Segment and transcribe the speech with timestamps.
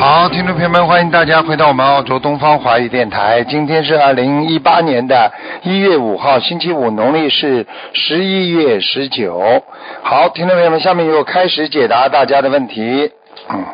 [0.00, 3.44] 好，听众朋友们，欢迎大家回到我们澳洲东方华语电台。
[3.44, 5.30] 今天是二零一八年的
[5.62, 9.62] 一月五号，星期五，农历是十一月十九。
[10.02, 13.10] 好，听众朋友们，下面又开始解答大家的问题。
[13.50, 13.66] 嗯。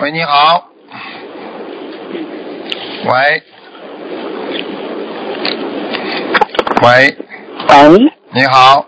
[0.00, 0.68] 喂，你好。
[3.04, 3.42] 喂。
[6.82, 7.16] 喂。
[7.68, 8.12] 喂。
[8.30, 8.86] 你好。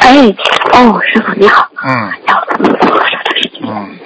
[0.00, 0.34] 哎，
[0.72, 1.68] 哦，师傅你好。
[1.86, 2.12] 嗯。
[3.62, 3.96] 嗯。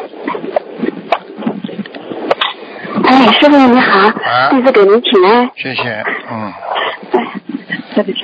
[3.04, 5.50] 哎，师傅你好，啊弟子给您请安。
[5.56, 6.52] 谢谢，嗯。
[7.12, 7.32] 哎，
[7.94, 8.18] 对不起。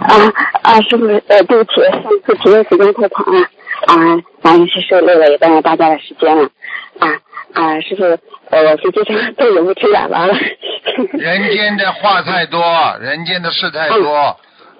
[0.00, 0.10] 啊
[0.62, 3.40] 啊，师傅，呃，对不起，上次停的时间太长了，
[3.86, 3.94] 啊，
[4.42, 6.48] 然后是受累了，也耽误大家的时间了，
[7.54, 8.04] 啊啊，师傅，
[8.50, 10.34] 呃，实际上太容易吹喇叭了。
[11.18, 14.38] 人间的话太多，人间的事太多，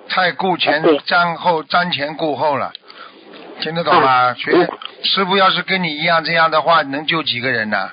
[0.09, 2.73] 太顾前瞻后，瞻前顾后了。
[3.61, 4.35] 听得懂吗？
[4.35, 4.53] 学
[5.03, 7.91] 师傅要是跟你一样这样的话，能救几个人呢？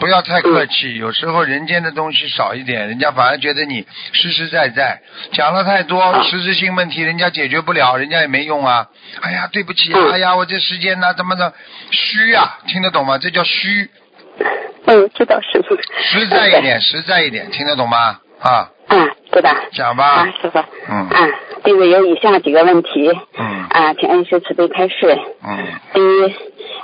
[0.00, 5.00] 不要太客气，有时候人间的东西少一点，人家反而觉得你实实在在。
[5.32, 8.88] 讲了太多实质性问题，人家解决不了，人家也没用啊。
[9.20, 11.52] 哎呀，对不起，哎呀，我这时间呢，怎么的
[11.90, 12.58] 虚呀？
[12.66, 13.18] 听得懂吗？
[13.18, 13.90] 这叫虚。
[14.86, 15.76] 嗯，知道师傅。
[15.76, 18.18] 实在一点，实在一点，听得懂吗？
[18.40, 18.70] 啊。
[18.88, 19.56] 嗯，对吧。
[19.72, 20.04] 讲吧。
[20.04, 20.58] 啊，师傅。
[20.88, 21.08] 嗯。
[21.08, 21.28] 啊，
[21.64, 23.10] 弟子有以下几个问题。
[23.38, 23.66] 嗯。
[23.70, 25.18] 啊，请恩师慈悲开示。
[25.44, 25.58] 嗯。
[25.94, 26.24] 第一，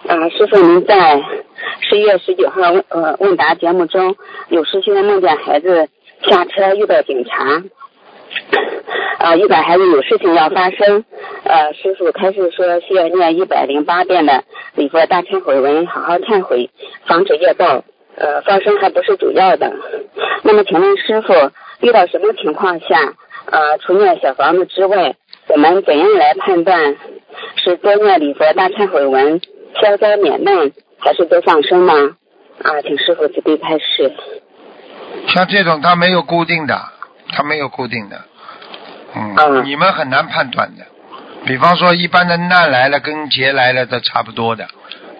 [0.09, 1.23] 啊，师傅您在
[1.81, 4.15] 十一月十九号呃问答节目中，
[4.49, 5.89] 有师兄梦见孩子
[6.23, 7.45] 下车遇到警察，
[9.19, 11.05] 啊，预感孩子有事情要发生，
[11.45, 14.45] 呃，师傅开始说需要念一百零八遍的
[14.75, 16.71] 礼佛大忏悔文，好好忏悔，
[17.07, 17.85] 防止业报。
[18.21, 19.73] 呃，放生还不是主要的。
[20.43, 21.33] 那么，请问师傅，
[21.81, 23.15] 遇到什么情况下，
[23.47, 25.15] 呃，除念小房子之外，
[25.47, 26.97] 我们怎样来判断
[27.57, 29.41] 是多念礼佛大忏悔文
[29.81, 32.17] 消灾免难，还是多放生呢？
[32.61, 34.13] 啊，请师傅慈悲开示。
[35.29, 36.75] 像这种，它没有固定的，
[37.29, 38.23] 它没有固定的，
[39.15, 40.87] 嗯，你们很难判断的。
[41.47, 44.69] 比方说，一般的难来了，跟劫来了都差不多的，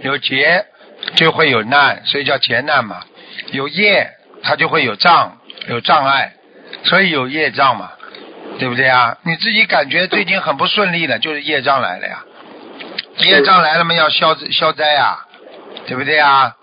[0.01, 0.67] 有劫。
[1.15, 3.03] 就会有难，所以叫劫难嘛。
[3.53, 4.11] 有业，
[4.43, 6.33] 它就会有障，有障碍，
[6.83, 7.93] 所以有业障嘛，
[8.59, 9.17] 对不对啊？
[9.23, 12.25] 你自己感觉最近很不顺利了，就是业障来了呀。
[13.19, 15.25] 业障来了嘛，要消消灾啊，
[15.87, 16.57] 对不对啊？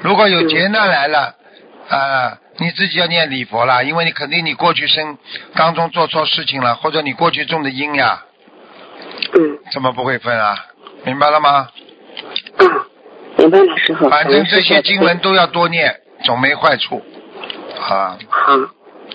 [0.00, 1.34] 如果有劫难来了，
[1.88, 5.16] 啊，你自己要念礼佛啦，因为你肯定你过去生
[5.54, 8.24] 当中做错事情了，或者你过去种的因呀。
[9.34, 9.58] 嗯。
[9.72, 10.66] 怎么不会分啊？
[11.04, 11.68] 明白了吗？
[12.56, 12.64] 啊
[13.36, 14.08] 明白了，师傅。
[14.08, 17.00] 反正这些经文都要多念，总没坏处。
[17.88, 18.18] 啊。
[18.28, 18.56] 好，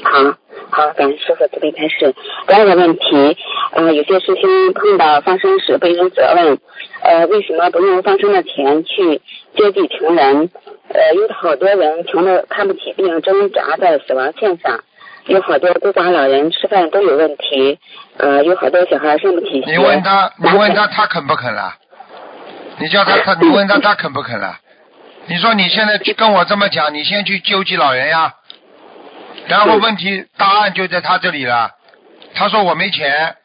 [0.03, 0.37] 好，
[0.69, 2.15] 好，感谢师傅这边开始。
[2.47, 3.37] 第二个问题，
[3.73, 6.57] 呃，有些师兄碰到放生时被人责问，
[7.01, 9.21] 呃，为什么不用放生的钱去
[9.57, 10.49] 接济穷人？
[10.93, 14.79] 呃，有好多人穷的看不起病，挣扎在死亡线上，
[15.25, 17.79] 有好多孤寡老人吃饭都有问题，
[18.17, 19.71] 呃，有好多小孩上不起学。
[19.71, 21.73] 你问他，你问他，他肯不肯了？
[22.77, 24.59] 你叫他，他你问他，他肯不肯了？
[25.25, 28.35] 你说你现在去跟我这么讲，你先去救济老人呀，
[29.47, 31.71] 然后问题答案就在他这里了。
[32.35, 33.35] 他说我没钱，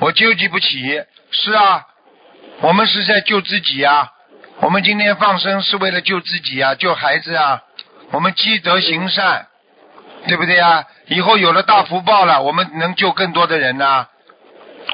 [0.00, 1.02] 我救济不起。
[1.30, 1.84] 是啊，
[2.62, 4.10] 我们是在救自己呀。
[4.60, 7.62] 我们今天放生是为了救自己啊，救孩子啊。
[8.10, 9.48] 我们积德行善，
[10.26, 10.84] 对不对啊？
[11.08, 14.06] 以后有了大福报了，我们能救更多的人呢。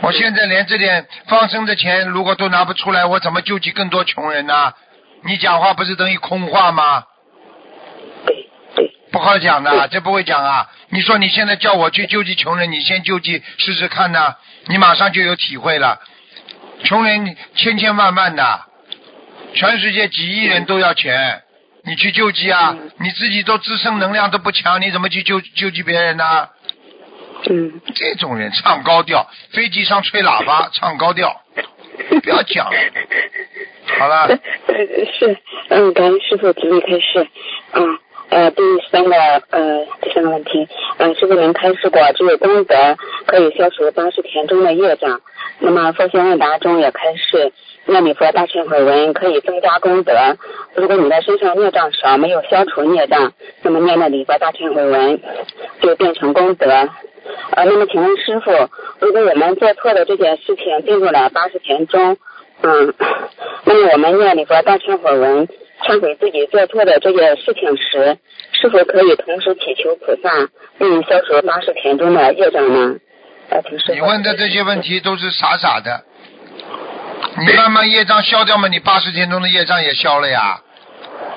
[0.00, 4.72] 我现在连这点放生的钱如果都拿不出来，我怎么救济更多穷人呢？
[5.24, 7.04] 你讲话不是等于空话吗？
[9.12, 10.70] 不好讲的，这不会讲啊！
[10.88, 14.34] 你说你现在叫我去救济穷人，你先救济试试看呢，
[14.66, 16.00] 你马上就有体会了。
[16.82, 18.62] 穷人千千万万的，
[19.54, 21.42] 全世界几亿人都要钱，
[21.84, 22.76] 你去救济啊？
[22.98, 26.48] 你自己都自身能量都不强，你怎么去救救济别人呢？
[27.50, 31.42] 嗯，这种人唱高调，飞机上吹喇叭 唱高调，
[32.22, 32.70] 不要讲。
[33.98, 34.28] 好了。
[35.18, 35.36] 是，
[35.68, 37.28] 嗯，感恩师傅提问开始。
[37.72, 37.98] 嗯，
[38.30, 39.16] 呃，第三个，
[39.50, 40.68] 呃，第三个问题，
[40.98, 42.96] 嗯，师傅您开示过，只有功德
[43.26, 45.20] 可以消除八十田中的业障。
[45.58, 47.52] 那么佛学问答中也开示，
[47.86, 50.12] 念礼佛大忏悔文可以增加功德。
[50.74, 53.32] 如果你的身上孽障少，没有消除孽障，
[53.62, 55.20] 那么念那礼佛大忏悔文
[55.80, 56.70] 就变成功德。
[57.50, 58.50] 呃，那么请问师傅，
[59.00, 62.16] 如果我们做错的这件事情进入了八十天中，
[62.62, 62.94] 嗯，
[63.64, 65.48] 那么我们念礼佛大忏悔文，
[65.82, 68.18] 忏悔自己做错的这件事情时，
[68.52, 70.48] 是否可以同时祈求菩萨
[70.78, 72.96] 为你消除八十天中的业障呢？
[73.92, 76.04] 你问的这些问题都是傻傻的，
[77.38, 80.60] 你慢慢业障消掉嘛，你八十天中的业障也消了呀。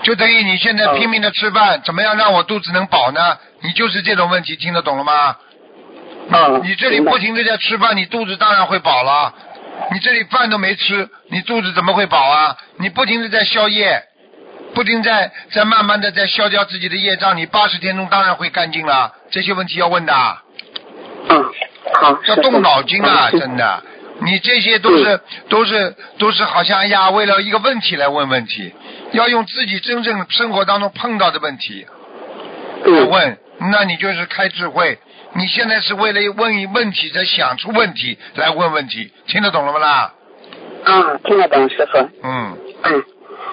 [0.04, 3.38] 就等于你现在拼命的吃饭，怎么样让我肚子能饱呢？
[3.62, 5.38] 你就是这种问题，听得懂了吗？
[6.32, 6.60] 啊。
[6.64, 9.34] 你这里不停的在吃饭，你肚子当然会饱了。
[9.92, 12.58] 你这里饭都没吃，你肚子怎么会饱啊？
[12.78, 14.04] 你不停的在消业，
[14.74, 19.14] 不停在在慢慢的在消掉自己的业障，你八十天中当然会干净了。
[19.32, 20.14] 这些问题要问的。
[21.30, 21.46] 嗯，
[22.00, 22.18] 好。
[22.26, 23.84] 要动脑筋啊，真的。
[24.22, 25.20] 你这些都是
[25.50, 28.74] 都是都是好像呀，为了一个问题来问问题。
[29.12, 31.86] 要用自己真正生活当中碰到的问题
[32.84, 33.38] 来问，
[33.72, 34.98] 那你就是开智慧。
[35.34, 40.14] 你现在是为了问一问题，才想出问题来问问题，听得懂了不啦？
[40.84, 41.98] 啊，听得懂，师傅。
[42.24, 42.58] 嗯。
[42.84, 43.04] 嗯。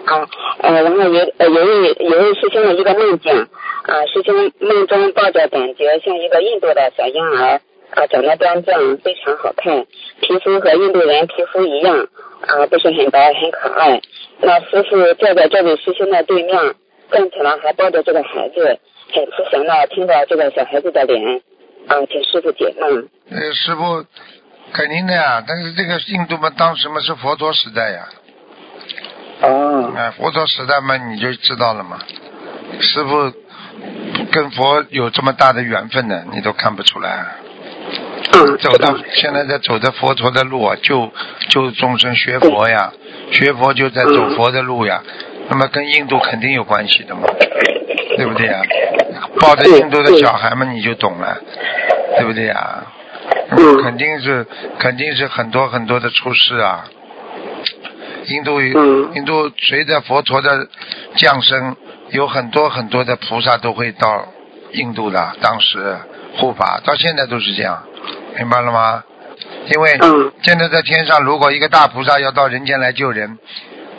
[0.04, 0.28] 啊，
[0.62, 7.60] 呃，然后有呃有位有位师兄的一个梦境，啊，师兄梦中抱着感觉像一个印度的小婴儿，
[7.94, 9.84] 啊，长得端正，非常好看，
[10.20, 12.08] 皮肤和印度人皮肤一样，
[12.40, 14.00] 啊，不是很白，很可爱。
[14.40, 16.56] 那师傅坐在这位师兄的对面，
[17.10, 18.78] 站起来还抱着这个孩子，
[19.12, 21.42] 很慈祥的听着这个小孩子的脸，
[21.86, 23.08] 啊，请师傅解梦。
[23.30, 24.04] 呃，师傅
[24.72, 28.08] 肯定的呀，但是这个印度嘛，当时嘛是佛陀时代呀。
[29.42, 29.92] 哦。
[29.94, 31.98] 哎，佛陀时代嘛，你就知道了嘛。
[32.80, 33.32] 师傅
[34.32, 37.26] 跟佛有这么大的缘分呢，你都看不出来。
[37.38, 37.41] 嗯。
[38.58, 41.12] 走的现在在走的佛陀的路啊，救
[41.48, 42.92] 救众生学佛呀。
[43.30, 45.02] 学佛就在走佛的路呀，
[45.48, 47.22] 那么跟印度肯定有关系的嘛，
[48.16, 48.60] 对不对呀？
[49.40, 51.38] 抱着印度的小孩们，你就懂了，
[52.18, 52.84] 对不对呀？
[53.82, 54.46] 肯定是
[54.78, 56.84] 肯定是很多很多的出世啊。
[58.26, 60.68] 印度印度随着佛陀的
[61.16, 61.76] 降生，
[62.10, 64.28] 有很多很多的菩萨都会到
[64.72, 65.96] 印度的，当时
[66.36, 67.82] 护法到现在都是这样，
[68.36, 69.04] 明白了吗？
[69.74, 69.90] 因为
[70.42, 73.38] 现在在天上，如果一个大菩萨要到人间来救人，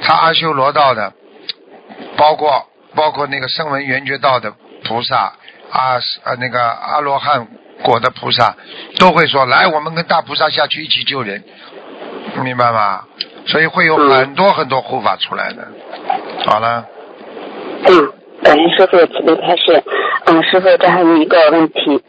[0.02, 1.14] 他阿修罗道的，
[2.18, 4.54] 包括包括那个声闻缘觉道的
[4.86, 5.34] 菩萨，
[5.72, 7.48] 阿呃那个阿罗汉
[7.84, 8.56] 果的菩萨，
[9.00, 11.44] 都会说来，我们跟大菩萨下去一起救人，
[12.44, 13.04] 明白吗？
[13.46, 15.68] 所以会有很多很多护法出来的。
[16.46, 16.86] 好了。
[17.86, 19.84] 嗯，感恩师傅慈悲开示。
[20.26, 22.02] 嗯，师傅，这还有一个问题，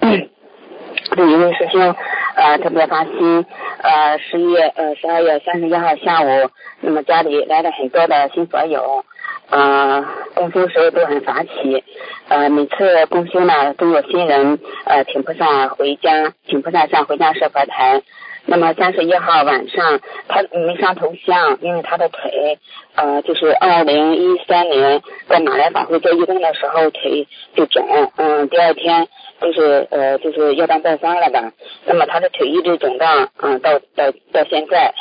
[1.16, 1.94] 有一位师兄。
[2.36, 3.46] 呃，特别发心，
[3.80, 6.50] 呃，十一月呃十二月三十一号下午，
[6.80, 9.04] 那么家里来了很多的新佛友，
[9.50, 10.04] 呃，
[10.34, 11.84] 供修时候都很法喜，
[12.26, 18.02] 呃，每次供修呢都有新人呃请菩萨回家，请菩萨像回家设佛台。
[18.46, 22.58] 那么三十一号晚上他没上头香，因为他的腿
[22.94, 27.86] 呃就是二零一三年在马来法会做义工的时候腿就肿，
[28.16, 29.08] 嗯，第二天。
[29.40, 31.52] 就是呃，就是腰板爆发了吧？
[31.84, 34.94] 那么他的腿一直肿到嗯，到到到现在。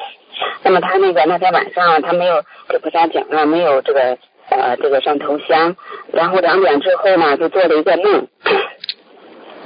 [0.63, 4.17] 那么他那个那天晚上他没有给菩萨讲啊，没有这个
[4.49, 5.77] 呃这个上头香。
[6.11, 8.27] 然后两点之后呢，就做了一个梦，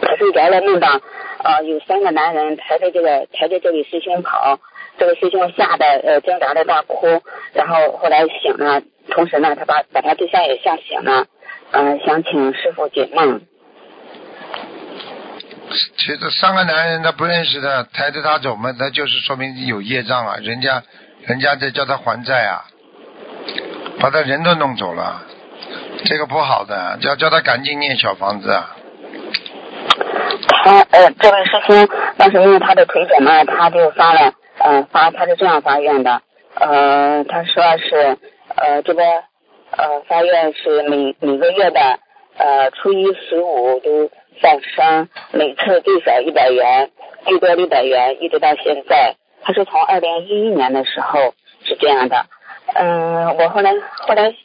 [0.01, 1.01] 他睡着了，梦到
[1.44, 4.60] 呃有三个男人抬着这个抬着这位师兄跑，
[4.98, 7.22] 这位师兄吓得呃挣扎的大哭。
[7.53, 11.25] 然后后来醒了，同时呢，他把把他对象也吓醒了，
[11.72, 13.41] 嗯，想请师傅解梦。
[15.98, 20.82] 其实三个男人他不认识的，抬着他走嘛，那就是说明有业障啊，人家，
[21.27, 22.65] 人家在叫他还债啊，
[24.00, 25.24] 把他人都弄走了，
[26.06, 28.75] 这个不好的，叫叫他赶紧念小房子啊。
[30.67, 36.21] 他呃，这位师兄当时因为他的腿脚嘛，他就发了呃发，他是这样发愿的，
[36.55, 38.17] 呃，他说是
[38.55, 41.79] 呃这个呃发愿是每每个月的
[42.38, 44.09] 呃初一十五都。
[44.39, 46.91] 放生每次最少一百元，
[47.25, 49.15] 最多六百元，一直到现在。
[49.41, 51.33] 他是从二零一一年的时候
[51.63, 52.27] 是这样的。
[52.75, 54.36] 嗯，我后来后来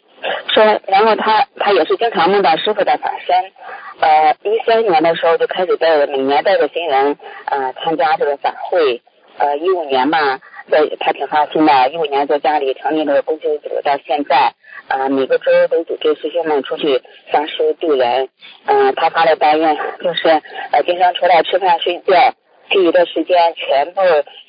[0.54, 3.52] 说，然后他他也是经常梦到师傅的法身。
[4.00, 9.02] 呃，一三年的时候就开始带每年带着新人呃参加这个法会。
[9.38, 14.52] 呃，一五年嘛，在他挺发心的，一五年在家里成立了公修组，到现在。
[14.88, 17.00] 啊，每个周都组织师兄们出去
[17.30, 18.28] 发书渡人。
[18.66, 20.28] 嗯，他发的大愿就是
[20.70, 22.34] 呃，经常出来吃饭睡觉，
[22.70, 24.02] 其余的时间全部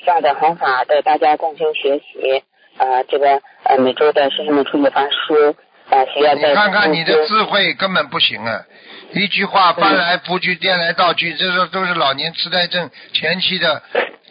[0.05, 2.43] 放在弘法，带大家共修学习。
[2.77, 5.55] 啊，这个呃，每周的师兄们出去发书。
[5.89, 6.37] 啊，许愿。
[6.37, 8.61] 你看看你的智慧根本不行啊！
[9.13, 13.83] 一句话翻来覆去、颠来倒去，这是都是老年痴呆症前期的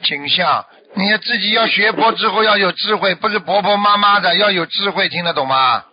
[0.02, 0.64] 景象。
[0.94, 5.84] 你要自己要学佛之后要有智慧，不是婆婆妈妈的，要有智慧，听得懂吗？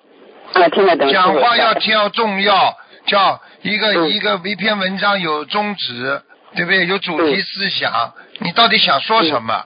[0.54, 1.12] 啊，听得懂。
[1.12, 2.76] 讲话要挑重要，
[3.06, 6.22] 叫一个一个一篇文章有宗旨，
[6.56, 6.88] 对不对？
[6.88, 9.66] 有主题思想，你到底想说什么？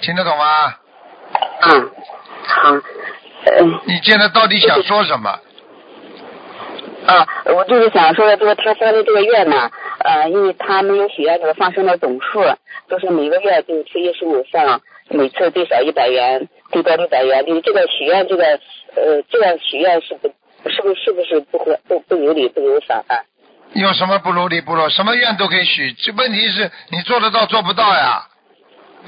[0.00, 0.74] 听得懂吗？
[1.60, 1.90] 嗯，
[2.46, 2.76] 好。
[3.86, 5.30] 你现在到底想说什么？
[7.06, 12.42] 啊，我就是想说的，这个他发的这个月呢，呃，因为他没有许愿这个放生的总数，
[12.90, 17.44] 就是每个月就初一十五放，每次最少一百元，最多六百元。
[17.46, 18.44] 你这个许愿这个，
[18.94, 20.28] 呃，这个许愿是不，
[20.68, 23.24] 是不是是不是不合不不有理不有法啊？
[23.72, 24.88] 有什么不如理不如？
[24.90, 28.27] 什么愿都可以许，这问题是你做得到做不到呀？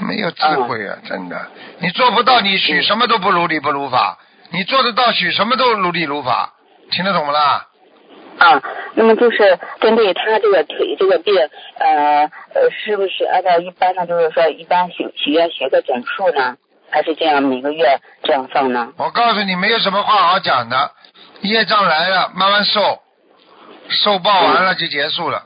[0.00, 1.36] 没有智慧啊，真的，
[1.78, 4.18] 你做不到，你许什么都不如理不如法。
[4.52, 6.54] 你做得到，许什么都如理如法，
[6.90, 7.66] 听得懂不啦？
[8.38, 8.62] 啊，
[8.94, 11.36] 那么就是针对他这个腿这个病，
[11.78, 16.56] 呃呃，是不是按照一般的，就是说一般许许愿许个整数呢，
[16.90, 18.92] 还是这样每个月这样放呢？
[18.96, 20.90] 我告诉你，没有什么话好讲的，
[21.42, 23.00] 业障来了，慢慢受，
[23.90, 25.44] 受报完了就结束了，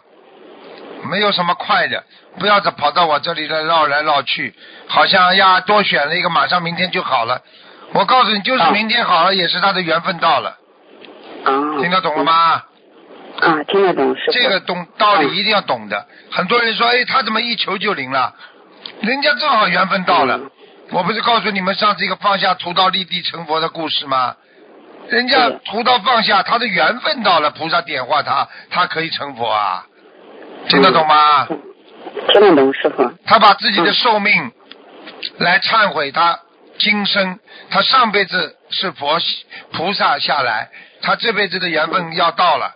[1.11, 2.05] 没有什么快的，
[2.39, 4.55] 不要再跑到我这里来绕来绕去，
[4.87, 7.43] 好像呀多选了一个，马上明天就好了。
[7.93, 10.59] 我告诉你，就是明天好了，也是他的缘分到了。
[11.45, 12.63] 啊，听得懂了吗？
[13.41, 14.33] 啊，听得懂是。
[14.33, 16.07] 这个懂道理一定要懂的。
[16.31, 18.35] 很多人说，哎，他怎么一求就灵了？
[19.01, 20.41] 人家正好缘分到了。
[20.91, 24.35] 我不是告诉你们上次一个放下屠刀立地成佛的故事吗？
[25.09, 29.87] 人家屠刀放下，他的缘分到了，菩萨点化他，他可以成佛啊。
[30.69, 31.47] 听得懂吗？
[32.33, 33.11] 听得懂，师傅。
[33.27, 34.53] 他把自己的寿命
[35.39, 36.41] 来忏悔他。
[36.77, 37.39] 今生
[37.71, 39.17] 他上辈子是佛
[39.71, 40.69] 菩萨下来，
[41.03, 42.75] 他这辈子的缘分要到了，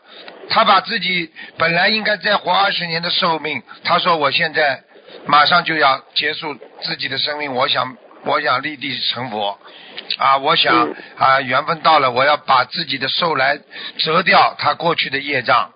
[0.49, 4.85] 他把自己本来应该再活二十年的寿命，他说我现在
[5.27, 9.59] 马上就要结束自己的生命，我想我想立地成佛，
[10.17, 13.59] 啊，我想啊缘分到了，我要把自己的寿来
[13.97, 15.73] 折掉他过去的业障，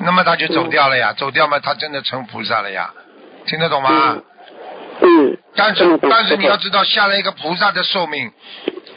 [0.00, 2.90] 那么他就走掉了呀，走掉嘛，他真的成菩萨了呀，
[3.46, 4.18] 听得懂吗？
[5.00, 8.32] 嗯，但是但是你要知道，下来一个菩萨的寿命，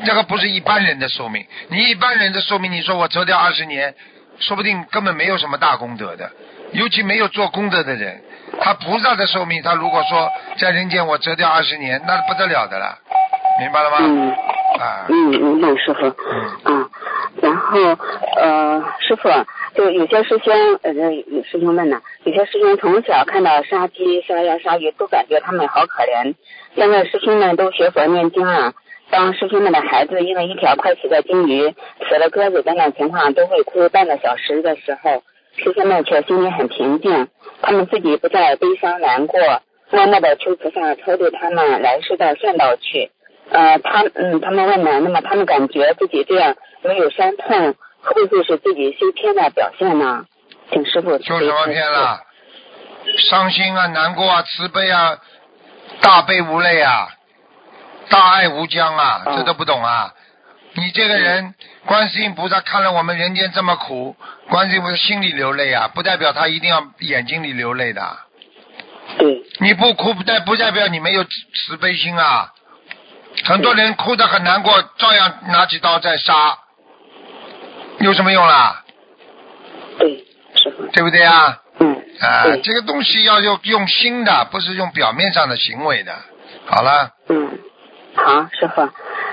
[0.06, 1.46] 这个不是一般人的寿命。
[1.70, 3.94] 你一般人的寿命，你说我折掉二十年，
[4.40, 6.32] 说不定根本没有什么大功德的。
[6.72, 8.22] 尤其没有做功德的人，
[8.62, 12.98] 他菩萨的寿命，他如果说在人间我折掉二十年，那不得了的了，
[13.60, 13.98] 明白了吗？
[14.00, 14.32] 嗯，
[14.80, 16.08] 啊，嗯，明白师傅。
[16.66, 16.90] 嗯，啊，
[17.40, 17.80] 然后
[18.38, 19.30] 呃，师傅。
[19.74, 20.94] 就有些师兄，呃，
[21.46, 26.36] 师兄问呢，有些师兄从小看到杀鸡、杀鸭、杀鱼，都感觉他们好可怜。
[26.76, 28.74] 现在师兄们都学佛念经了，
[29.10, 31.74] 当师兄们的孩子因为一条快死的金鱼、
[32.06, 35.24] 死了鸽子等等情况都会哭半个小时的时候，
[35.56, 37.30] 师兄们却心里很平静，
[37.62, 39.40] 他们自己不再悲伤难过，
[39.90, 43.10] 默默的求菩萨超度他们来世的善道去。
[43.50, 47.76] 呃，他嗯，他们问呢，那么他们感觉自己这样没有伤痛。
[48.04, 50.26] 会不会是自己修偏的表现呢？
[50.72, 51.22] 请师傅。
[51.22, 52.20] 修什么偏了？
[53.30, 55.20] 伤心啊，难过啊，慈悲啊，
[56.02, 57.10] 大悲无泪啊，
[58.10, 60.12] 大爱无疆啊，这都不懂啊？
[60.74, 61.54] 你这个人，
[61.86, 64.16] 观世音菩萨看了我们人间这么苦，
[64.50, 68.18] 观世音菩萨心里流泪啊，不代表他一定要眼睛里流泪的。
[69.20, 69.44] 对。
[69.60, 72.52] 你不哭不代不代表你没有慈悲心啊？
[73.44, 76.58] 很多人哭得很难过，照样拿起刀在杀。
[78.00, 78.84] 有什么用啦？
[80.00, 80.24] 对，
[80.94, 81.60] 对不对啊？
[81.80, 82.02] 嗯。
[82.22, 86.14] 啊，这个东西要用用心的，不是用表面上的行为的。
[86.66, 87.12] 好了。
[87.30, 87.60] 嗯，
[88.16, 88.88] 好，师傅。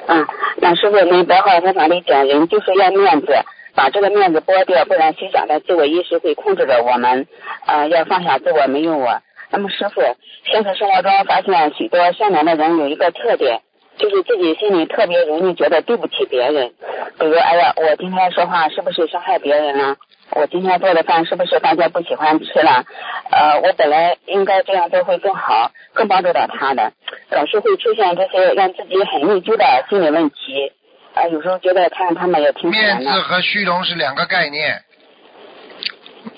[0.06, 3.26] 嗯，那师傅，你白话佛法里讲，人就是要面子，
[3.74, 7.26] 把这个面子剥掉，不然心想的自我意识会控制着我们。
[7.66, 9.20] 啊，要放下自我，没有我。
[9.50, 10.00] 那么，师傅，
[10.44, 13.60] 现实生活中发现许多善良的人有一个特点。
[13.98, 16.72] 就是自己心里特别容易觉得对不起别人，
[17.18, 19.96] 比如哎呀，我今天说话是不是伤害别人了？
[20.30, 22.84] 我今天做的饭是不是大家不喜欢吃了？
[23.30, 26.92] 呃，我本来应该这样做会更好，更帮助到他的，
[27.30, 30.72] 总是会出现这些让自己很内疚的心理问题。
[31.14, 34.82] 啊，有时候觉得看他们也挺面子和虚荣是两个概念，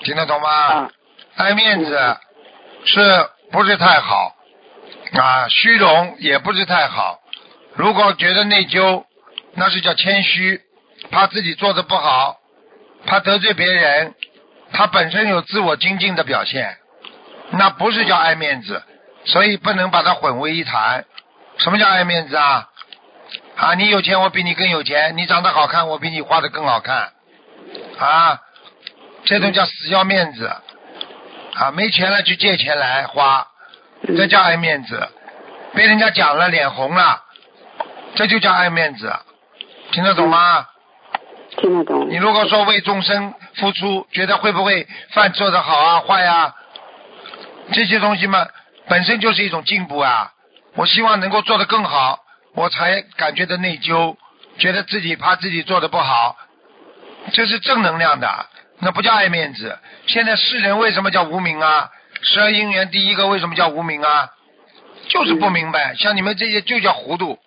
[0.03, 0.49] 听得懂吗？
[0.49, 0.91] 啊。
[1.35, 2.17] 爱面子
[2.85, 2.99] 是
[3.51, 4.35] 不是太好？
[5.13, 7.19] 啊，虚荣也不是太好。
[7.73, 9.05] 如果觉得内疚，
[9.53, 10.61] 那是叫谦虚，
[11.09, 12.37] 怕自己做的不好，
[13.05, 14.13] 怕得罪别人，
[14.73, 16.77] 他本身有自我精进的表现，
[17.51, 18.83] 那不是叫爱面子，
[19.25, 21.05] 所以不能把它混为一谈。
[21.57, 22.67] 什么叫爱面子啊？
[23.55, 27.11] 啊，你有钱我比你更有钱，你长得好看我比你画的更好看，
[27.99, 28.39] 啊，
[29.25, 30.51] 这种叫死要面子，
[31.55, 33.47] 啊，没钱了就借钱来花，
[34.17, 35.07] 这叫爱面子，
[35.73, 37.23] 被人家讲了脸红了，
[38.15, 39.13] 这就叫爱面子，
[39.91, 40.67] 听得懂吗？
[41.57, 42.09] 听得懂。
[42.09, 46.55] 你如果说为众生付出，觉得会不会饭做得好啊坏啊？
[47.73, 48.47] 这些东西嘛，
[48.87, 50.31] 本身就是一种进步啊！
[50.75, 52.19] 我希望能够做得更好，
[52.53, 54.15] 我才感觉到内疚，
[54.57, 56.37] 觉得自己怕自己做的不好，
[57.33, 58.45] 这是正能量的，
[58.79, 59.77] 那不叫爱面子。
[60.07, 61.89] 现在世人为什么叫无名啊？
[62.21, 64.29] 十二因缘第一个为什么叫无名啊？
[65.09, 67.37] 就是不明白，像你们这些就叫糊涂，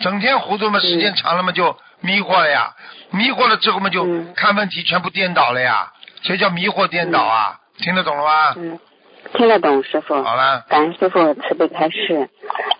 [0.00, 2.74] 整天糊涂嘛，时间长了嘛就迷惑了呀，
[3.10, 8.54] 迷惑了之后嘛就看问题全部颠倒了呀，所以叫迷惑颠倒啊，听得懂了吗？
[8.56, 8.78] 嗯
[9.34, 10.22] 听得懂，师傅。
[10.22, 10.64] 好了。
[10.70, 12.30] 感恩师傅慈悲开示。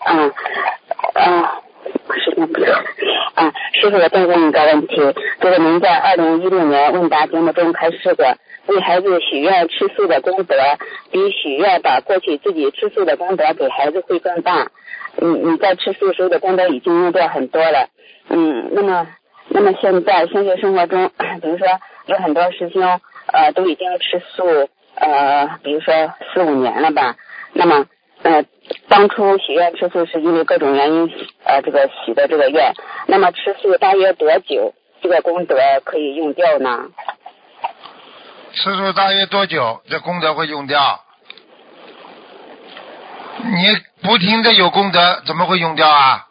[0.07, 0.33] 嗯
[1.15, 1.45] 嗯，
[2.17, 2.65] 时间不够。
[3.35, 4.97] 啊，师傅，我再问一个问题，
[5.43, 10.57] 就是您在二零一六年问答节目中开示的，为孩子许愿吃素的功德，
[11.11, 14.69] 比许愿把过去自己吃素的功德给孩子会更大。
[15.21, 17.89] 你你在吃素时候的功德已经用掉很多了。
[18.29, 19.07] 嗯，那么
[19.49, 21.11] 那么现在现实生活中，
[21.43, 21.67] 比如说
[22.07, 22.83] 有很多师兄
[23.33, 24.69] 呃都已经吃素。
[25.01, 27.15] 呃，比如说四五年了吧，
[27.53, 27.87] 那么
[28.25, 28.45] 呃，
[28.89, 31.09] 当初许愿吃素是因为各种原因
[31.45, 32.73] 呃，这个许的这个愿，
[33.07, 36.89] 那么吃素大约多久这个功德可以用掉呢？
[38.55, 41.01] 吃素大约多久这功德会用掉？
[43.45, 46.27] 你不停的有功德，怎么会用掉啊？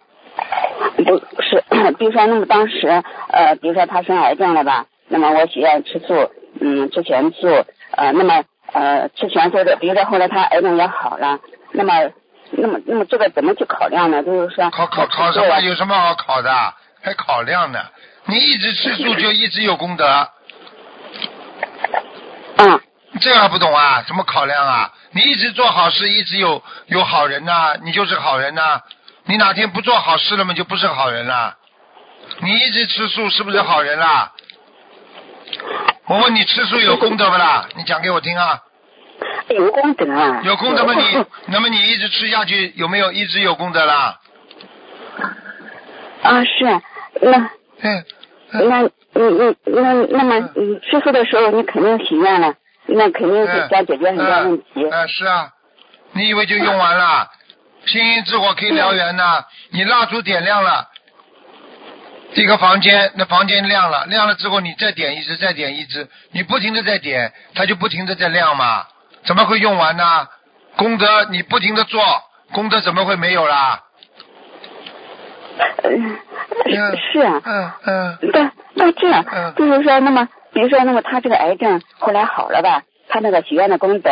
[0.98, 1.64] 不是，
[1.98, 2.88] 比如说那么当时
[3.30, 7.48] 呃，比如说他生癌症了吧，那么我许愿吃素，嗯，吃全素，
[7.92, 8.44] 呃，那么。
[8.74, 11.40] 呃，吃全素的，比如说后来他癌症也好了，
[11.72, 11.94] 那么，
[12.52, 14.22] 那么，那么这个怎么去考量呢？
[14.24, 15.62] 就是说，考考考什么？
[15.62, 16.52] 有什么好考的？
[17.02, 17.80] 还考量呢？
[18.26, 20.28] 你一直吃素就一直有功德。
[22.58, 22.82] 嗯。
[23.22, 24.04] 这还不懂啊？
[24.06, 24.92] 怎么考量啊？
[25.12, 28.82] 你一直做好事，一直有有好人呐，你就是好人呐。
[29.26, 31.56] 你哪天不做好事了嘛，就不是好人了。
[32.42, 34.32] 你一直吃素，是不是好人啦？
[36.06, 37.68] 我问你，吃素有功德不啦？
[37.76, 38.62] 你讲给我听啊。
[39.50, 40.42] 有功德啊。
[40.44, 40.94] 有功德吗？
[40.94, 44.20] 你那么你一直吃下去，有没有一直有功德啦？
[46.22, 46.82] 啊，是
[47.22, 47.50] 那。
[47.82, 48.06] 嗯。
[48.52, 52.54] 那你你那那么你吃素的时候，你肯定许愿了，
[52.88, 54.64] 那肯定是想解决很多问题。
[54.92, 55.50] 嗯，是啊。
[56.14, 57.30] 你以为就用完了？
[57.86, 59.46] 星星之火可以燎原呐！
[59.72, 60.90] 你蜡烛点亮了。
[62.34, 68.86] 这个房间，那房间亮了，亮了之后你再点一支，再点一支，你不停的在点，它就不停的在亮嘛，
[69.26, 70.28] 怎么会用完呢？
[70.76, 72.04] 功德你不停的做，
[72.52, 73.84] 功德怎么会没有啦？
[75.84, 76.18] 嗯，
[77.12, 77.42] 是啊。
[77.46, 78.18] 嗯嗯。
[78.32, 79.24] 对，那这样，
[79.56, 82.82] 就是说，那么，比如说，那么他这个癌症后来好了吧？
[83.10, 84.10] 他那个许愿的功德，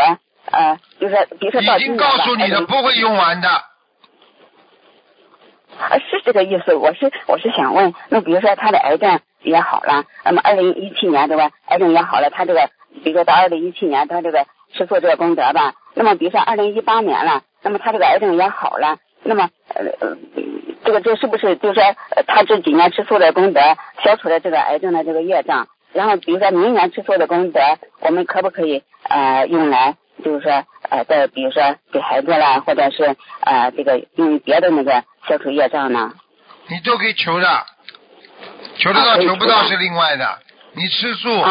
[0.51, 3.49] 呃，就是比如说到已经告诉你的，不会用完的。
[3.49, 3.63] 啊，
[5.97, 6.75] 是这个意思。
[6.75, 11.49] 我是我是想问，那比如说他的癌症也好了，那么二零一七年对吧？
[11.65, 12.69] 癌症也好了，他这个
[13.03, 19.83] 比如说到二零一七年他这个吃素这个功德吧，那么比如说二零一八年了，那么他这个癌症也好了，那么呃
[20.83, 21.95] 这个这是不是就是说
[22.27, 23.59] 他这几年吃素的功德
[24.03, 25.67] 消除了这个癌症的这个业障？
[25.95, 27.59] 然后比如说明年吃素的功德，
[28.01, 35.03] 我们可不可以呃用来就是说呃再比如说给孩子啦，或者是呃这个用别的那个。
[35.27, 36.13] 消除业障呢？
[36.67, 37.65] 你都可以求的，
[38.77, 40.37] 求得到求不到是另外的。
[40.73, 41.43] 你吃素，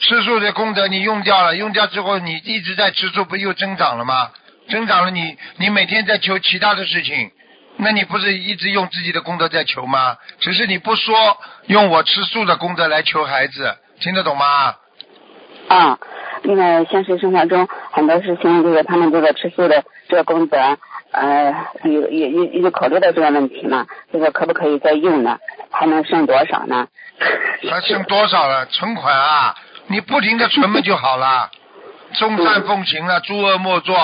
[0.00, 4.32] 吃素的功德你用掉了，用掉之后你一直在吃素，不又增长了吗？
[4.68, 7.30] 增长了，你你每天在求其他的事情，
[7.78, 10.18] 那你不是一直用自己的功德在求吗？
[10.40, 11.14] 只是你不说
[11.68, 14.74] 用我吃素的功德来求孩子，听得懂吗？
[15.68, 15.98] 啊，
[16.42, 20.58] 因为现实生活中很多事情就是他们这个吃素的这个功德。
[21.12, 23.86] 呃，有有有有考虑到这个问题嘛？
[24.12, 25.38] 这个可不可以再用呢？
[25.70, 26.88] 还能剩多少呢？
[27.70, 28.66] 还剩多少了？
[28.66, 29.54] 存款啊，
[29.86, 31.50] 你不停的存嘛就好了。
[32.18, 33.94] 众善奉行了，诸恶莫作，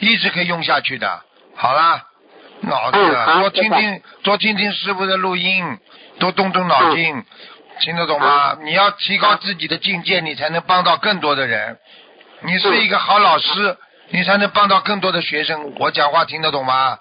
[0.00, 1.22] 一直可以用下去的。
[1.56, 2.02] 好了，
[2.60, 2.98] 脑子
[3.40, 5.64] 多听听多听听师傅的录音，
[6.18, 7.24] 多动动脑筋，
[7.80, 8.56] 听得懂吗？
[8.62, 11.78] 你要提高自己的境界，你才能帮到更多的人。
[12.42, 13.76] 你是一个好老师。
[14.12, 15.72] 你才能帮到更多的学生。
[15.78, 16.98] 我讲话听得懂吗？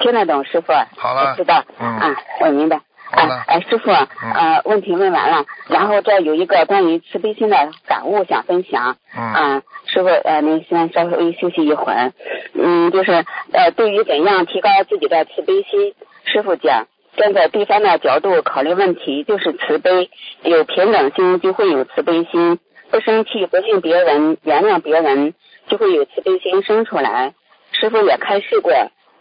[0.00, 0.72] 听得懂，师傅。
[0.96, 1.36] 好了。
[1.36, 1.62] 知道。
[1.78, 1.86] 嗯。
[1.86, 2.80] 啊，我明白。
[3.12, 3.44] 好了。
[3.46, 8.96] 哎，师傅，呃，问题问完了，然后这有一个关于慈悲心的感悟想分享。
[9.16, 9.22] 嗯。
[9.22, 12.12] 啊，师傅，呃，您先稍微休息一会儿。
[12.54, 20.10] 嗯，就是呃，对于怎样提高自己的慈悲心，师傅讲，站在对方的角度考虑问题，就是慈悲。
[20.42, 22.56] 有平等心，就会有慈悲心；
[22.90, 25.34] 不生气、不恨别人、原谅别人，
[25.68, 27.34] 就会有慈悲心生出来。
[27.72, 28.72] 师傅也开示过，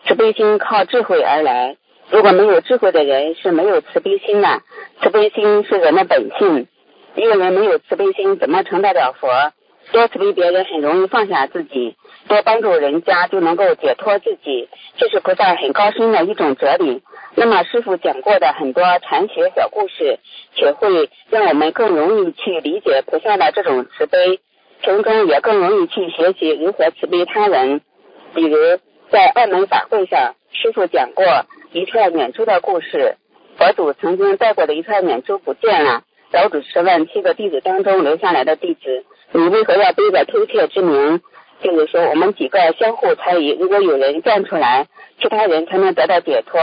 [0.06, 1.78] 慈悲心靠智慧而来。
[2.10, 4.62] 如果没有智慧的人是没有慈悲心的。
[5.02, 6.68] 慈悲心是人的本性。
[7.16, 9.30] 一个人没有慈悲心，怎么成得了佛？
[9.92, 11.96] 多慈悲别人，很容易放下自己；
[12.28, 14.70] 多帮助人家，就能够解脱自己。
[14.98, 17.02] 这是菩萨很高深的一种哲理。
[17.36, 20.20] 那么师傅讲过的很多禅学小故事，
[20.56, 24.40] 且会让我们更容易去理解菩萨的这种慈悲，
[24.84, 27.82] 从中也更容易去学习如何慈悲他人。
[28.36, 28.58] 比如
[29.10, 31.26] 在澳门法会上，师傅讲过
[31.72, 33.18] 一串念珠的故事。
[33.58, 36.04] 佛祖曾经带过的一串念珠不见了。
[36.32, 41.22] 老主持问七个弟子当中留下来的弟子：“你为何要背着偷窃之名？”
[41.62, 44.88] 就是说，我们几个相互猜疑，如果有人站出来，
[45.22, 46.60] 其他人才能得到解脱。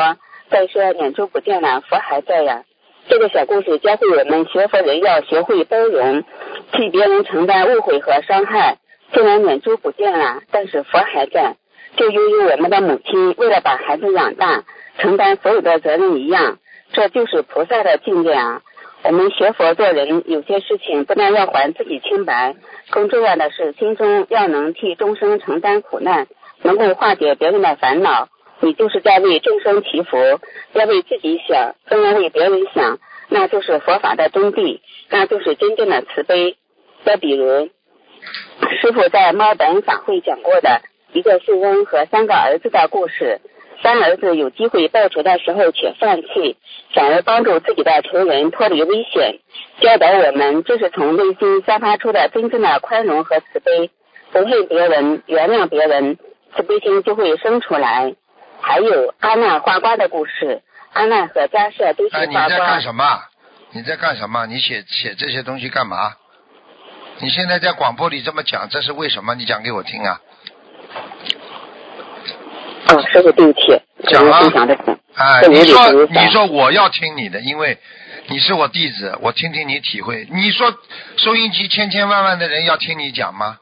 [0.50, 2.64] 再说眼珠不见了，佛还在呀。
[3.08, 6.24] 这个小故事教会我们学佛人要学会包容，
[6.72, 8.78] 替别人承担误会和伤害。
[9.12, 11.54] 虽然眼珠不见了，但是佛还在。
[11.96, 14.64] 就犹如我们的母亲为了把孩子养大，
[14.98, 16.58] 承担所有的责任一样，
[16.92, 18.62] 这就是菩萨的境界啊。
[19.04, 22.56] 我们学佛做人，有些事情不但要还自己清白，
[22.90, 26.26] 更重要的是心中要能替众生承担苦难，
[26.62, 28.28] 能够化解别人的烦恼。
[28.60, 30.16] 你就是在为众生祈福，
[30.74, 36.56] 要为自己想，更要为别人想，那就是佛法的真谛，那就是真正的慈悲。
[37.04, 37.70] 再比如，
[38.80, 43.40] 师傅在猫本法会讲过的一个富翁和三个儿子的故事。
[43.82, 46.58] 三儿子有机会报仇的时候却放弃，
[46.92, 49.38] 反而帮助自己的仇人脱离危险，
[49.80, 53.90] 教导我们这是从内心散发出的真正的宽容和慈悲，
[54.32, 56.18] 不恨别人，原谅别人，
[56.54, 58.16] 慈悲心就会生出来。
[58.60, 62.44] 还有阿难花瓜的故事，阿难和迦舍都是花瓜。
[62.44, 63.22] 你在干什么？
[63.72, 64.46] 你在干什么？
[64.46, 66.14] 你写写这些东西干嘛？
[67.18, 69.34] 你现在在广播里这么讲，这是为什么？
[69.34, 70.20] 你讲给我听啊！
[72.88, 74.40] 啊，师傅，对不起，讲啊！
[75.14, 77.78] 哎，你说，你说我要听你的，因为
[78.28, 80.26] 你是我弟子，我听听你体会。
[80.30, 80.72] 你说
[81.18, 83.58] 收音机千千万万的人要听你讲吗？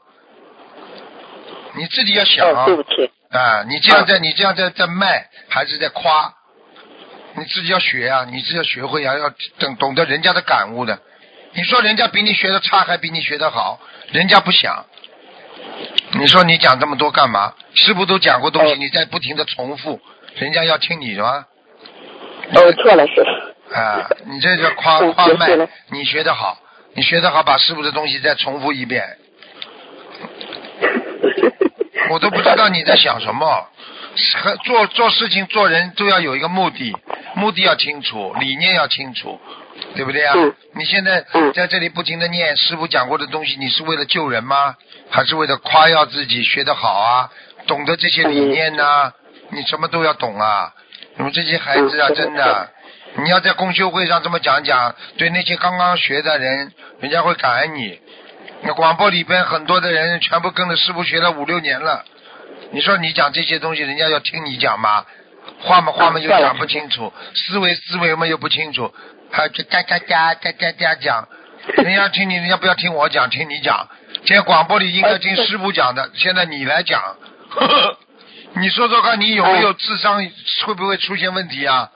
[1.75, 2.65] 你自己要想啊！
[2.65, 3.11] 对不起。
[3.29, 6.33] 啊，你这样在，你这样在在卖，还是在夸？
[7.35, 10.99] 你自己要学啊，你自己要学会啊，要懂懂得人家的感悟的。
[11.53, 13.79] 你说人家比你学的差，还比你学的好，
[14.11, 14.83] 人家不想。
[16.13, 17.53] 你说你讲这么多干嘛？
[17.75, 20.01] 师傅都讲过东西，你在不停的重复，
[20.37, 21.45] 人家要听你的吗？
[22.55, 23.75] 哦，错了，师傅。
[23.75, 25.49] 啊，你这叫夸夸卖，
[25.91, 26.57] 你学的好，
[26.95, 29.18] 你学的好，把师傅的东西再重复一遍。
[32.09, 33.67] 我都不知道你在想什么。
[34.65, 36.95] 做做事情做人都要有一个目的，
[37.35, 39.39] 目的要清楚，理念要清楚，
[39.95, 40.35] 对不对啊？
[40.73, 44.75] 你现在在这里不停的念师傅讲过的东西，你是为了救人吗？
[45.09, 47.29] 还是为了夸耀自己学得好啊？
[47.67, 49.13] 懂得这些理念呢？
[49.51, 50.73] 你什么都要懂啊！
[51.15, 52.69] 你们这些孩子啊，真的，
[53.23, 57.99] 你要在公修会上这么讲讲，对那些刚刚学的人，人家会感恩你。
[58.61, 62.03] 那广播里边很多的人全部跟着师傅学了五六年了，
[62.71, 65.05] 你说你讲这些东西，人家要听你讲吗？
[65.61, 68.93] 话嘛话嘛又讲不清楚，思维思维嘛又不清楚，
[69.31, 71.27] 还就嘎嘎嘎嘎嘎嘎讲，
[71.77, 73.89] 人家听你，人家不要听我讲，听你讲。
[74.25, 77.01] 现在广播里应该听师傅讲的，现在你来讲，
[77.49, 77.97] 呵 呵
[78.55, 80.21] 你说说看，你有没有智商？
[80.65, 81.89] 会不会出现问题啊？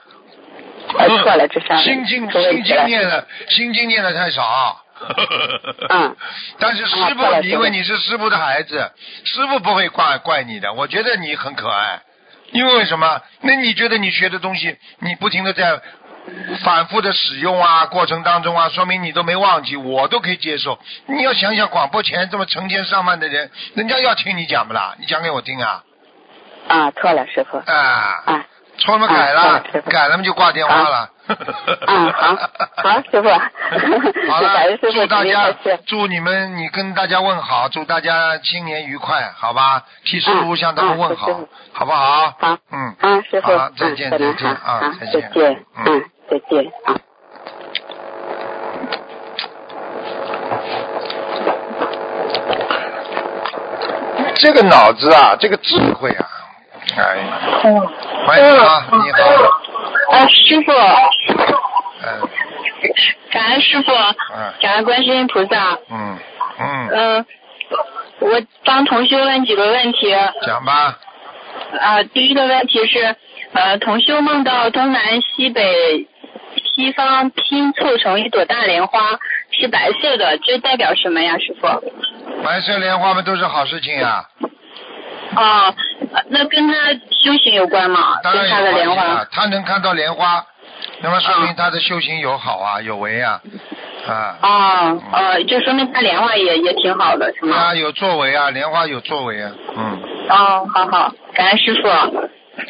[0.88, 1.82] 错了，智商。
[1.82, 4.80] 心经心经念的，心经念的太少。
[5.90, 6.16] 嗯。
[6.58, 8.90] 但是师傅，因为你是师傅的孩子，
[9.24, 10.72] 师傅不会怪怪你的。
[10.72, 12.02] 我觉得你很可爱，
[12.52, 13.20] 因为什么？
[13.40, 15.80] 那你觉得你学的东西，你不停的在。
[16.64, 20.78] 反复的使用啊，过程当中啊，说明你都没忘记，我都可以接受。
[21.04, 24.94] 你要想想广播前这么成千上万的人，人家要听你讲不啦？
[24.98, 25.84] 你讲给我听啊！
[26.66, 27.58] 啊，错了，师傅。
[27.58, 28.22] 啊。
[28.24, 28.46] 啊。
[28.78, 31.10] 错了改了，改了嘛就挂电话了。
[31.26, 32.36] 嗯， 好，
[32.76, 33.28] 好，师傅。
[34.30, 35.52] 好了，祝大家，
[35.86, 39.82] 祝你们，你跟大家问好，祝大家新年愉快，好吧？
[40.04, 41.28] 替师傅向他们问好，
[41.72, 42.34] 好不好？
[42.38, 42.58] 好。
[42.70, 42.94] 嗯。
[43.00, 43.56] 啊，师傅。
[43.56, 45.22] 好，再见，再见啊，再见。
[45.22, 45.64] 再见。
[45.86, 46.04] 嗯。
[46.30, 46.96] 再见啊！
[54.36, 56.26] 这个脑子啊，这个智慧啊，
[56.96, 57.16] 哎，
[58.26, 59.63] 欢迎啊，你好。
[60.14, 60.72] 啊，师傅。
[62.02, 62.28] 嗯。
[63.30, 63.92] 感恩师傅。
[63.92, 64.54] 嗯。
[64.60, 65.78] 感恩观世音菩萨。
[65.90, 66.18] 嗯
[66.60, 66.88] 嗯。
[66.92, 67.26] 嗯，
[68.20, 70.14] 我帮同学问几个问题。
[70.46, 70.96] 讲吧。
[71.80, 73.16] 啊，第一个问题是，
[73.52, 76.06] 呃，同修梦到东南西北
[76.76, 79.18] 西方拼凑成一朵大莲花，
[79.50, 81.66] 是白色的，这代表什么呀，师傅？
[82.44, 84.24] 白色莲花嘛都是好事情呀。
[85.34, 85.74] 哦，
[86.28, 86.74] 那跟他
[87.24, 88.20] 修行有关吗？
[88.22, 88.46] 当然
[88.84, 90.44] 有关系他能看到莲花，
[91.00, 93.40] 那么说明他的修行有好啊，有为啊。
[94.06, 94.36] 啊。
[94.42, 97.56] 哦呃，就说明他莲花也也挺好的，是吗？
[97.56, 100.02] 啊，有作为啊，莲花有作为啊，嗯。
[100.28, 101.88] 哦，好好，感恩师傅。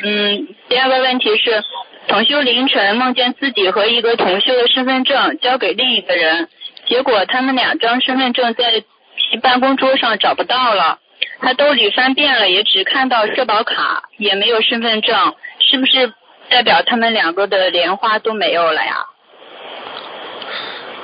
[0.03, 1.63] 嗯，第二个问题是，
[2.07, 6.49] 同修凌晨梦见自己和一个同修的身份证交给另一个人，
[6.87, 8.83] 结果他们两张身份证在
[9.31, 10.99] 其办公桌上找不到了，
[11.45, 16.13] 他兜里翻遍了，也只看到社保卡，也没有身份证，是不是
[16.49, 19.07] 代表他们两个的莲花都没有了呀？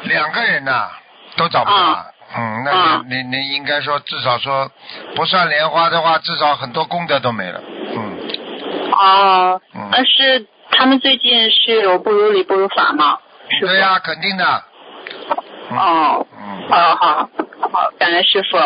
[0.04, 0.88] 两个人呐，
[1.36, 2.06] 都找不到。
[2.34, 4.70] 嗯，那你你你应该说至少说
[5.14, 7.60] 不算莲花的话，至少很多功德都没了。
[7.94, 8.18] 嗯。
[8.92, 9.60] 哦。
[9.74, 9.88] 嗯。
[9.90, 13.18] 那是他们最近是有不如理不如法吗？
[13.60, 14.44] 对呀，肯定的。
[15.70, 16.26] 哦。
[16.38, 16.68] 嗯。
[16.68, 17.28] 好好
[17.72, 18.56] 好，感恩师傅。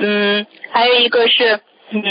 [0.00, 2.02] 嗯，还有一个是，嗯，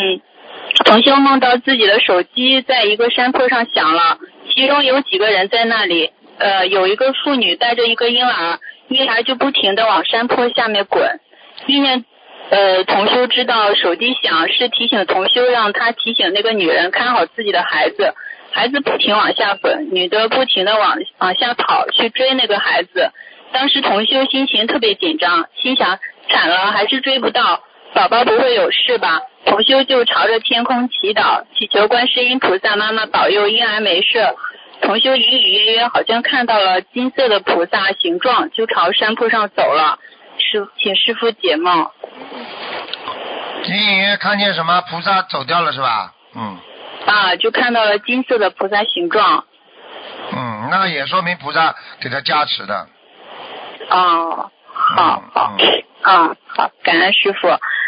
[0.85, 4.17] 同修梦到自己的手机在一个山坡上响了，
[4.53, 8.59] 其中有几个人在那里，呃，有一个妇女带着一个婴儿。
[8.87, 11.21] 婴儿就不停的往山坡下面滚，
[11.65, 12.03] 意念
[12.49, 18.13] 呃同修知道手机响是提醒同修让他提醒那个女人看好自己的孩子，
[18.51, 23.11] 孩子不停往下滚，女的不停的往往下跑去追那个孩子，
[23.53, 25.97] 当时同修心情特别紧张，心想
[26.32, 27.62] 惨了还是追不到，
[27.94, 29.22] 宝宝不会有事吧？
[29.46, 34.36] 同修就朝着天空祈祷，祈求观世音菩萨妈妈保佑婴儿没事。
[34.82, 40.00] 同修隐隐约约好像看到了金色的菩萨形状，就朝山坡上走了。
[40.38, 41.88] 师，请师傅解梦。
[43.65, 44.82] 隐隐约看见什么？
[44.89, 46.13] 菩萨走掉了是吧？
[46.36, 46.58] 嗯。
[47.06, 49.46] 啊，就看到了金色的菩萨形状。
[50.34, 52.88] 嗯，那也说明菩萨给他加持的。
[53.89, 54.52] 哦，
[54.95, 55.56] 好好，
[56.01, 57.47] 啊好，感恩师傅。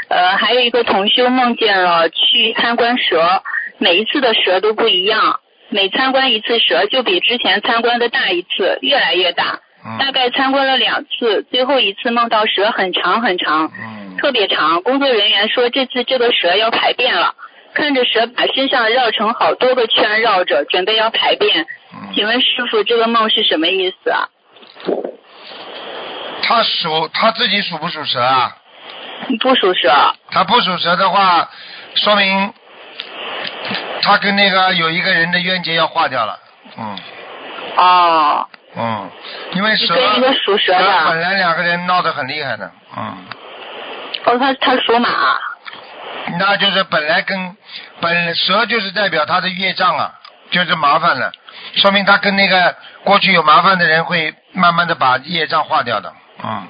[0.10, 3.44] 呃，还有一个同修梦见了去参观蛇，
[3.78, 5.40] 每一次的蛇都不一样。
[5.70, 9.60] 每参观一次蛇，就比之前参观的大一次，越来越大。
[10.00, 13.70] 大概参观了两次，最后一次梦到蛇很长很长，
[14.18, 14.82] 特别长。
[14.82, 17.36] 工作人员说这次这个蛇要排便了，
[17.74, 21.66] 看着蛇把身上绕成好多个圈绕着，准备要排便。
[22.16, 24.30] 请问师傅，这个梦是什么意思啊？
[26.44, 28.56] 他属他自己属不属蛇啊？
[29.40, 29.90] 不属蛇。
[30.30, 31.50] 他不属蛇的话，
[31.96, 32.54] 说明。
[34.02, 36.38] 他跟那个有一个人的冤结要化掉了，
[36.78, 37.00] 嗯。
[37.78, 38.48] 哦。
[38.76, 39.10] 嗯，
[39.54, 41.06] 因为蛇，跟一个属蛇的。
[41.08, 43.26] 本来两个人闹得很厉害的，嗯。
[44.26, 45.10] 哦，他他属马。
[46.40, 47.56] 那就是本来跟
[48.02, 50.12] 本蛇就是代表他的业障啊，
[50.52, 51.32] 就是麻烦了，
[51.76, 56.12] 说明他跟那个过去有麻烦的人会慢慢的把业障化掉的，
[56.44, 56.68] 嗯。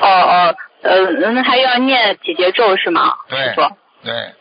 [0.00, 1.00] 哦哦，呃，
[1.32, 3.14] 那还要念几节咒是吗？
[3.28, 3.54] 对。
[4.02, 4.32] 对。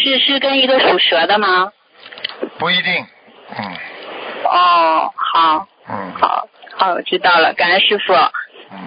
[0.00, 1.72] 是是跟一个属蛇的吗？
[2.58, 3.06] 不一定，
[3.56, 3.76] 嗯。
[4.44, 5.66] 哦，好。
[5.88, 6.12] 嗯。
[6.20, 8.14] 好，好，我知道了，感恩师傅。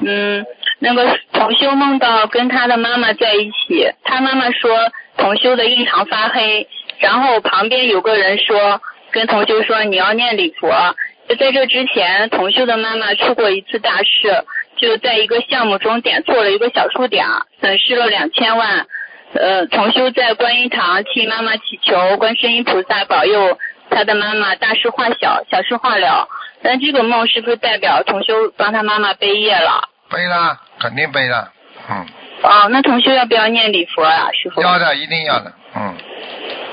[0.05, 0.45] 嗯。
[0.79, 6.67] 那个同修梦到跟他的妈妈在一起，他妈妈说同修的印堂发黑，
[6.99, 8.81] 然后旁边有个人说
[9.11, 10.95] 跟同修说你要念礼佛。
[11.27, 14.45] 就在这之前，同修的妈妈出过一次大事，
[14.79, 17.25] 就在一个项目中点错了一个小数点，
[17.59, 18.87] 损失了两千万。
[19.33, 23.59] 呃，同修在观音堂替妈妈祈求观世音菩萨保佑
[23.91, 26.27] 他的妈妈大事化小，小事化了。
[26.63, 29.89] 但这个梦是不是代表同修帮他妈妈背业了？
[30.09, 31.51] 背了，肯定背了。
[31.89, 32.07] 嗯。
[32.41, 34.61] 哦，那同修要不要念礼佛啊，师傅？
[34.61, 35.53] 要的，一定要的。
[35.75, 35.95] 嗯。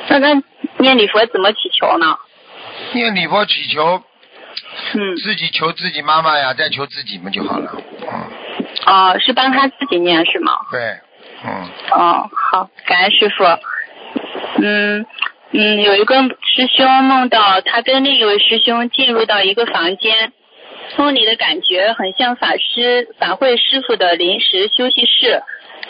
[0.09, 0.42] 那那
[0.79, 2.16] 念礼佛怎么祈求呢？
[2.92, 4.03] 念礼佛祈求，
[4.94, 7.72] 嗯，自己求自己妈妈呀，再求自己嘛就好了。
[8.03, 8.27] 嗯。
[8.87, 10.53] 哦，是帮他自己念是吗？
[10.70, 10.81] 对。
[11.44, 11.68] 嗯。
[11.90, 13.44] 哦，好，感恩师傅。
[14.62, 15.07] 嗯
[15.53, 20.33] 嗯，有一个师兄梦到他跟另一位师兄进入到一个房间，
[20.96, 25.42] 梦里的感觉很像法师法会师傅的临时休息室。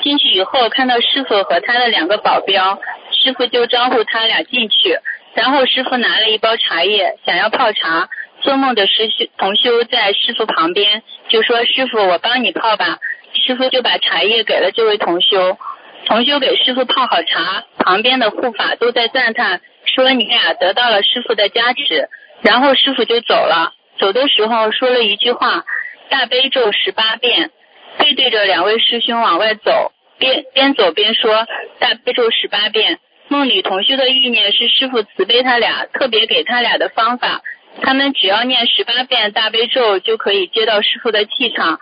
[0.02, 2.78] 进去以后看到师傅和他的两个保镖，
[3.12, 4.98] 师傅就招呼他俩进去。
[5.34, 8.08] 然后师傅拿了一包茶叶，想要泡茶。
[8.46, 12.98] 做梦的师兄同修在师傅旁边就说：“师傅，我帮你泡吧。”
[13.34, 15.58] 师傅就把茶叶给了这位同修，
[16.06, 22.08] 同修给师傅泡好茶，旁边的护法都在赞叹，说你俩得到了师傅的加持。
[22.42, 25.64] 然后师傅就走了，走的时候说了一句话：
[26.08, 27.50] 大悲咒十八遍，
[27.98, 31.48] 背对着两位师兄往外走，边边走边说
[31.80, 37.42] 大悲咒十八遍，梦里同修的意念是师傅慈悲他俩，特别给他俩的方法，
[37.82, 41.78] 他们只要念十八遍大悲咒就可以接到师傅的气场，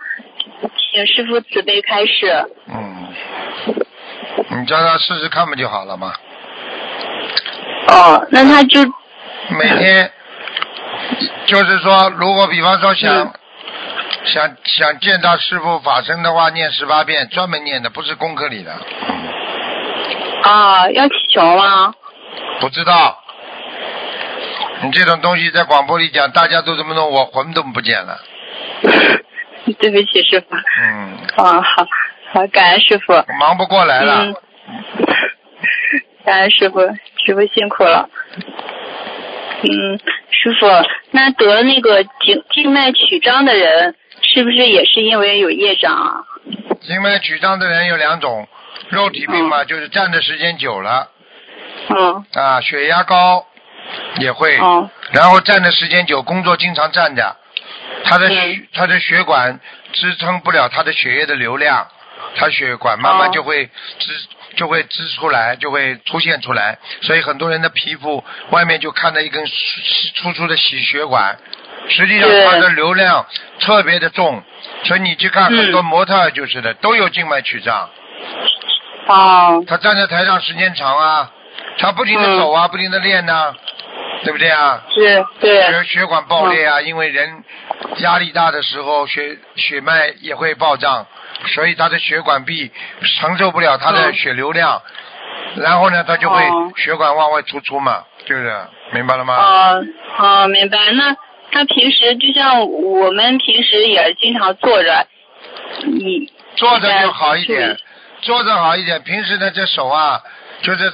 [0.91, 2.45] 请师傅慈悲开示。
[2.67, 3.07] 嗯，
[4.59, 6.13] 你叫他试试看不就好了吗？
[7.87, 8.81] 哦，那他就
[9.49, 10.11] 每天
[11.45, 13.33] 就是说，如果比方说想
[14.25, 18.71] 想想见到师傅法身的话，念十八遍，专门念的，不是功课里的。
[20.43, 21.93] 啊，要祈求吗？
[22.59, 23.23] 不知道，
[24.83, 28.19] 你这种东西在广播里讲，大家都这么弄，我魂都不见了。
[29.79, 30.55] 对不起，师傅。
[30.81, 31.17] 嗯。
[31.37, 31.87] 啊，好，
[32.33, 33.13] 好，感恩师傅。
[33.39, 34.25] 忙不过来了。
[34.25, 34.35] 嗯。
[36.25, 36.81] 感恩师傅，
[37.25, 38.09] 师傅辛苦了。
[39.63, 40.67] 嗯，师傅，
[41.11, 46.23] 那得那个静静脉曲张的人，是不是也是因为有业障啊？
[46.81, 48.47] 静脉曲张的人有两种。
[48.89, 51.09] 肉体病嘛，就是站的时间久了，
[51.89, 53.43] 嗯，啊，血压高
[54.19, 57.35] 也会，嗯，然后站的时间久，工作经常站着，
[58.03, 59.59] 他的血他的血管
[59.93, 61.87] 支撑不了他的血液的流量，
[62.35, 63.65] 他血管慢慢就会
[63.99, 69.45] 支就会支出来，就会出现出来，所以很多人的皮肤外面就看到一根
[70.15, 71.37] 粗粗的细血管，
[71.89, 73.25] 实际上它的流量
[73.59, 74.41] 特别的重，
[74.85, 77.89] 所以你去看很多模特就是的，都有静脉曲张。
[79.07, 81.31] 哦，他站在台上时间长啊，
[81.77, 83.53] 他不停的走啊，不停的练呐，
[84.23, 84.83] 对不对啊？
[84.93, 85.61] 是，对。
[85.61, 87.43] 血血管爆裂啊，因为人
[87.97, 91.05] 压力大的时候，血血脉也会暴胀，
[91.47, 92.71] 所以他的血管壁
[93.19, 94.81] 承受不了他的血流量，
[95.57, 96.43] 然后呢，他就会
[96.77, 98.53] 血管往外突出嘛，对不对？
[98.93, 99.35] 明白了吗？
[99.35, 99.85] 哦，
[100.17, 100.91] 哦，明白。
[100.93, 101.15] 那
[101.51, 105.07] 他平时就像我们平时也经常坐着，
[105.83, 107.77] 你坐着就好一点。
[108.21, 110.19] 坐着好一点，平时呢这手啊，
[110.61, 110.91] 就是，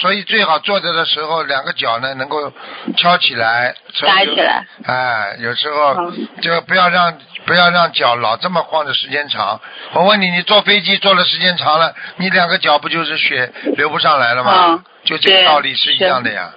[0.00, 2.52] 所以最好坐着的时候，两个脚呢能够
[2.96, 6.10] 翘起来，抬起来，哎，有时候
[6.40, 9.60] 就不要让不要让脚老这么晃的时间长。
[9.92, 14.84] 我问你，你坐飞机坐的时间长了，你两个脚不就是血流不上来了吗？
[15.04, 16.54] 就这个道理是一样的呀。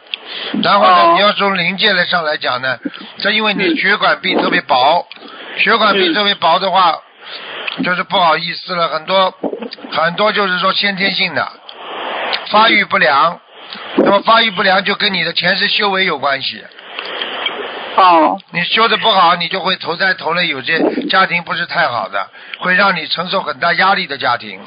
[0.63, 2.79] 然后呢，你要从临界来上来讲呢，
[3.17, 5.07] 这因为你血管壁特别薄，
[5.57, 7.01] 血管壁特别薄的话。
[7.83, 9.33] 就是不好意思了，很多
[9.91, 11.51] 很多就是说先天性的
[12.55, 13.37] 发育不良，
[13.97, 16.63] 那么发育不良就跟你的前世修为有关系。
[17.97, 18.39] 哦。
[18.51, 24.61] 你修的不好，你就会投胎投了有些家庭不是太好的，会让你承受很大压力的家庭。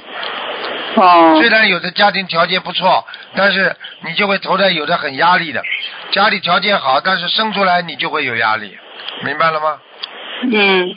[0.97, 1.39] 哦。
[1.41, 3.75] 虽然有的家庭条件不错，但是
[4.05, 5.63] 你就会投胎有的很压力的，
[6.11, 8.77] 家里条件好，但是生出来你就会有压力，
[9.25, 9.79] 明白了吗？
[10.53, 10.95] 嗯，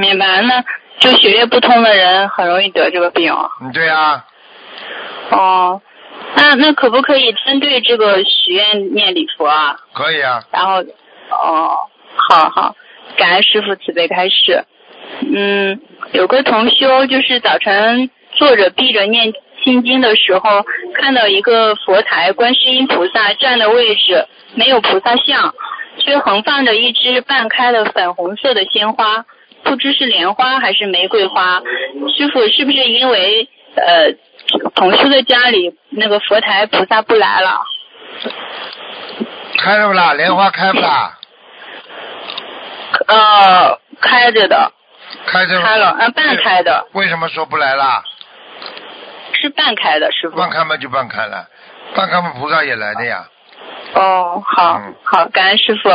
[0.00, 0.64] 明白那。
[0.98, 3.32] 就血液不通的人很容易得这个病。
[3.60, 4.24] 嗯，对啊。
[5.30, 5.80] 哦，
[6.34, 9.76] 那那可不可以针对这个许愿念礼佛啊？
[9.92, 10.42] 可以啊。
[10.50, 10.80] 然后，
[11.30, 11.76] 哦，
[12.16, 12.76] 好好，
[13.16, 14.64] 感恩师傅慈悲开示。
[15.20, 15.80] 嗯，
[16.12, 20.64] 有个同修就是早晨坐着闭着念心经的时候，
[20.94, 25.54] 看到一个佛台，观世音菩萨站的位置没有菩萨像，
[25.98, 29.26] 却横放着一支半开的粉红色的鲜花。
[29.64, 31.62] 不知是莲花还是玫瑰花，
[32.16, 34.12] 师傅是不是因为呃
[34.74, 37.60] 同修的家里那个佛台菩萨不来了？
[39.58, 40.14] 开了不啦？
[40.14, 41.18] 莲花开不啦？
[43.06, 44.72] 呃，开着的。
[45.26, 45.60] 开着。
[45.60, 46.86] 开了，嗯，半开的。
[46.92, 48.02] 为什么说不来啦？
[49.34, 50.36] 是半开的，师傅。
[50.36, 51.46] 半开嘛就半开了，
[51.94, 53.26] 半开嘛菩萨也来的呀。
[53.94, 55.90] 哦，好，好，感恩师傅。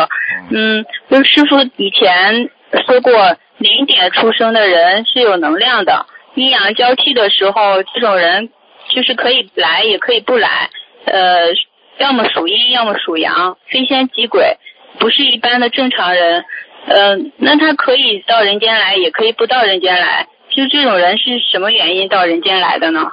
[0.51, 2.49] 嗯，就师傅以前
[2.85, 3.35] 说过。
[3.59, 6.05] 零点出生的人是有能量的，
[6.35, 8.51] 阴阳交替的时候，这种人
[8.89, 10.69] 就是可以来，也可以不来，
[11.05, 11.53] 呃，
[11.97, 14.57] 要么属阴，要么属阳，非仙即鬼，
[14.99, 16.45] 不是一般的正常人，
[16.87, 23.11] 呃，那他可以到人间来，也可以不到人间来，就这种人是什么原因到人间来的呢？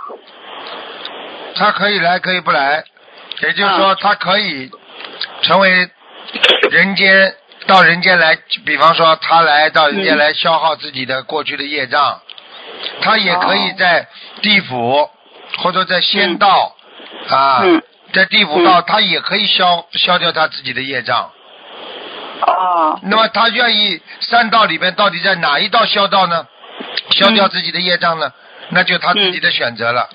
[1.57, 2.85] 他可以来，可以不来，
[3.43, 4.71] 也就是说，他可以
[5.43, 5.89] 成为
[6.71, 7.35] 人间。
[7.66, 12.20] 到人间来，比方说他来到人间来消耗自己的过去的业障，
[13.01, 14.07] 他也可以在
[14.43, 15.09] 地府
[15.59, 16.74] 或者在仙道
[17.28, 17.62] 啊，
[18.12, 21.30] 在地府道他也可以消消掉他自己的业障。
[22.42, 22.98] 哦。
[23.02, 26.46] 那么他愿意三道里面到底在哪一道消道呢？
[27.11, 28.32] 消掉自己的业障呢？
[28.70, 30.09] 那就他自己的选择了。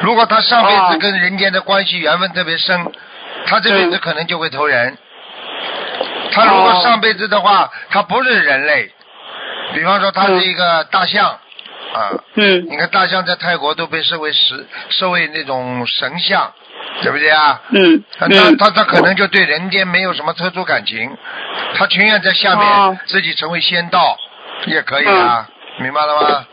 [0.00, 2.92] 如果他上辈子跟人间的关系缘分特别深，
[3.46, 4.96] 他这辈子可能就会投人。
[6.32, 8.92] 他如果上辈子的话，他不是人类，
[9.74, 11.38] 比方说他是一个大象
[11.92, 16.52] 啊，嗯，你看大象在泰国都被视为神，视为那种神像，
[17.02, 17.60] 对不对啊？
[17.70, 18.02] 嗯。
[18.18, 18.28] 他
[18.58, 21.10] 他他可能就对人间没有什么特殊感情，
[21.74, 24.16] 他情愿在下面自己成为仙道
[24.66, 26.46] 也可以啊，明白了吗？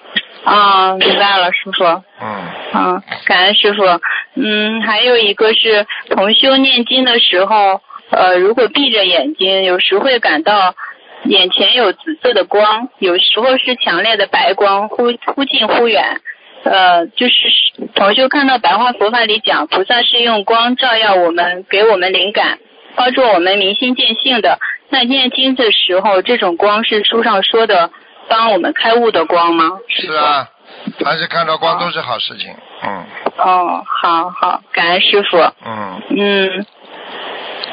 [0.44, 1.84] 啊，明白了，师傅。
[2.22, 2.28] 嗯。
[2.74, 3.84] 啊，感恩师傅。
[4.36, 7.82] 嗯，还有一个是同修念经的时候，
[8.12, 10.76] 呃，如果闭着眼睛，有时会感到
[11.28, 16.22] 眼前有紫色的光，有时候是强烈的白光，忽忽近忽远。
[16.64, 17.34] 呃，就是
[17.96, 22.60] 同修看到白话佛法里讲，菩萨是用光照耀我们，给我们灵感，
[22.96, 24.60] 帮助我们明心见性的。
[24.90, 27.92] 那念经的时候，这种光是书上说的
[28.28, 29.72] 帮我们开悟的光吗？
[29.88, 30.48] 是啊，
[31.00, 32.54] 凡是看到光都是好事情。
[32.84, 33.06] 嗯。
[33.38, 35.38] 哦，好好，感恩师傅。
[35.66, 36.02] 嗯。
[36.10, 36.66] 嗯。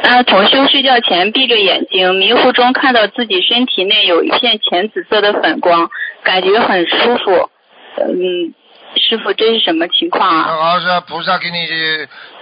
[0.06, 5.90] 那同修睡觉前闭着眼睛，迷糊中看到自己身体内有一片浅紫色的粉光，
[6.22, 7.50] 感觉很舒服。
[7.96, 8.54] 嗯，
[8.96, 10.42] 师傅，这是什么情况啊？
[10.42, 11.56] 好是菩萨给你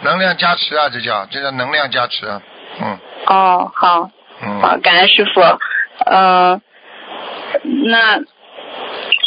[0.02, 2.26] 能量加持啊，这叫这叫能量加持。
[2.80, 2.98] 嗯。
[3.26, 4.10] 哦，好。
[4.42, 4.60] 嗯。
[4.60, 5.40] 好，感恩师傅。
[6.06, 6.60] 嗯。
[7.62, 8.20] 那。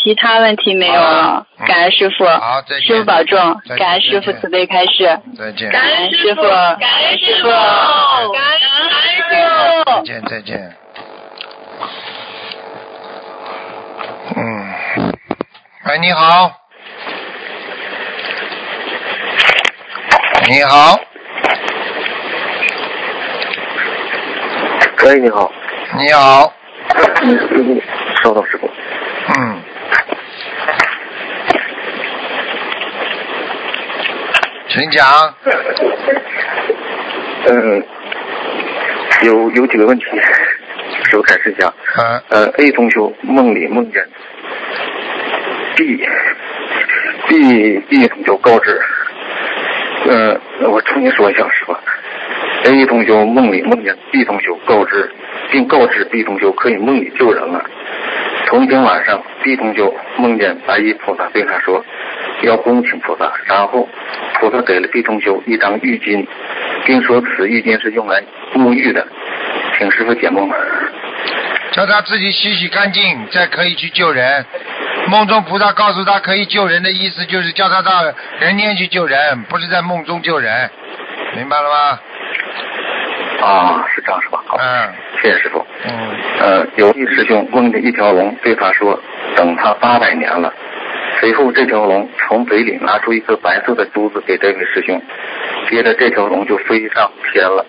[0.03, 3.37] 其他问题没有了，感恩师傅，好，再见，师傅保重，
[3.77, 9.33] 感恩师傅慈悲开示，再见，感恩师傅，感恩师傅，感恩师傅，
[9.85, 10.75] 再见再见，
[14.35, 14.73] 嗯，
[15.85, 16.51] 喂，你好，
[20.47, 20.99] 你好，
[25.03, 25.51] 喂，你好，
[25.97, 26.53] 你好，
[28.21, 28.69] 稍等，师傅，
[29.39, 29.64] 嗯。
[34.75, 35.07] 请讲。
[37.47, 37.83] 嗯，
[39.23, 40.03] 有有几个问题，
[41.05, 41.73] 师傅开始讲。
[41.97, 42.21] 嗯。
[42.29, 44.05] 呃，A 同学梦里梦见
[45.77, 48.81] B，B B 同学告知，
[50.09, 50.37] 嗯，
[50.69, 51.73] 我重新说一下，师傅。
[52.65, 55.09] A 同学梦里梦见 B 同学告知，
[55.51, 57.63] 并告知 B 同学可以梦里救人了。
[58.47, 61.85] 同一天晚上，B 同学梦见白衣菩萨对他说。
[62.41, 63.87] 要恭请菩萨，然后
[64.39, 66.25] 菩萨给了毕同修一张浴巾，
[66.85, 68.21] 并说此浴巾是用来
[68.53, 69.05] 沐浴的，
[69.77, 70.49] 请师傅解梦。
[71.71, 74.45] 叫他自己洗洗干净，再可以去救人。
[75.07, 77.91] 梦中菩萨告诉他可以救人的意思，就是叫他到
[78.39, 80.69] 人间去救人，不是在梦中救人，
[81.35, 81.99] 明白了吗？
[83.41, 84.41] 啊，是这样是吧？
[84.47, 85.65] 好，嗯，谢谢师傅。
[85.83, 85.91] 嗯，
[86.39, 88.97] 呃，有一师兄梦见一条龙对他说，
[89.35, 90.53] 等他八百年了。
[91.19, 95.01] 随后，这条龙从嘴里拿出一颗白色的珠子给这位师兄，
[95.69, 97.65] 接着这条龙就飞上天了，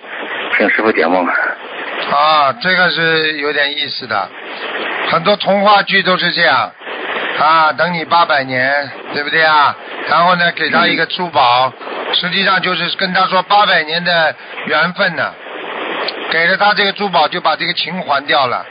[0.57, 1.27] 请师傅解梦。
[1.27, 4.29] 啊，这个是有点意思的，
[5.09, 6.73] 很多童话剧都是这样
[7.39, 9.75] 啊，等你八百年，对不对啊？
[10.09, 11.73] 然后呢，给他一个珠宝，
[12.13, 14.35] 实际上就是跟他说八百年的
[14.67, 15.33] 缘分呢，
[16.31, 18.67] 给了他这个珠宝，就把这个情还掉了。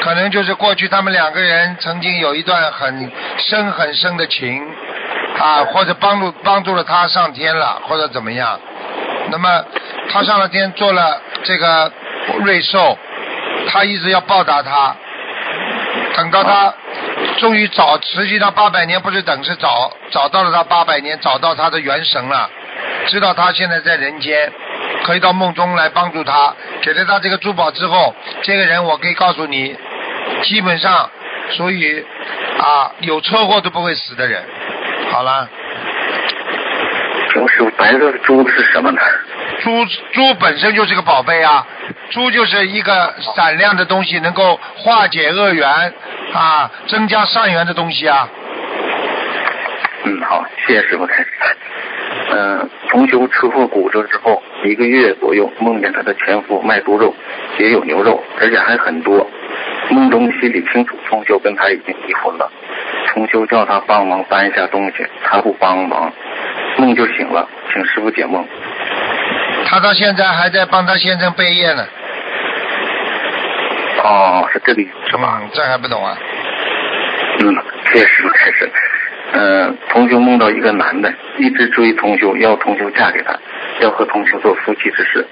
[0.00, 4.62] 可能就是过去他们两个人曾经有一段很深很深的情
[5.38, 8.58] 啊，或者帮助帮助了他上天了，或者怎么样。
[9.30, 9.64] 那么
[10.10, 11.92] 他上了天做了这个
[12.40, 12.96] 瑞兽，
[13.68, 14.96] 他一直要报答他。
[16.16, 16.72] 等到他
[17.38, 22.50] 终于找，实际上八百年不是等，是找找到了他八百年，找到他的元神了，
[23.06, 24.50] 知道他现在在人间。
[25.04, 29.74] 可以到梦中来帮助他，给了他这个珠宝之后，这个人我可以告诉你，
[30.42, 31.10] 基本上
[31.50, 32.04] 所以
[32.58, 34.42] 啊有车祸都不会死的人。
[35.10, 35.48] 好了。
[37.34, 39.00] 就是白色的猪是什么呢？
[39.60, 41.64] 猪猪本身就是个宝贝啊，
[42.10, 45.68] 猪就是一个闪亮的东西，能够化解恶缘
[46.32, 48.28] 啊，增加善缘的东西啊。
[50.04, 51.28] 嗯，好，谢谢师傅开始。
[52.30, 57.14] 嗯，从修车祸骨折之后一个月左右，梦见他的前夫卖猪肉，
[57.58, 59.28] 也有牛肉，而且还很多。
[59.90, 62.50] 梦中心里清楚，重修跟他已经离婚了。
[63.06, 66.12] 重修叫他帮忙搬一下东西，他不帮忙，
[66.76, 68.46] 梦就醒了，请师傅解梦。
[69.66, 71.86] 他到现在还在帮他先生背业呢。
[74.04, 75.42] 哦，是这个意思吧？
[75.52, 76.16] 这还不懂啊？
[77.40, 78.70] 嗯，谢谢师傅开始。
[79.32, 83.32] 嗯，同修梦到一个男的一直追同修，要同修嫁给他，
[83.80, 85.26] 要和同修做夫妻之事。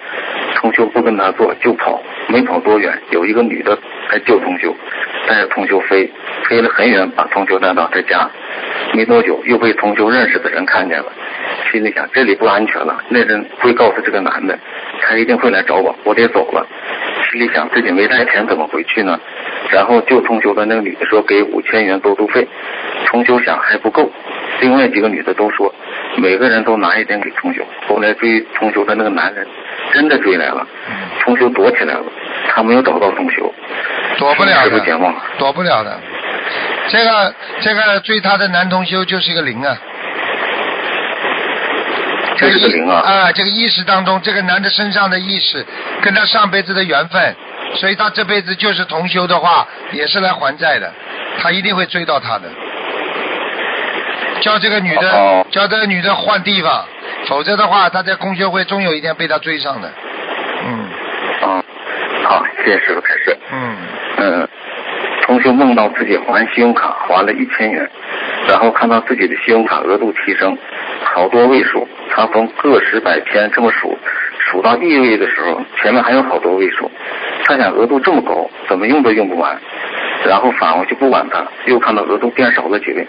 [0.57, 3.79] 同修不跟他做就跑，没跑多远，有一个女的
[4.11, 4.75] 来救同修，
[5.29, 6.11] 带着同修飞，
[6.49, 8.29] 飞了很远，把同修带到他家。
[8.93, 11.13] 没多久又被同修认识的人看见了，
[11.71, 14.59] 心里想这里不安全了，那人会告诉这个男的，
[15.03, 16.67] 他一定会来找我，我得走了。
[17.31, 19.21] 心里想自己没带钱怎么回去呢？
[19.71, 22.47] 然后救同修的那个女的说给五千元过渡费。
[23.07, 24.11] 同修想还不够，
[24.61, 25.73] 另外几个女的都说
[26.17, 27.63] 每个人都拿一点给重修。
[27.89, 29.47] 后来追重修的那个男人
[29.93, 30.67] 真的追来了，
[31.21, 32.05] 重修躲起来了，
[32.49, 33.55] 他没有找到重修，
[34.19, 35.99] 躲不了的，躲不了的。
[36.89, 39.77] 这个这个追他的男同修就是一个灵啊，
[42.37, 43.33] 这是个灵啊啊！
[43.33, 45.65] 这个意识当中，这个男的身上的意识
[46.03, 47.35] 跟他上辈子的缘分，
[47.75, 50.93] 所以他这辈子就是同修的话，也是来还债的，
[51.41, 52.45] 他一定会追到他的。
[54.41, 56.85] 叫这个女的，叫这个女的换地方，
[57.27, 59.91] 否则的话，她在公修会终有一天被他追上的。
[60.67, 60.89] 嗯。
[61.43, 61.65] 啊，
[62.25, 63.37] 好，谢谢师傅开始。
[63.53, 63.77] 嗯。
[64.19, 64.49] 嗯。
[65.23, 67.91] 同学梦到自己还信用卡还了一千元，
[68.49, 70.57] 然后看到自己的信用卡额度提升，
[71.03, 73.99] 好多位数，他从个十百千这么数，
[74.39, 76.89] 数到亿位的时候，前面还有好多位数，
[77.45, 79.59] 他想额度这么高，怎么用都用不完，
[80.25, 83.05] 然后返回去不管它，又看到额度变少了几位，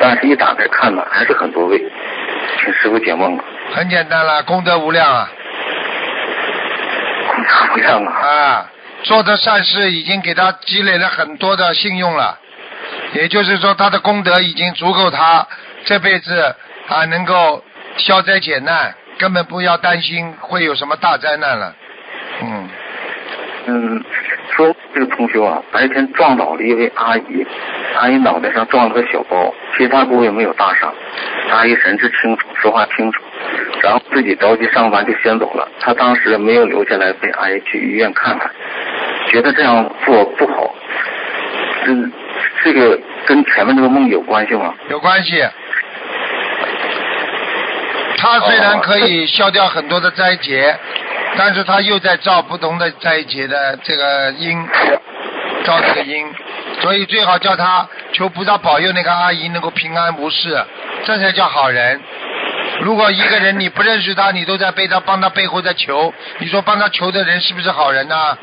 [0.00, 1.78] 但是一打开看呢，还是很多位，
[2.58, 3.38] 请师傅解梦。
[3.74, 5.28] 很简单了，功德无量啊。
[7.26, 8.12] 功德无量啊。
[8.12, 8.70] 啊。
[9.04, 12.36] 做的善事已经给他积累了很多的信用了，
[13.12, 15.46] 也就是说他的功德已经足够他
[15.84, 16.56] 这辈子
[16.88, 17.62] 啊能够
[17.96, 21.74] 消灾解难，根本不要担心会有什么大灾难了。
[22.42, 22.68] 嗯
[23.66, 24.04] 嗯，
[24.58, 27.46] 说这个同学啊，白天撞倒了一位阿姨，
[27.94, 30.92] 阿姨脑袋上撞了个小包，其他部位没有大伤，
[31.50, 33.22] 阿姨神志清楚，说话清楚，
[33.82, 38.50] 然后自己着急上班就先走了，他当时没有留下来陪阿姨去医院看看。
[39.28, 40.74] 觉得这样做不好，
[41.86, 42.12] 嗯，
[42.64, 44.74] 这个跟前面这个梦有关系吗？
[44.88, 45.40] 有关系。
[48.16, 50.76] 他虽然可以消掉很多的灾劫，
[51.38, 54.66] 但是他又在造不同的灾劫的这个因，
[55.64, 56.26] 造这个因，
[56.82, 60.60] 所以最好叫他求菩萨保佑那个阿姨能够平安无事，
[61.04, 62.00] 这才叫好人。
[62.80, 68.36] 如果一个人你不认识他，你都在背他帮他背后在求，你说帮他求的人是不是好人呢？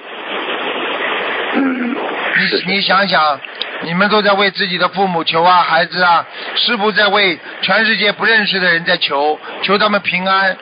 [2.38, 3.39] 你你想想，
[3.84, 6.26] 你们都在为自己的父母求啊，孩子啊，
[6.56, 10.58] 是不在为全世界不认识的人在求，求他们平安，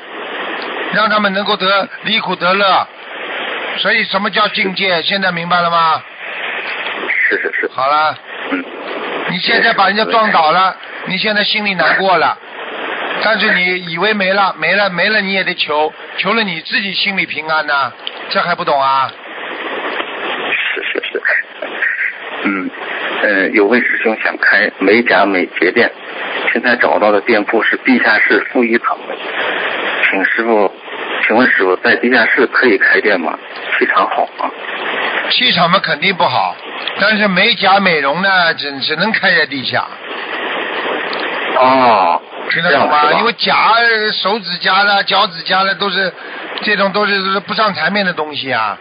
[0.94, 2.88] 让他们能够得离苦得乐。
[3.78, 5.02] 所以什么叫境界？
[5.02, 6.02] 现在明白了吗？
[7.30, 7.70] 是是是。
[7.74, 8.18] 好了。
[8.52, 8.64] 嗯。
[9.30, 10.76] 你现在把人家撞倒了，
[11.06, 12.38] 你现在心里难过了，
[13.24, 17.92] 但是你以为没了，没了，没了，你也得求，求了你自己心里平安呐，
[18.30, 19.10] 这还不懂啊？
[20.52, 21.22] 是是是
[22.44, 22.70] 嗯，
[23.24, 25.92] 呃，有位师兄想开美甲美睫店，
[26.52, 29.16] 现在找到的店铺是地下室负一层的，
[30.12, 30.72] 请师傅，
[31.26, 33.38] 请问师傅在地下室可以开店吗？
[33.78, 34.52] 气场好吗？
[35.30, 36.56] 气场嘛肯定不好，
[37.00, 39.86] 但是美甲美容呢，只只能开在地下。
[41.56, 43.12] 哦，听得懂吗？
[43.20, 43.74] 因为甲
[44.22, 46.12] 手指甲的、脚趾甲的都是
[46.62, 48.78] 这种都是不上台面的东西啊。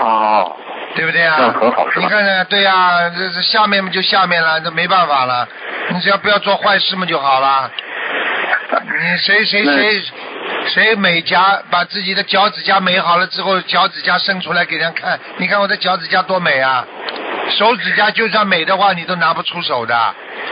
[0.00, 0.56] 哦。
[0.94, 1.52] 对不对啊？
[1.60, 5.46] 很好你看看，对呀，这这下面嘛就下面了，这没办法了。
[5.90, 7.70] 你只要不要做坏事嘛就好了。
[8.80, 10.02] 你谁谁谁
[10.66, 16.84] 谁美甲，把自己的脚趾甲美好了之后，脚趾甲伸出来给人看，你看我的脚趾甲多美啊！
[17.50, 19.96] 手指甲就算美的话，你都拿不出手的。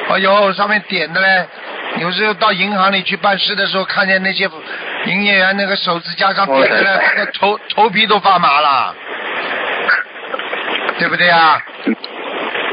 [0.08, 1.46] 哎呦，上面点的嘞，
[1.98, 4.48] 有时候到银行里去办事的时候，看见那些
[5.06, 7.00] 营业员那个手指甲上点的嘞，
[7.34, 8.94] 头头皮都发麻了。
[10.96, 11.60] 对不对啊？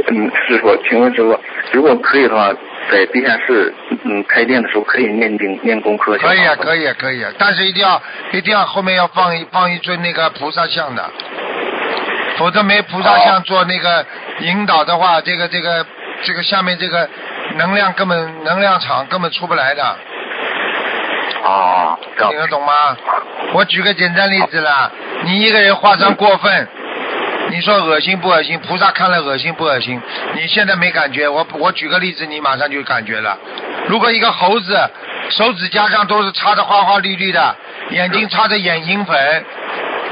[0.08, 1.40] 嗯，师傅，请问师傅，
[1.72, 2.54] 如果可以的话，
[2.92, 3.74] 在地下室
[4.04, 11.08] 嗯开店的时候可以念经念功课可以啊，可以啊，可以啊，但是一定要一定要后面要放一放一尊那个菩萨像的，
[12.38, 14.06] 否则没菩萨像做那个
[14.40, 15.86] 引导的话，这个这个
[16.24, 17.08] 这个下面这个
[17.58, 19.84] 能量根本能量场根本出不来的。
[21.44, 22.98] 哦，听得懂吗？
[23.54, 24.92] 我举个简单例子啦，
[25.26, 26.68] 你一个人化妆过分。
[27.50, 28.58] 你说恶心不恶心？
[28.60, 30.00] 菩萨看了恶心不恶心？
[30.36, 33.38] 你现在没感觉，我我举个例子，你马上就感觉了。
[33.92, 34.90] 如果一个猴子
[35.32, 37.54] 手指甲上都是擦的花花绿绿的，
[37.90, 39.46] 眼睛擦着眼影粉，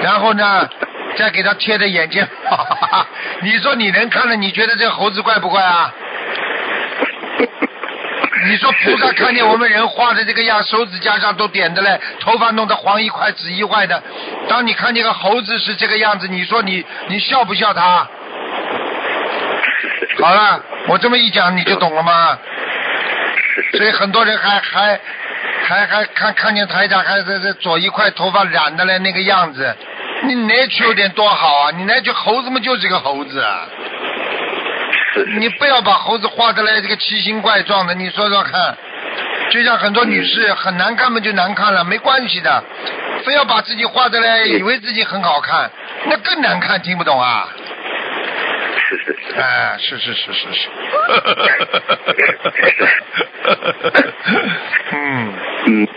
[0.01, 0.67] 然后呢
[1.15, 2.27] 再给它贴的眼睛，
[3.39, 4.36] 你说你能看了？
[4.36, 5.93] 你觉得这猴子怪不怪啊？
[8.49, 14.03] 你说菩萨看见我们人画的这个样，手指甲上都点的嘞，头发弄得黄一块紫一块的。
[14.49, 18.05] 当你看见个猴子是这个样子，你说你你笑不笑他？
[20.21, 22.38] 好了，我这么一讲你就懂了吗？
[23.74, 24.99] 所以很多人还还
[25.64, 29.76] 还还看看见台长还是这左一块头发染的嘞那个样子，
[30.24, 31.72] 你那去有点多好啊！
[31.76, 33.45] 你那就猴子嘛就是个猴子。
[35.38, 38.78] 你不要把猴子画的来这个奇形怪状的，你说说看，
[39.49, 42.64] 就像很多女士很难看嘛，就难看了，没关系的，
[43.26, 45.70] 非要把自己画的来，以为自己很好看，
[46.05, 47.49] 那更难看，听不懂啊？
[48.90, 49.18] 是是是。
[49.40, 50.68] 哎，是是是是是。
[54.92, 55.34] 嗯
[55.66, 55.88] 嗯，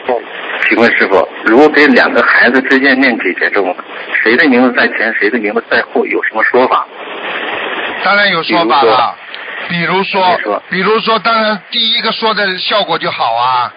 [0.68, 3.74] 请问师傅，如果给两个孩子之间念姐姐咒，
[4.22, 6.86] 谁的名字在前，谁的名字在后，有什么说法？
[8.05, 9.16] 当然有说法了。
[9.68, 13.72] 比如说，比如说，当然第一个说的效果就好啊。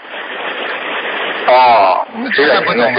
[1.48, 2.90] 哦，这还不懂啊？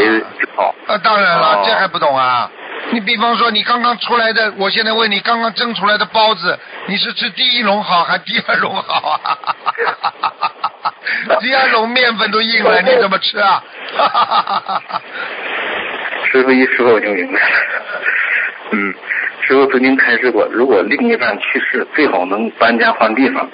[0.86, 2.48] 啊，当然了，这还不懂啊？
[2.90, 9.38] 你比方说，你刚刚出来的，我现在问你，刚刚蒸出来的包子，你是吃第一笼好还是第二笼好啊？
[11.40, 13.62] 第二笼面粉都硬了，你怎么吃啊？
[16.30, 17.46] 师傅一说我就明白了。
[18.72, 18.94] 嗯。
[19.42, 23.48] 师傅曾经开示过，如果另一半去世，最好能搬家换地方。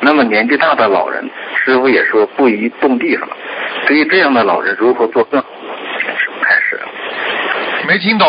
[0.00, 1.28] 那么年纪大的老人，
[1.62, 3.28] 师傅也说不宜动地方。
[3.86, 5.46] 对于这样的老人，如何做更好？
[5.98, 6.80] 师傅开始。
[7.86, 8.26] 没听懂。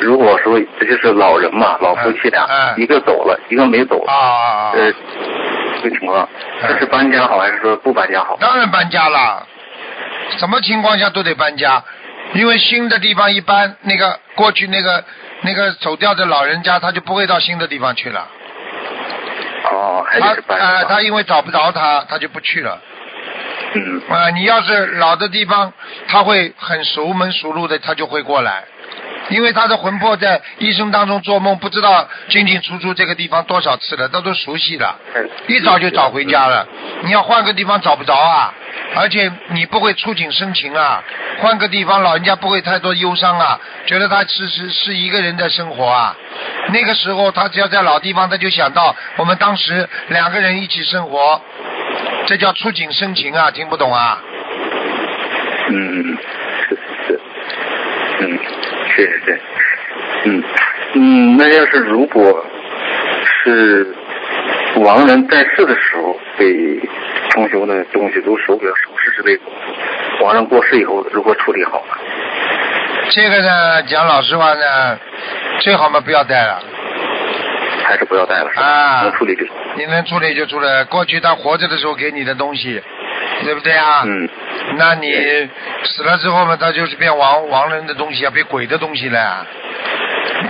[0.00, 4.04] 如果说这就是老人嘛，老夫妻俩，一个走了，一个没走。
[4.04, 4.72] 啊啊啊！
[4.74, 4.92] 呃，
[5.82, 6.28] 这个情况，
[6.62, 8.36] 这是搬家好还是说不搬家好？
[8.40, 9.46] 当然搬家了。
[10.38, 11.82] 什么情况下都得搬家，
[12.34, 15.04] 因为新的地方一搬，那个过去那个。
[15.42, 18.26] 那个走掉的老人家，他就不会到新的地方去了。
[19.70, 22.80] 哦，他啊，他因为找不着他，他就不去了。
[23.74, 24.00] 嗯。
[24.08, 25.70] 啊，你要是老的地方，
[26.08, 28.64] 他会很熟门熟路的，他就会过来。
[29.28, 34.96] 因为他的魂魄在一生当中做梦，不知道进进出出这个地方多少次了，他都熟悉了，
[35.48, 36.66] 一早就找回家了。
[37.02, 38.54] 你要换个地方找不着啊，
[38.94, 41.02] 而且你不会触景生情啊，
[41.40, 46.16] 换个地方老人家不会太多忧伤啊，觉得他是是是一个人在生活啊。
[46.72, 51.40] 那个时候他只要在老地方，他就想到我们当时两个人一起生活，
[52.26, 54.20] 这叫触景生情啊，听不懂啊？
[55.68, 56.16] 嗯，
[56.68, 57.20] 是是，
[58.20, 58.75] 嗯。
[58.96, 59.40] 对对对，
[60.24, 60.42] 嗯
[60.94, 62.44] 嗯，那要是如果
[63.44, 63.94] 是
[64.76, 66.80] 亡人在世的时候被
[67.30, 69.42] 同修的东西如手表首饰之类的，
[70.24, 71.96] 亡人过世以后如何处理好呢？
[73.10, 74.98] 这个呢，讲老实话呢，
[75.60, 76.62] 最好嘛不要带了，
[77.84, 79.44] 还是不要带了，啊，能处理就
[79.76, 82.82] 你能处理就处理，过去他活着的时候给你的东西，
[83.44, 84.02] 对不对啊？
[84.04, 84.28] 嗯。
[84.78, 85.12] 那你
[85.84, 89.46] 死了之后嘛，他就是变亡亡人的东西啊，变鬼的东西了。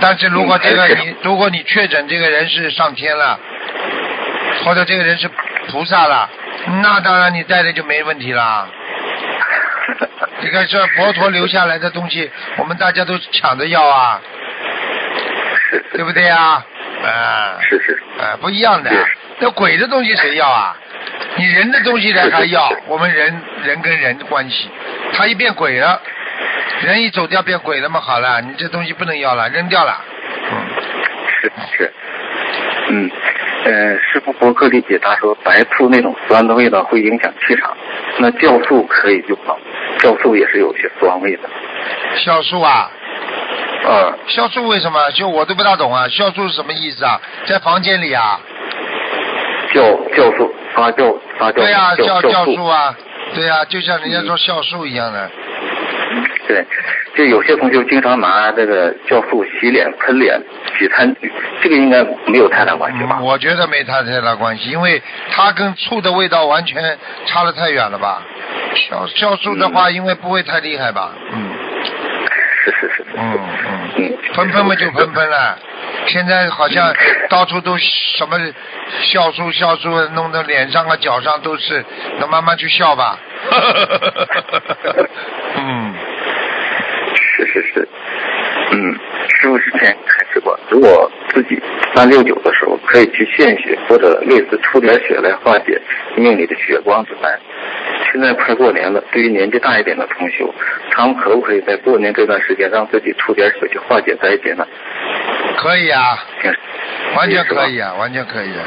[0.01, 3.39] 但是如果这个你，如果你确诊这个人是上天了，
[4.65, 5.29] 或者这个人是
[5.67, 6.29] 菩萨了，
[6.81, 8.67] 那当然你带的就没问题了。
[10.41, 14.19] 你看这佛陀留下来的东西，我们大家都抢着要啊，
[15.93, 16.65] 对不对呀？
[17.03, 18.91] 啊，是是，啊，不一样的。
[19.39, 20.75] 那鬼的东西谁要啊？
[21.35, 24.69] 你人的东西人还要，我们人人跟人的关系，
[25.13, 26.01] 他一变鬼了，
[26.81, 30.03] 人一走掉变鬼了嘛，好了，你这东西不能要了，扔掉了。
[30.51, 30.65] 嗯，
[31.41, 31.93] 是是，
[32.89, 33.11] 嗯，
[33.65, 37.77] 呃，师傅博客里解答说，白醋那种酸的味道会影响气场，
[38.17, 39.59] 那酵素可以就好，
[39.99, 41.47] 酵素也是有些酸味的。
[42.17, 42.89] 酵素啊？
[43.87, 44.13] 嗯。
[44.27, 45.11] 酵素为什么？
[45.11, 47.19] 就我都不大懂啊，酵素是什么意思啊？
[47.45, 48.39] 在房间里啊？
[49.73, 49.81] 酵
[50.15, 51.15] 酵素发酵。
[51.53, 52.95] 对呀，酵酵素啊，
[53.33, 55.29] 对呀，就像人家说酵素一样的。
[56.47, 56.65] 对，
[57.15, 60.41] 就有些同学经常拿这个酵素洗脸、喷脸、
[60.79, 61.31] 洗餐具，
[61.61, 63.19] 这个应该没有太大关系吧？
[63.21, 68.21] 我觉得没太太大关系，因为它跟醋的味道完全差得太远了吧？
[68.89, 71.11] 酵酵素的话，因为不会太厉害吧？
[71.33, 71.51] 嗯。
[72.71, 73.05] 是是是。
[73.15, 73.39] 嗯嗯
[73.95, 74.17] 嗯。
[74.33, 75.57] 喷喷嘛就喷喷了。
[76.07, 76.93] 现在好像
[77.29, 78.37] 到处都什么
[79.01, 81.83] 笑素笑素，弄得脸上啊脚上都是，
[82.19, 83.17] 那慢慢去笑吧。
[85.57, 85.93] 嗯，
[87.15, 87.87] 是是是，
[88.71, 88.99] 嗯，
[89.39, 89.97] 师傅之前
[90.27, 91.61] 开始过，如果自己
[91.95, 95.81] 三六九的时候，可以去献血或者类似出点血来化解
[96.15, 97.39] 命里的血光之灾。
[98.11, 100.53] 现在快过年了，对于年纪大一点的同修，
[100.91, 104.65] 他们可不可以在过年这段时间让自己出点血去化解灾劫呢？
[105.57, 106.17] 可以啊，
[107.15, 108.63] 完全可以啊，完全可以啊。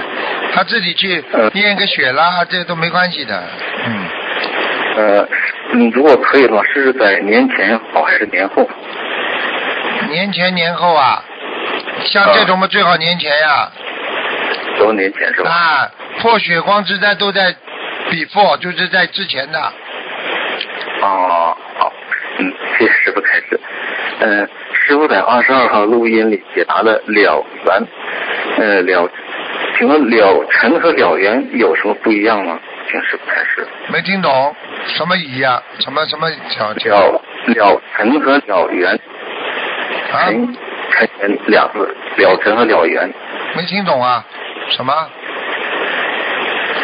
[0.52, 1.22] 他自己去
[1.54, 3.42] 验个血啦，这都没关系的。
[3.86, 4.08] 嗯。
[4.96, 5.28] 呃，
[5.72, 8.68] 你，如果可以的话，是在年前好还是年后？
[10.08, 11.22] 年前年后啊，
[12.06, 13.70] 像这种嘛，最好年前呀。
[14.78, 15.50] 都年前是吧？
[15.50, 15.90] 啊，
[16.20, 17.54] 破血光之灾都在
[18.10, 19.58] before，就是在之前的。
[21.02, 21.92] 哦，好，
[22.38, 23.60] 嗯，谢谢师傅开始，
[24.20, 24.48] 嗯。
[24.82, 27.86] 师傅在二十二号录音里解答了了缘，
[28.56, 29.08] 呃了，
[29.76, 32.58] 请问了尘和了缘有什么不一样吗？
[32.90, 33.64] 请师傅开始。
[33.88, 35.62] 没听懂什么乙呀？
[35.78, 36.28] 什么什么
[36.80, 38.98] 叫了了尘和了缘？
[40.12, 40.26] 啊？
[40.26, 40.56] 尘
[41.46, 43.12] 两字，了尘和了缘。
[43.54, 44.24] 没听懂啊？
[44.70, 44.94] 什么？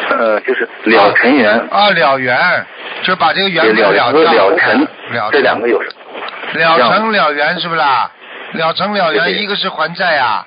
[0.08, 1.58] 呃，就是了尘缘。
[1.70, 2.66] 啊，了缘，
[3.02, 4.48] 就把这个缘了了掉。
[4.50, 6.60] 了尘，了这两个有什么？
[6.60, 7.80] 了尘了缘是不是？
[7.80, 10.46] 了尘了缘，一个是还债啊，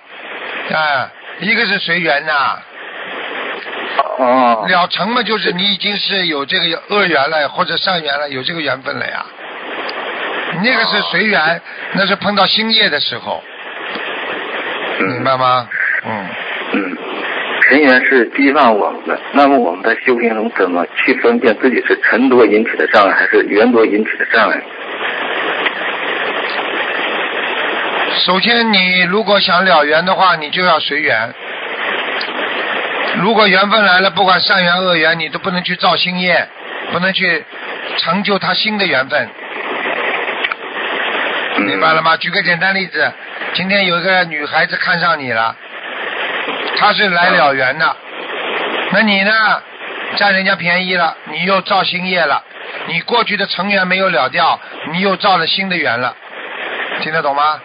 [0.74, 1.10] 啊，
[1.40, 2.58] 一个是随缘呐。
[4.18, 4.66] 哦。
[4.68, 9.26] 了成嘛，就是你已经是有这个恶缘了，或者善缘了，有这个缘分了呀。
[10.64, 11.62] 那个是随缘，
[11.94, 13.44] 那是碰到星业的时候，
[15.06, 15.68] 明白吗？
[16.06, 16.26] 嗯。
[16.74, 16.98] 嗯。
[17.62, 24.60] 尘缘是羁绊我们的，那么我们在修行中怎么去分辨自己是尘多引起的障碍，还是缘多引起的障碍？
[28.26, 31.32] 首先，你如果想了缘的话，你就要随缘。
[33.22, 36.48] 如果缘分来了，不管善缘恶缘，你都不能去造新业，
[36.92, 37.44] 不能去
[37.98, 39.30] 成就他新的缘分。
[41.60, 42.18] 明白了吗？
[42.18, 43.12] 举个简单例子，
[43.54, 45.56] 今天有一个女孩子看上你了。
[46.78, 47.96] 她是来了缘的，
[48.92, 49.32] 那你呢？
[50.16, 52.44] 占人家便宜了，你又造新业了，
[52.88, 54.60] 你过去的成员没有了掉，
[54.92, 56.16] 你又造了新的缘了，
[57.02, 57.62] 听得懂吗？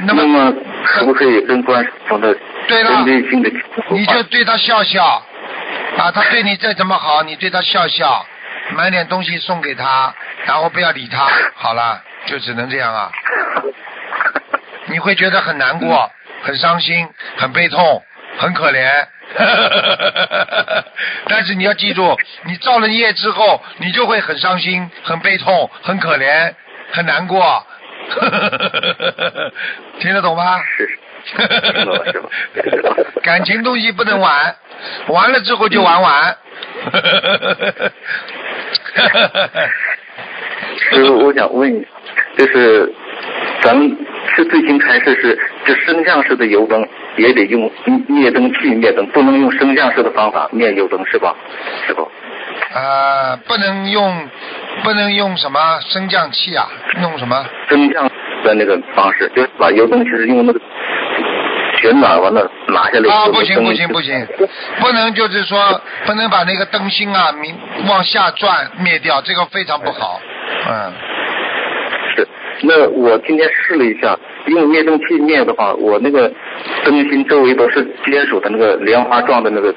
[0.00, 0.52] 那么
[0.84, 2.36] 可不可以跟观众的
[2.66, 3.04] 对了，
[3.90, 5.22] 你就对他笑笑
[5.96, 8.26] 啊，他对你再怎么好，你对他笑笑，
[8.74, 10.14] 买点东西送给他，
[10.46, 13.10] 然后不要理他，好了，就只能这样啊。
[14.86, 16.10] 你会觉得很难过。
[16.40, 18.00] 很伤心，很悲痛，
[18.38, 19.06] 很可怜。
[21.26, 26.54] 但是你要记住，你造了业之后，你就会很伤心、很悲痛、很可怜、
[26.92, 27.66] 很难过。
[29.98, 30.60] 听得懂吗？
[30.76, 30.98] 是。
[33.20, 34.54] 感情东西不能玩，
[35.08, 36.38] 玩了之后就玩完。
[40.90, 41.84] 师傅，我想问，
[42.36, 42.92] 就是
[43.62, 43.96] 咱们。
[44.30, 47.68] 是最新开始是，这升降式的油灯也得用
[48.06, 51.34] 灭灯器灭灯，不能用升降式的方法灭油灯，是吧？
[51.84, 52.02] 是不？
[52.72, 54.28] 啊，不能用，
[54.84, 56.68] 不能用什么升降器啊？
[57.02, 57.44] 用什么？
[57.68, 58.08] 升降
[58.44, 60.60] 的那个方式，就是把油灯其实用那个
[61.80, 63.12] 旋转完了拿下来。
[63.12, 64.26] 啊，不行不行不行，
[64.80, 67.56] 不能就是说不能把那个灯芯啊，明
[67.88, 70.20] 往下转灭掉，这个非常不好，
[70.68, 70.92] 嗯。
[72.16, 72.26] 是
[72.62, 76.30] 那我今天试了一下，用灭灯器灭的话，我那个
[76.84, 79.72] 灯芯周围都是金属的那个莲花状的那个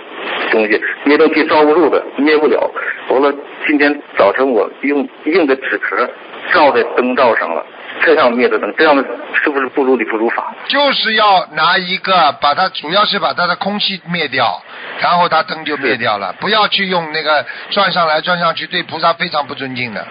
[0.49, 2.72] 东西，灭灯器罩不住的，灭不了。
[3.10, 3.32] 完了，
[3.68, 6.10] 今天早晨我用硬的纸壳
[6.52, 7.64] 罩在灯罩上了，
[8.04, 9.04] 这样灭的灯，这样的
[9.43, 10.54] 是不是不如理不如法？
[10.68, 14.62] 就是要拿一个把它，主要是把它的空气灭掉，
[14.99, 16.34] 然后它灯就灭掉了。
[16.39, 20.06] 不要去用那个转上来转上去，对菩萨非常不尊敬的。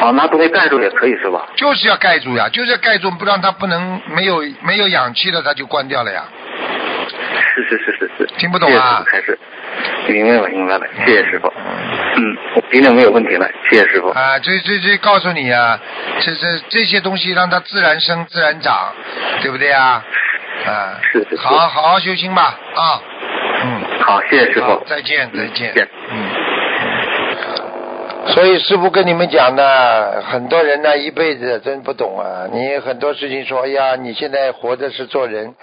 [0.00, 1.46] 好，拿东西盖住也可以是吧？
[1.54, 6.24] 就是要盖住呀，就是要盖住，不让它不能没有没有氧气了，它就关掉了呀。
[7.54, 8.26] 是是是是是。
[8.38, 9.04] 听不懂啊？
[9.06, 9.38] 还是，
[10.08, 11.52] 明白了明白了，谢谢师傅。
[12.14, 12.36] 嗯，
[12.70, 14.08] 今天没有问题了，谢谢师傅。
[14.10, 15.80] 啊，这这这告诉你啊，
[16.20, 18.92] 这这这些东西让它自然生自然长，
[19.40, 20.04] 对不对啊？
[20.66, 21.00] 啊。
[21.10, 21.36] 是是。
[21.36, 22.42] 好好好修心吧
[22.74, 23.00] 啊。
[23.64, 23.80] 嗯。
[24.00, 24.82] 好，谢谢师傅。
[24.86, 25.88] 再见再见。
[26.10, 26.28] 嗯。
[28.26, 32.46] 所以师傅跟你们讲呢，很多人呢一辈子真不懂啊。
[32.52, 35.54] 你很多事情说，哎呀，你现在活着是做人。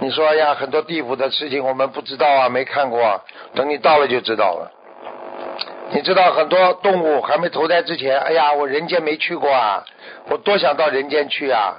[0.00, 3.22] 你说，哎呀，很多地府的事情我们不知道啊，没看过，
[3.54, 4.70] 等你到了就知道了。
[5.94, 9.84] 你知道很多动物还没投胎之前，哎呀，我人间没去过啊，
[10.28, 11.76] 我多想到人间去啊。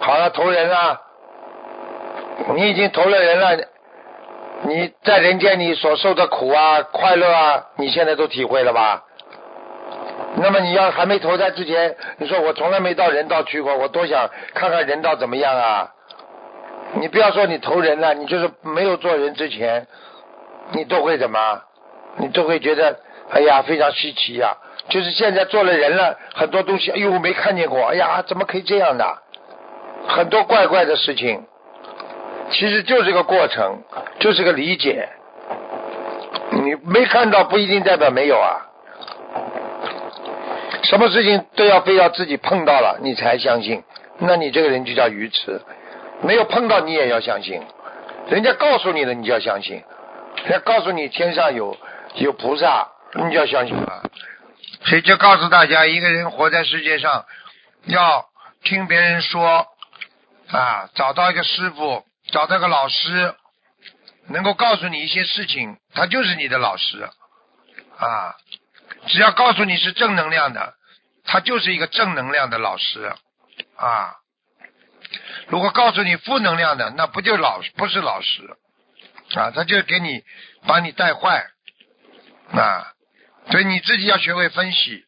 [0.00, 1.00] 好了，投人了，
[2.54, 3.56] 你已经投了人了，
[4.62, 9.04] 你在人间你所受的苦啊、快乐啊，你现在都体会了吧？
[10.36, 15.90] 那么你要还没投胎之前，你说我从来没到人道去过，我多想看看人道怎么样啊！
[16.92, 19.86] 你不要说你投人了，你就是没有做人之前，
[20.72, 21.62] 你都会怎么？
[22.18, 22.98] 你都会觉得
[23.30, 24.56] 哎呀非常稀奇呀！
[24.88, 29.18] 就是现在做了人了，很多东西哎呦没看见过，哎呀怎么可以这样的？
[30.06, 31.44] 很多怪怪的事情，
[32.50, 33.82] 其实就是个过程，
[34.20, 35.08] 就是个理解。
[36.52, 38.62] 你没看到不一定代表没有啊。
[40.84, 43.82] 什么事情都要非要自己碰到了你才相信，
[44.18, 45.60] 那你这个人就叫愚痴。
[46.22, 47.60] 没有碰到你也要相信，
[48.28, 49.82] 人家告诉你了你就要相信，
[50.44, 51.76] 人家告诉你天上有
[52.14, 52.86] 有菩萨，
[53.16, 54.02] 你就要相信了。
[54.84, 57.24] 所以就告诉大家，一个人活在世界上，
[57.84, 58.26] 要
[58.62, 59.66] 听别人说
[60.50, 63.34] 啊，找到一个师傅，找到个老师，
[64.28, 67.08] 能够告诉你一些事情，他就是你的老师
[67.98, 68.36] 啊。
[69.08, 70.74] 只要告诉你是正能量的，
[71.24, 73.12] 他就是一个正能量的老师
[73.76, 74.14] 啊。
[75.48, 78.56] 如果告诉你负能量的，那不就老不是老师
[79.34, 79.50] 啊？
[79.52, 80.22] 他就给你
[80.66, 81.46] 把你带坏
[82.52, 82.92] 啊。
[83.50, 85.04] 所以你自己要学会分析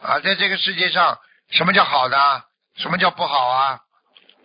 [0.00, 1.18] 啊，在这个世界上，
[1.50, 2.44] 什么叫好的，
[2.76, 3.80] 什么叫不好啊？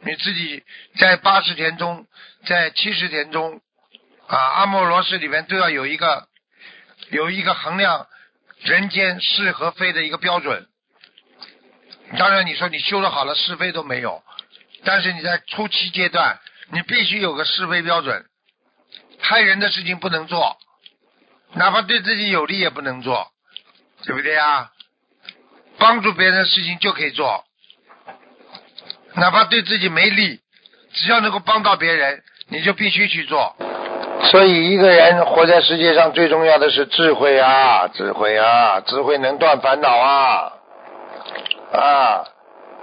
[0.02, 0.64] 你自己
[0.98, 2.08] 在八十田中，
[2.46, 3.62] 在七十田中
[4.28, 6.28] 啊，阿莫罗斯里面都要有一个
[7.10, 8.08] 有一个衡量
[8.62, 10.68] 人间是和非的一个标准。
[12.18, 14.24] 当然，你说你修的好了，是非都没有，
[14.84, 16.40] 但是你在初期阶段，
[16.72, 18.26] 你必须有个是非标准，
[19.20, 20.58] 害人的事情不能做，
[21.54, 23.28] 哪怕对自己有利也不能做，
[24.06, 24.72] 对不对啊？
[25.78, 27.44] 帮助别人的事情就可以做。
[29.16, 30.40] 哪怕对自己没利，
[30.94, 33.56] 只要能够帮到别人，你就必须去做。
[34.32, 40.54] 所以，一个人活在世界上最重要的是智慧啊，智慧啊，智慧能断烦恼啊
[41.72, 42.26] 啊。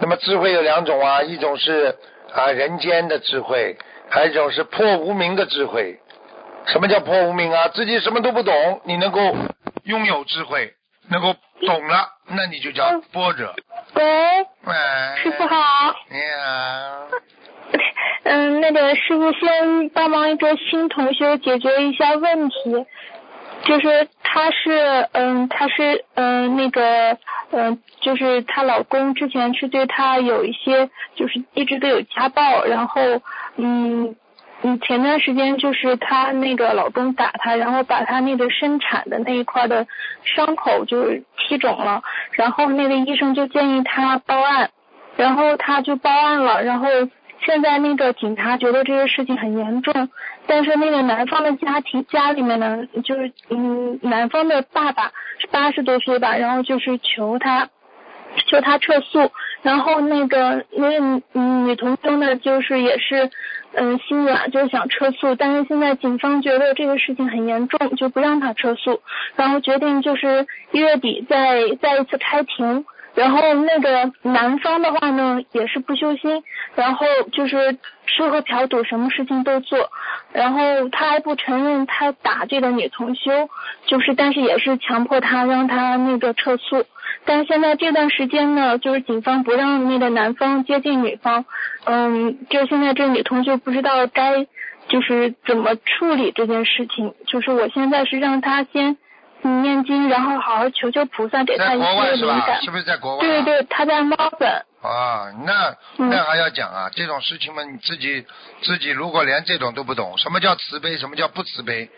[0.00, 1.96] 那么，智慧有两种啊，一种是
[2.32, 3.76] 啊人间的智慧，
[4.10, 6.00] 还有一种是破无明的智慧。
[6.66, 7.68] 什么叫破无明啊？
[7.68, 9.36] 自己什么都不懂，你能够
[9.84, 10.74] 拥有智慧，
[11.08, 11.34] 能够
[11.66, 13.54] 懂了，那你就叫波折。
[13.94, 14.02] 喂，
[14.64, 14.74] 喂，
[15.22, 15.56] 师傅好。
[16.10, 17.06] 你好。
[18.24, 22.54] 嗯，那个师傅先帮忙一个新同学解决一下问题，
[23.64, 27.16] 就是她是嗯，她是嗯那个
[27.52, 33.00] 嗯，就是她老公之前是对她有一些，就是一直都有家暴，然后
[33.54, 34.16] 嗯。
[34.66, 39.86] 嗯，前段时间就是她那个老公打她，然后把她那个生产的那一块的
[40.24, 42.02] 伤口就是踢肿了，
[42.32, 44.70] 然后那个医生就建议她报案，
[45.16, 46.88] 然后她就报案了，然后
[47.44, 50.08] 现在那个警察觉得这个事情很严重，
[50.48, 57.68] 但是那个男方的家庭家里面呢，就是嗯，男方的爸爸是八十多岁吧，然后就是求他
[58.48, 59.30] 求他撤诉，
[59.62, 63.30] 然后那个那个女同修呢，就是也是。
[63.78, 69.02] 嗯，心软就想撤诉，但是现在警方觉得这个事情很严重，就不让他撤诉，
[69.36, 72.84] 然后决定就是一月底再再一次开庭。
[73.14, 76.42] 然后那个男方的话呢，也是不修心，
[76.74, 79.90] 然后就是吃喝嫖赌，什么事情都做，
[80.32, 83.48] 然后他还不承认他打这个女同修，
[83.86, 86.84] 就是但是也是强迫他让他那个撤诉。
[87.26, 91.44] 但是现在这段时间呢，就是警方不让那个男方接近女方，
[91.84, 94.46] 嗯，就现在这女同学不知道该
[94.88, 98.96] 就是怎么处理这件事情，就是我现在是让她先
[99.42, 102.62] 念经，然后好好求求菩萨给她一些灵感。
[102.62, 103.20] 是不是在国外？
[103.20, 104.48] 对对，她在墨本。
[104.82, 108.24] 啊，那那还要讲啊，这种事情嘛，你自己
[108.62, 111.90] 自己如果连这种都不懂，什么叫慈悲，什么叫不慈悲？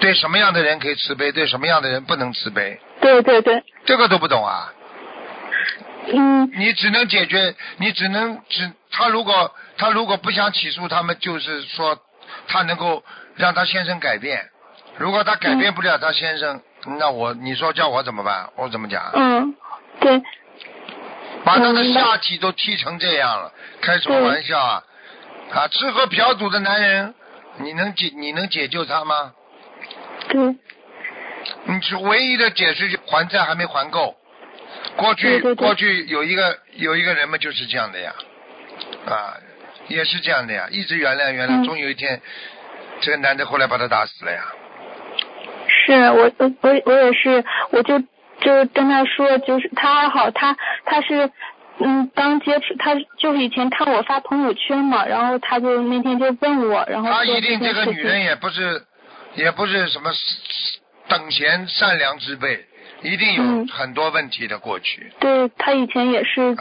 [0.00, 2.78] 对什么样的人可以慈悲，对什么样的人不能慈悲？
[3.00, 4.72] 对对对，这个都不懂啊。
[6.12, 6.50] 嗯。
[6.54, 11.98] 你只能解决，你只能只他如果他如果不想起诉他们，就是说
[12.48, 13.04] 他能够
[13.36, 14.48] 让他先生改变。
[14.96, 16.60] 如果他改变不了他先生，
[16.98, 18.50] 那我你说叫我怎么办？
[18.56, 19.10] 我怎么讲？
[19.14, 19.54] 嗯，
[20.00, 20.22] 对。
[21.44, 24.82] 把他的下体都踢成这样了，开什么玩笑啊？
[25.54, 27.14] 啊，吃喝嫖赌的男人，
[27.58, 29.32] 你能解你能解救他吗？
[30.28, 30.56] 对。
[31.64, 34.16] 你是唯一的解释就，还债还没还够。
[34.96, 38.12] 过去过去有一个有一个人嘛，就是这样的呀，
[39.06, 39.34] 啊，
[39.86, 42.20] 也是这样的呀，一直原谅原谅，终有一天，
[43.00, 44.42] 这个男的后来把他打死了呀。
[45.68, 47.98] 是我我我我也是，我就
[48.40, 51.30] 就跟他说，就是他好，他他是
[51.78, 58.82] 嗯刚接触，他就是以前看我发朋友圈嘛，然后他就那天就问我，然后他一定这个女人也不是
[59.34, 60.10] 也不是什么。
[61.08, 62.66] 等闲善良之辈，
[63.02, 65.12] 一定有很多问题的过去。
[65.18, 66.54] 对他以前也是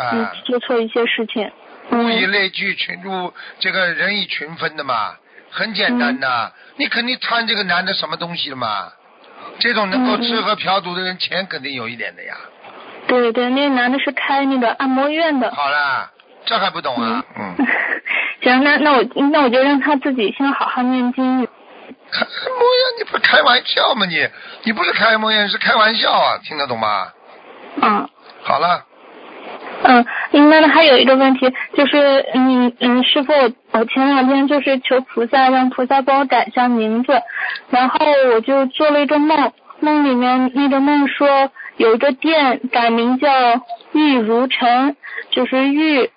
[0.46, 1.52] 做错一些事情。
[1.92, 5.16] 物以类聚，群物这个人以群分的嘛，
[5.52, 6.52] 很简单的。
[6.78, 8.92] 你肯定贪这个男的什么东西了嘛？
[9.60, 12.36] 这种能够吃喝嫖赌的人，钱肯定有一点的呀。
[13.08, 15.50] 对对，那个男的是开那个按摩院的。
[15.54, 16.12] 好了，
[16.46, 17.24] 这还不懂啊？
[17.40, 17.56] 嗯。
[18.44, 21.48] 行，那那我那我就让他自己先好好念经。
[22.12, 24.06] 开模样，你不是开玩笑吗？
[24.06, 24.28] 你
[24.64, 26.38] 你不是开模样，是开玩笑啊！
[26.44, 27.08] 听得懂吗？
[27.82, 28.10] 嗯。
[28.44, 28.84] 好了。
[29.84, 33.32] 嗯，那还有一个问题，就是嗯嗯，师傅，
[33.72, 37.22] 我前两天就是求菩萨，让菩萨帮我改一下名字，
[37.70, 38.00] 然后
[38.34, 43.30] 我就做了一个梦，梦里面那个梦说有一个店改名叫
[43.92, 44.96] 玉如尘，
[45.30, 46.10] 就是玉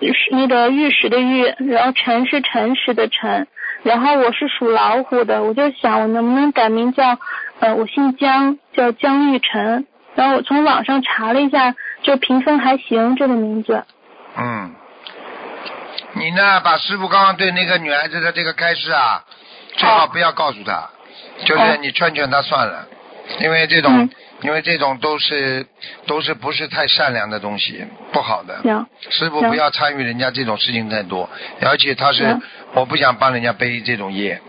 [0.00, 3.46] 是那个玉石的玉，然后尘是诚实的尘。
[3.86, 7.16] 然后我是属老虎的，我就想我能不能改名叫，
[7.60, 9.86] 呃，我姓江，叫江玉成。
[10.16, 13.84] 然后我从网上查了一下，就评分还行，这个名字。
[14.36, 14.74] 嗯。
[16.14, 16.60] 你呢？
[16.64, 19.22] 把师傅刚刚对那个女孩子的这个开示啊，
[19.76, 20.90] 最好不要告诉她，
[21.44, 22.88] 就是你劝劝她算了，
[23.38, 24.08] 因为这种，
[24.42, 25.66] 因为这种都是
[26.06, 28.60] 都是不是太善良的东西，不好的。
[29.10, 31.28] 师傅不要参与人家这种事情太多，
[31.60, 32.38] 而且他是，
[32.74, 34.40] 我不想帮人家背这种业。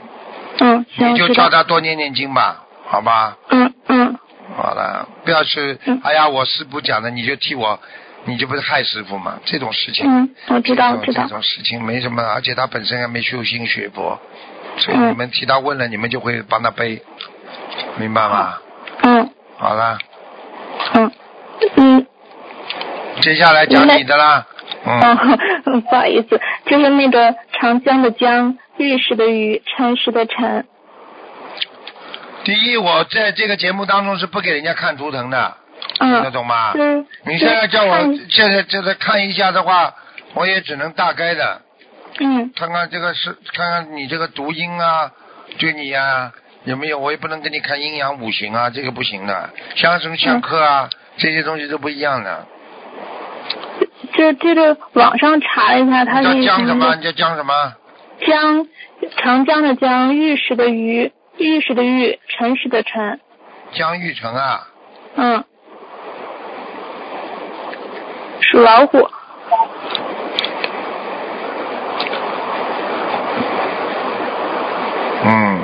[0.60, 3.38] 嗯，你就叫他多念念经吧，好吧？
[3.50, 4.18] 嗯嗯。
[4.56, 7.80] 好了，不要去，哎呀，我师傅讲的，你就替我。
[8.26, 9.40] 你就不是害师傅吗？
[9.46, 11.24] 这种事情，嗯，我知道，知道。
[11.24, 14.20] 这种事情没什么，而且他本身还没修心学佛，
[14.80, 17.02] 所以你们替他问了，你们就会帮他背，
[17.98, 18.58] 明白吗？
[19.58, 19.60] 嗯。
[19.60, 19.98] 好了。
[20.94, 21.12] 嗯
[21.76, 22.08] 嗯。
[23.22, 24.46] 接下来讲你的啦。
[24.86, 25.00] 嗯。
[25.02, 30.66] 哦不好意思，就是那个长江的江，玉石的玉，辰石的辰。
[32.44, 35.58] 第一，我在这个节目当中是不给人家看图腾的。
[36.00, 36.72] 听得懂吗？
[36.76, 37.06] 嗯。
[37.26, 37.98] 你现在叫我
[38.30, 39.94] 现在就是看一下的话，
[40.34, 41.62] 我也只能大概的。
[42.20, 42.52] 嗯。
[42.56, 45.12] 看看这个是，看看你这个读音啊，
[45.60, 46.32] 对你呀
[46.68, 47.00] 有没有？
[47.00, 49.50] 我也不能给你看阴阳五行啊，这个不行的。
[49.76, 52.46] 相生相克啊，这些东西都不一样的。
[54.14, 56.44] 这这个网上查了一下，它是。
[56.44, 56.94] 叫江什么？
[56.96, 57.74] 你叫江什么？
[58.26, 58.68] 江，
[59.16, 63.22] 长江的江，玉石的玉，玉石的玉，辰石的辰。
[63.72, 64.68] 江玉成啊。
[65.16, 65.46] 嗯。
[68.42, 69.10] 属老虎。
[75.30, 75.62] 嗯，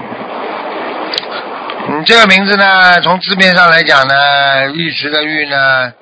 [1.99, 5.93] 你这个名字呢，从字面上来讲呢，玉石的玉呢，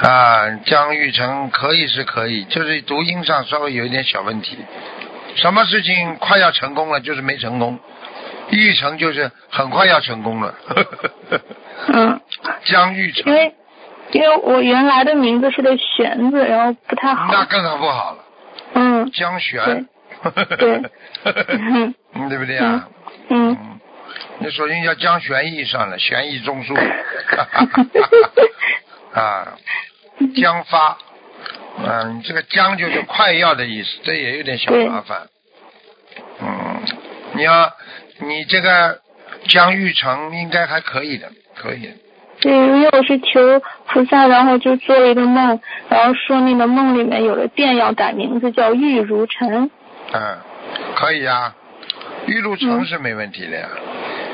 [0.00, 4.56] 啊，江玉成可以是可以，就是读音上稍微有一点小问题。
[5.34, 7.78] 什么事情快要成功了，就是没成功。
[8.50, 10.54] 玉成就是很快要成功了。
[11.92, 12.20] 嗯。
[12.64, 13.24] 江玉成。
[13.26, 13.54] 因为
[14.12, 17.32] 因为我原来的名字是个玄字，然后不太好。
[17.32, 18.18] 那更不好了。
[18.74, 19.10] 嗯。
[19.10, 19.88] 江玄。
[20.56, 20.82] 对。
[21.58, 21.94] 嗯。
[22.28, 22.88] 对不对啊？
[23.28, 23.75] 嗯。
[24.38, 26.74] 你首先叫江玄义算了，玄义中树。
[29.14, 29.56] 啊。
[30.34, 30.98] 江发。
[31.78, 35.26] 嗯，这个江就是快要的意思，这也有点小麻烦。
[36.40, 36.80] 嗯。
[37.34, 37.70] 你要，
[38.20, 39.00] 你这个
[39.48, 41.92] 江玉成应该还可以的，可以。
[42.40, 45.60] 对，因为我是求菩萨，然后就做了一个梦，
[45.90, 49.70] 然后说那个梦里面有了店要改名字叫玉如尘。
[50.12, 50.38] 嗯，
[50.94, 51.54] 可以啊，
[52.26, 53.68] 玉如尘是没问题的呀，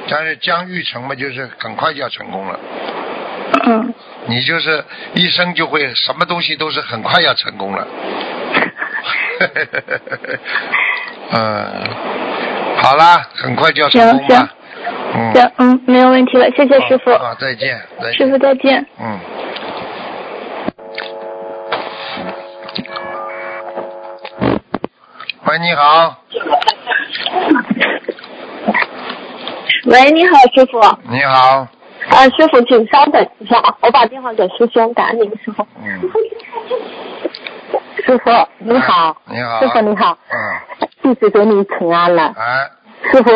[0.08, 2.58] 但是将欲成嘛，就是很快就要成功了。
[3.64, 3.94] 嗯。
[4.26, 4.84] 你就是
[5.14, 7.86] 一生就会什么东西都是很快要成功了。
[11.32, 11.88] 嗯，
[12.76, 14.48] 好啦，很快就要成功了。
[15.34, 17.10] 行，嗯，没有问题了，谢谢师傅。
[17.10, 17.80] 啊，再见，
[18.16, 18.86] 师傅再见。
[19.00, 19.18] 嗯。
[25.46, 26.18] 喂，你好。
[29.84, 30.78] 喂，你好，师傅。
[31.10, 31.66] 你好。
[32.10, 35.66] 啊，师傅，请稍等一下，我把电话给师兄，感恩您，师傅。
[35.82, 36.00] 嗯。
[38.04, 39.16] 师傅你好。
[39.26, 39.60] 你好。
[39.60, 40.16] 师傅你好。
[40.30, 40.86] 嗯。
[41.02, 42.32] 弟子给你请安了。
[42.36, 42.70] 哎。
[43.10, 43.30] 师傅。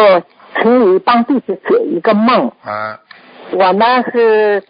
[0.59, 2.51] 请你帮弟子解一个梦。
[2.65, 2.99] 啊。
[3.51, 4.63] 我呢是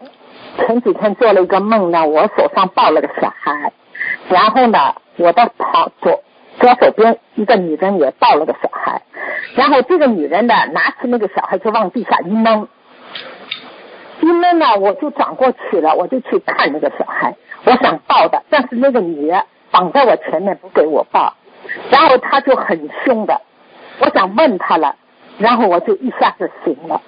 [0.57, 3.72] 前几天做了一个梦呢，我手上抱了个小孩，
[4.29, 6.22] 然后呢，我的旁左
[6.59, 9.01] 左手边一个女人也抱了个小孩，
[9.55, 12.68] 然后这个女人呢拿起那个小孩就往地下一扔，
[14.20, 17.34] 一扔呢我就转过去了，我就去看那个小孩，
[17.64, 21.34] 我想抱的，但是那个女人绑在我前面不给我抱，
[21.90, 23.40] 然后他就很凶的，
[24.01, 24.97] 我想问他了。
[25.38, 26.99] 然后我就一下子醒了，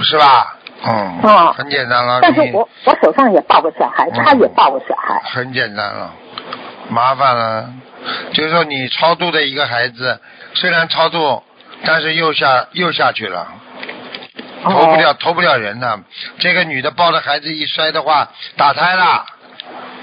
[0.00, 0.56] 是吧？
[0.86, 2.20] 嗯，啊，很简单了。
[2.22, 5.20] 但是我我手上也抱过小孩，他也抱过小孩。
[5.24, 6.10] 很简单了，
[6.88, 7.70] 麻烦了，
[8.32, 10.20] 就是说你超度的一个孩子，
[10.54, 11.42] 虽然超度，
[11.84, 13.46] 但是又下又下去了，
[14.62, 16.00] 投不了投不了人的。
[16.38, 19.24] 这个女的抱着孩子一摔的话，打胎了，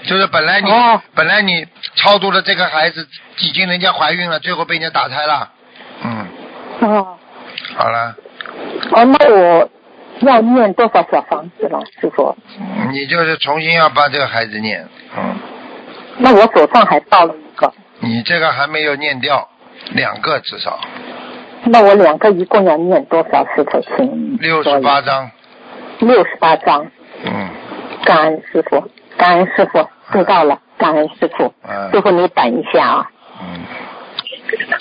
[0.04, 0.72] 就是本来你
[1.14, 1.66] 本来你
[1.96, 3.08] 超度的这个孩子
[3.40, 5.52] 已经人家怀孕了，最后被人家打胎了。
[6.04, 6.28] 嗯。
[6.82, 7.18] 哦。
[7.78, 8.16] 好了。
[8.92, 9.70] 哦，那我
[10.22, 12.36] 要念多少小房子了，师傅？
[12.92, 14.88] 你就是重新要帮这个孩子念，
[15.18, 15.38] 嗯。
[16.18, 17.74] 那我手上还抱了一个。
[18.06, 19.50] 你这个还没有念掉，
[19.94, 20.80] 两个至少。
[21.66, 24.38] 那我两个一共要念多少，次才行。
[24.40, 25.32] 六十八章。
[26.00, 26.86] 六十八章。
[27.24, 27.50] 嗯。
[28.04, 28.84] 感恩师傅，
[29.18, 31.52] 感恩师傅，知道了，感恩师傅。
[31.68, 31.92] 嗯。
[31.92, 33.10] 师傅，你等一下啊。
[33.42, 33.66] 嗯。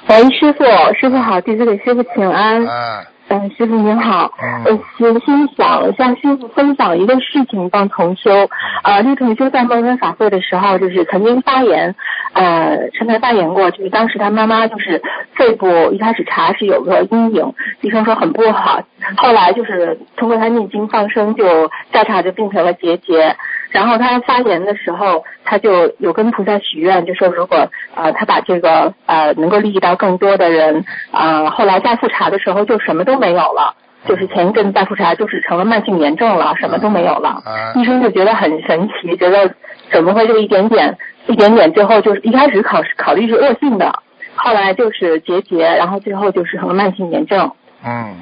[0.08, 0.64] 喂，师傅，
[1.00, 2.66] 师傅好，弟子给师傅请安。
[2.66, 3.04] 啊。
[3.28, 4.30] 嗯，师傅您好，
[4.66, 8.48] 我先先想向师傅分享一个事情，帮同修。
[8.82, 11.94] 啊，那同修在蒙恩法会的时候，就是曾经发言，
[12.34, 15.00] 呃，前台发言过，就是当时他妈妈就是
[15.34, 18.82] 肺部一开始查是有个阴影，医生说很不好，
[19.16, 23.34] 后来就是通过他念经放生，就调查就变成了结节。
[23.74, 33.74] 然后他发言的时候，他就有跟菩萨许愿，就说如果呃他把这个呃能够利益到更多的人，啊后来再复查的时候就什么都没有了，
[34.06, 37.42] 就是前一阵再复查就是成了慢性炎症了，什么都没有了。
[37.74, 39.52] 医生就觉得很神奇，觉得
[39.90, 40.96] 怎么会就一点点
[41.26, 43.92] 一点点，最后就是一开始考考虑是恶性的，
[44.36, 47.50] 后来就是结节，然后最后就是成了慢性炎症。
[47.84, 48.14] 嗯。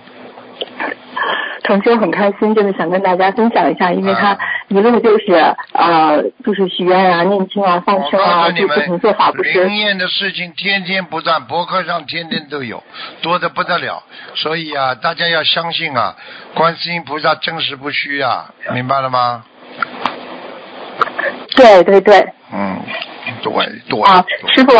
[1.64, 4.36] 同修很开心，就是想跟大家分享一下，因为他
[4.68, 5.34] 一路就是
[5.72, 9.64] 呃，就是许愿啊、念经啊、放生啊，就不停做法不是。
[9.64, 12.82] 灵验的事情天天不断，博客上天天都有，
[13.20, 14.02] 多的不得了。
[14.34, 16.16] 所以啊，大家要相信啊，
[16.54, 19.44] 观世音菩萨真实不虚啊，明白了吗？
[21.54, 22.26] 对对对。
[22.52, 22.80] 嗯，
[23.43, 23.53] 对
[23.88, 24.01] 对。
[24.03, 24.24] 啊，
[24.55, 24.72] 师傅，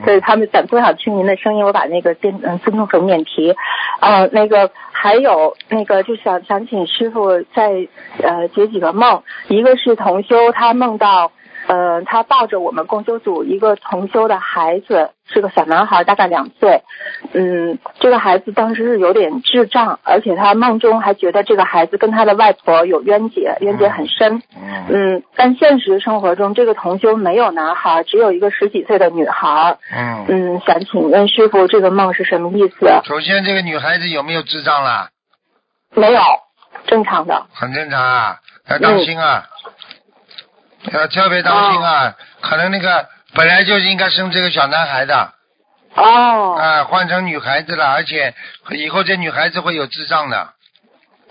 [0.06, 3.54] 对他们想多想听您的声音，我把那个电嗯自动手免提。
[4.00, 7.86] 呃，那个还有那个，就想想请师傅再
[8.22, 9.22] 呃解几个梦。
[9.48, 11.32] 一个是同修，他梦到
[11.66, 16.82] 呃他抱着我们共修组一个同修的孩子，是个小男孩，大概两岁。
[17.32, 24.42] 嗯，这个孩子当时是有点智障，而且他梦中还觉得这个孩子跟他的外婆有冤结，冤结很深。
[24.88, 29.78] 嗯，但现实生活中这个同修没有男孩，只有一个十几岁的女孩。
[29.92, 32.86] 嗯嗯，想请问师傅，这个梦是什么意思？
[33.04, 35.08] 首先，这个女孩子有没有智障啦？
[35.94, 36.20] 没有，
[36.86, 37.46] 正常的。
[37.52, 38.36] 很正常啊，
[38.68, 39.44] 要当心啊，
[40.92, 45.32] 要特别当心啊，可能那个本来就应该生这个小男孩的。
[45.94, 46.56] 哦。
[46.58, 48.34] 啊，换成女孩子了，而且
[48.70, 50.50] 以后这女孩子会有智障的。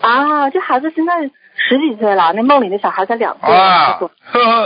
[0.02, 1.14] 啊，这孩子现在。
[1.58, 3.50] 十几岁了，那梦里的小孩才两岁。
[3.56, 3.98] 啊，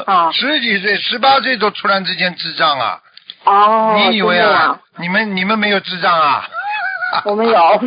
[0.08, 3.00] 啊，十几岁、十八岁都突然之间智障了。
[3.46, 4.80] 哦，你以为啊？
[4.98, 6.48] 你们你们没有智障啊？
[7.26, 7.80] 我们有，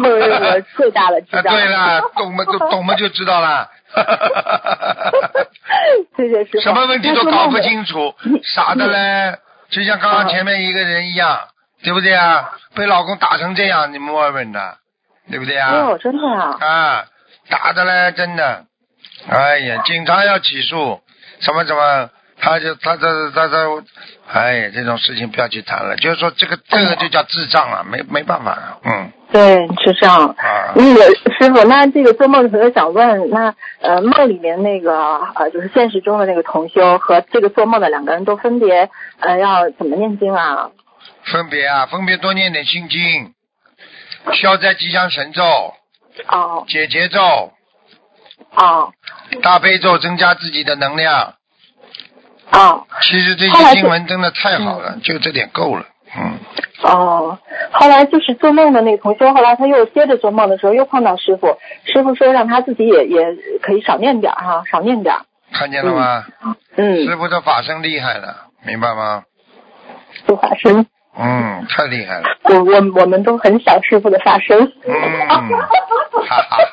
[0.76, 1.42] 最大的智障。
[1.42, 3.68] 对了，懂么懂么就知道了。
[6.16, 6.60] 谢谢师傅。
[6.60, 8.14] 什么问题都搞不清楚，
[8.54, 9.38] 傻的嘞，
[9.70, 11.40] 就像刚刚前面一个人一样，
[11.82, 12.52] 对不对啊？
[12.74, 14.78] 被老公打成这样，你们问问的，
[15.30, 15.70] 对不对啊？
[15.72, 16.56] 哦，真的啊。
[16.60, 17.04] 啊，
[17.48, 18.64] 打的嘞，真的。
[19.28, 21.00] 哎呀，警察要起诉，
[21.40, 22.10] 什么什么，
[22.45, 23.84] 他就他他他他，
[24.32, 25.95] 哎，这种事情不要去谈了。
[25.95, 29.12] 就是说，这个这个就叫智障啊，没没办法，嗯。
[29.30, 30.26] 对，智障。
[30.26, 30.72] 啊。
[30.74, 31.01] 那个
[31.38, 34.93] 师傅，那这个做梦的朋友想问，那呃梦里面那个
[35.36, 38.90] 呃就是现实中的那个同修和这个做梦的两个人都分别
[39.20, 40.70] 呃要怎么念经啊？
[41.22, 43.32] 分别啊，分别多念点心经，
[44.34, 45.45] 消灾吉祥神咒。
[46.26, 46.64] 哦。
[46.66, 47.53] 解节奏。
[48.57, 48.93] 哦，
[49.43, 51.34] 大悲咒增加自己的能量。
[52.53, 55.86] 哦，其实这些经文真的太好了，就这点够了。
[56.16, 56.38] 嗯。
[56.82, 57.38] 哦，
[57.70, 63.24] 后来就是做梦的那个同学，后来他又接着做梦的时候，又碰到师傅，师傅说让他自己也也
[63.62, 65.14] 可以少念点哈，少念点。
[65.53, 66.24] 看见了吗？
[66.76, 67.07] 嗯。
[67.07, 69.22] 师傅的法身厉害了，明白吗？
[70.26, 70.86] 做法身。
[71.16, 72.24] 嗯，太厉害了。
[72.44, 74.59] 我我我们都很想师傅的法身。
[74.59, 74.94] 嗯。
[75.28, 75.68] 哈哈
[76.26, 76.72] 哈哈哈。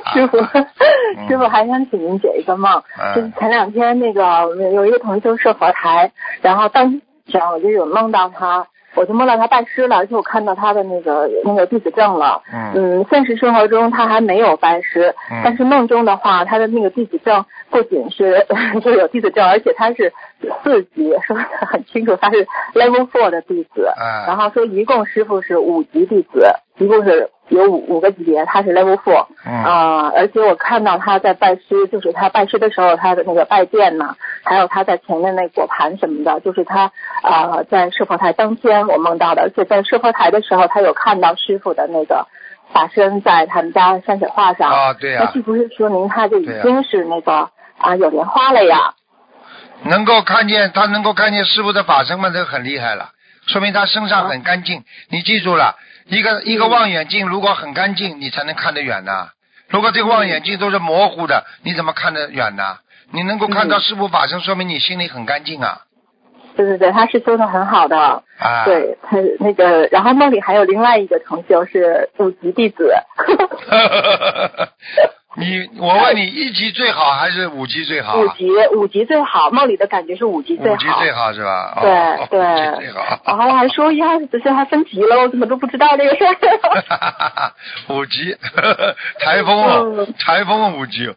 [0.14, 0.38] 师傅，
[1.28, 2.82] 师傅还想请您解一个梦，
[3.14, 6.12] 就是前两天那个有一个同修设佛台，
[6.42, 12.42] 然后当天我就有梦到他，我就梦到他拜师了，而且我看到他的那个那个弟子证了。
[12.52, 13.04] 嗯。
[13.10, 15.14] 现实生活中他还没有拜师，
[15.44, 18.46] 但是梦中的话，他的那个弟子证不仅是
[18.82, 20.12] 就有弟子证，而且他是
[20.64, 23.88] 四级，说的很清楚，他是 level four 的弟子。
[24.26, 26.46] 然后说一共师傅是五级弟子，
[26.78, 27.30] 一共是。
[27.48, 36.92] 有五五个级别，他是 level four，啊，而且我看到他在拜师，就是他拜师的时候，他的那个拜殿呢，还有他在前面那果盘什么的，就是他
[37.22, 42.26] 啊在设佛台当天我梦到的，而且在设佛台的时候，他有看到师傅的那个
[42.72, 48.94] 法身在他们家山水画上，啊对呀，那是不是说明他就已经是那个啊有莲花了呀？
[49.84, 53.10] 能够看见他能够看见师傅的法身嘛，这个很厉害了，
[53.46, 55.76] 说明他身上很干净，你记住了。
[56.08, 59.28] 一个一个望远镜如果很干净，你才能看得远呢。
[59.68, 62.78] 如果这个望远镜都是模糊的，你怎么看得远呢？
[63.12, 65.82] 你能够看到师傅法身，说明你心里很干净啊。
[66.56, 68.22] 对对对，他是修的很好的。
[68.38, 68.64] 啊。
[68.64, 72.94] 对他那个，然后梦里还有另外一个同修是五级弟子。
[75.38, 78.18] 你我问你，一级最好还是五级最好？
[78.18, 79.50] 五级，五级最好。
[79.50, 80.74] 梦里的感觉是五级最好。
[80.74, 81.78] 五级最好是吧？
[81.80, 82.76] 对对。
[82.78, 83.20] 最好。
[83.24, 86.36] 然后我还说呀，这是还分级了，我怎么都不知道这个事儿。
[87.94, 88.36] 五级，
[89.20, 91.08] 台风，台风五级。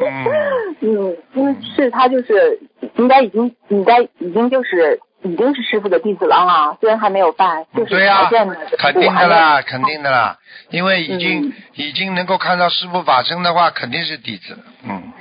[0.00, 0.34] 嗯
[0.80, 2.58] 嗯，因为是他就是
[2.96, 10.38] 应该已经应该已经就是已经是师傅的弟子了啊，虽然还没有拜，就是条件的肯定的啦，肯定的啦，
[10.70, 14.56] 因为已经已经能够看到师傅法身的话，肯定是弟子。
[14.84, 15.12] 嗯。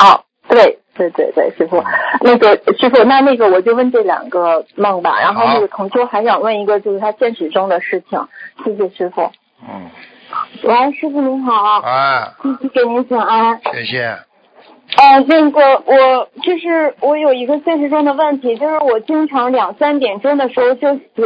[0.00, 1.84] 哦，对对对对，师傅，
[2.20, 8.28] 那个师傅，那那个我就问这两个梦吧，然后那个同修还想问一个，就是他现实中的事情，
[8.64, 9.30] 谢谢师傅。
[9.62, 9.88] 嗯。
[10.64, 11.80] 喂，师傅您好。
[11.80, 12.32] 哎。
[12.74, 13.60] 给您请安。
[13.72, 14.18] 谢谢。
[14.96, 21.24] 呃，那个我就是我有一个现实中的问题，就是我经常两三点钟的时候就醒，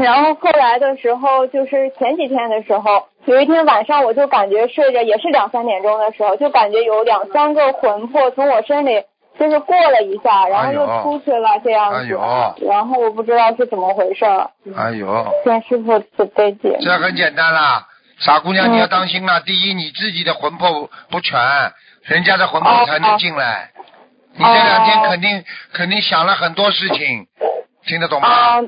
[0.00, 9.02] 然后后来的时候就是前几天的时候，有一天晚上我就感觉睡着也是两三点钟的时候，就感觉有两三个魂魄从我身里
[9.38, 14.24] 就是过了一下，然后又出去了这样子，然后我不知道是怎么回事。
[14.76, 15.26] 哎呦。
[15.44, 16.76] 见师傅慈悲解。
[16.80, 17.86] 这很简单啦。
[18.18, 19.40] 傻姑娘，你要当心啦。
[19.40, 21.40] 第一，你自己的魂魄不全，
[22.04, 23.70] 人家的魂魄才能进来。
[24.34, 27.26] 你这两天肯定肯定想了很多事情，
[27.86, 28.28] 听得懂吗？
[28.28, 28.62] 啊，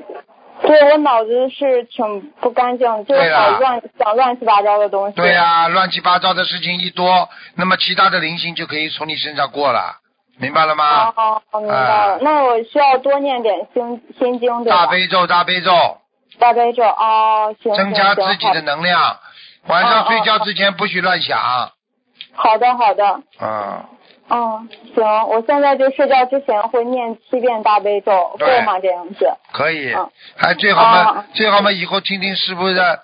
[0.61, 5.15] 对我脑子是挺不干净，就是想乱想乱七八糟的东西。
[5.15, 9.97] 对呀，乱七八糟的事情一多，那么其他的灵性就可以从你身上过了，
[10.37, 11.13] 明白了吗？
[11.15, 12.19] 哦，明白了。
[12.21, 14.85] 那我需要多念点心心经对吧？
[14.85, 15.71] 大悲咒，大悲咒。
[16.37, 19.17] 大悲咒哦，行增加自己的能量。
[19.67, 21.71] 晚上睡觉之前不许乱想。
[22.35, 23.21] 好的，好的。
[23.41, 23.83] 嗯。
[24.27, 28.79] 嗯，行，我现在就睡觉之前会念七遍大悲咒，够吗？
[28.79, 29.31] 这样子。
[29.51, 29.95] 可以。
[30.35, 32.99] 还最好嘛，最好嘛，以后听听师傅的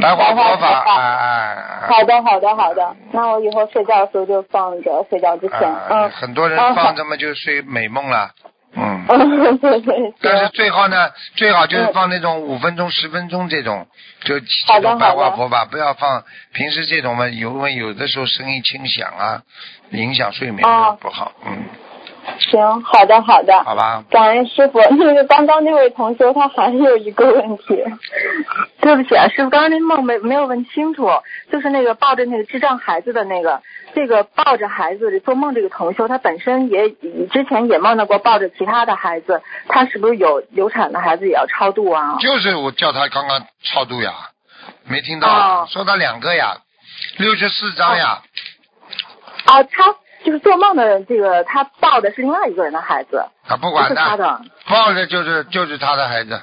[0.00, 0.84] 白话佛法。
[0.96, 2.96] 哎好的，好的，好的。
[3.12, 5.72] 那我以后睡觉的时候就放着，睡觉之前。
[5.88, 6.10] 嗯。
[6.10, 8.30] 很多人放着嘛，就睡美梦了。
[8.74, 9.06] 嗯，
[10.20, 13.86] 但是最好呢，最好就是放那种五分钟、十分钟这种，
[14.24, 19.42] 就这种白话佛法，不要放平时这种嘛，因为有的时候声音轻响啊，
[19.90, 20.62] 影响睡眠
[21.00, 21.64] 不好，嗯。
[22.38, 24.04] 行，好的，好的，好吧。
[24.10, 24.80] 感恩师傅。
[24.96, 27.82] 那个刚刚那位同学他还有一个问题，
[28.80, 31.08] 对不起啊，师傅，刚刚那梦没没有问清楚，
[31.50, 33.60] 就是那个抱着那个智障孩子的那个，
[33.94, 36.90] 这个抱着孩子做梦这个同修，他本身也
[37.30, 42.16] 之前也梦到过抱着其他的孩子，他是不是有流产的孩子也要超度啊？
[42.20, 44.12] 就是我叫他刚刚超度呀，
[44.84, 46.58] 没听到，说他两个呀，
[47.18, 48.22] 六十四张呀。
[49.46, 49.96] 啊，他。
[50.24, 56.40] 就是做梦的这个，他抱的是另外一个人的孩子，他不管他的，抱的就是就是他的孩子。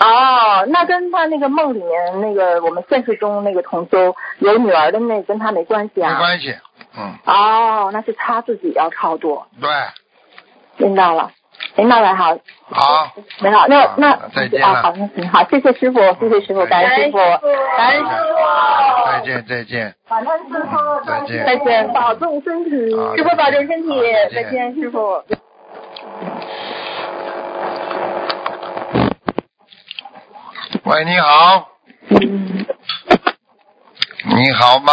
[0.00, 6.12] 哦，那跟他那个梦里面那个我们现实中那个同修有女儿的那跟他没关系啊？
[6.12, 6.54] 没关系，
[6.98, 7.14] 嗯。
[7.24, 9.44] 哦，那是他自己要超度。
[9.60, 9.70] 对。
[10.76, 11.30] 听到了。
[11.74, 12.36] 明白了，好，
[12.70, 17.18] 好，没好，那那再见啊，好，那行，好，谢谢师傅，谢谢师傅，感恩师傅，
[17.76, 18.36] 感恩师傅，
[19.10, 22.70] 再见再见，感恩师傅，再见再见，保重身体，
[23.16, 24.00] 师傅保重身体，
[24.34, 24.74] 再见。
[24.74, 25.22] 师傅。
[30.84, 31.68] 喂，你好，
[34.24, 34.92] 你好吗？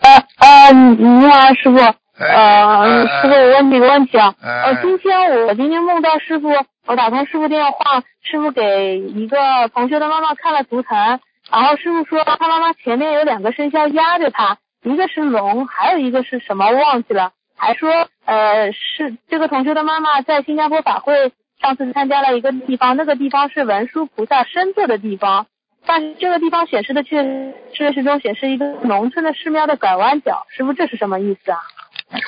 [0.00, 1.78] 呃呃，你好，师傅。
[2.18, 4.34] 呃，师傅，我问你个问题啊。
[4.42, 6.48] 呃，今天我今天梦到师傅，
[6.86, 9.36] 我打通师傅电话，师傅给一个
[9.72, 11.20] 同学的妈妈看了图腾，
[11.50, 25.46] 然后师傅说他妈妈前面有两个生肖压着他，一个是龙，还有一个是什么忘记了，还说呃是这个同学的妈妈在新加坡法会上次参加了一个地方，那个地方是文殊菩萨身坐的地方，
[25.86, 31.58] 但是这个地方显示的却现实中显示一个农村的寺庙的拐弯角，师傅这是什么意思啊？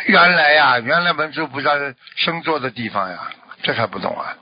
[0.06, 1.70] 原来呀，原来文殊菩萨
[2.16, 3.18] 生坐的地方呀，
[3.62, 4.36] 这还不懂啊？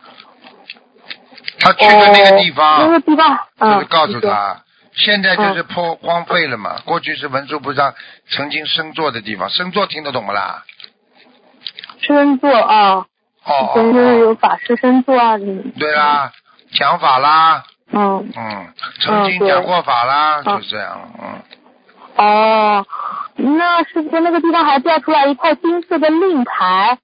[1.60, 4.62] 他去的那个地方，那个地方，就是告诉他，
[4.94, 6.78] 现在就是破荒废了嘛。
[6.84, 7.94] 过去是文殊菩萨
[8.30, 10.64] 曾经生坐的地方，生坐听得懂不啦？
[12.00, 13.06] 生坐啊，
[13.44, 15.36] 哦，就是有法师生坐啊。
[15.36, 16.32] 你对啦，
[16.72, 17.64] 讲法啦。
[17.92, 18.32] 嗯。
[18.36, 21.42] 嗯，曾经讲过法啦，就这样，嗯。
[22.16, 22.86] 哦。
[23.40, 26.98] 那是不是那个地方还掉出来一块金色的令牌，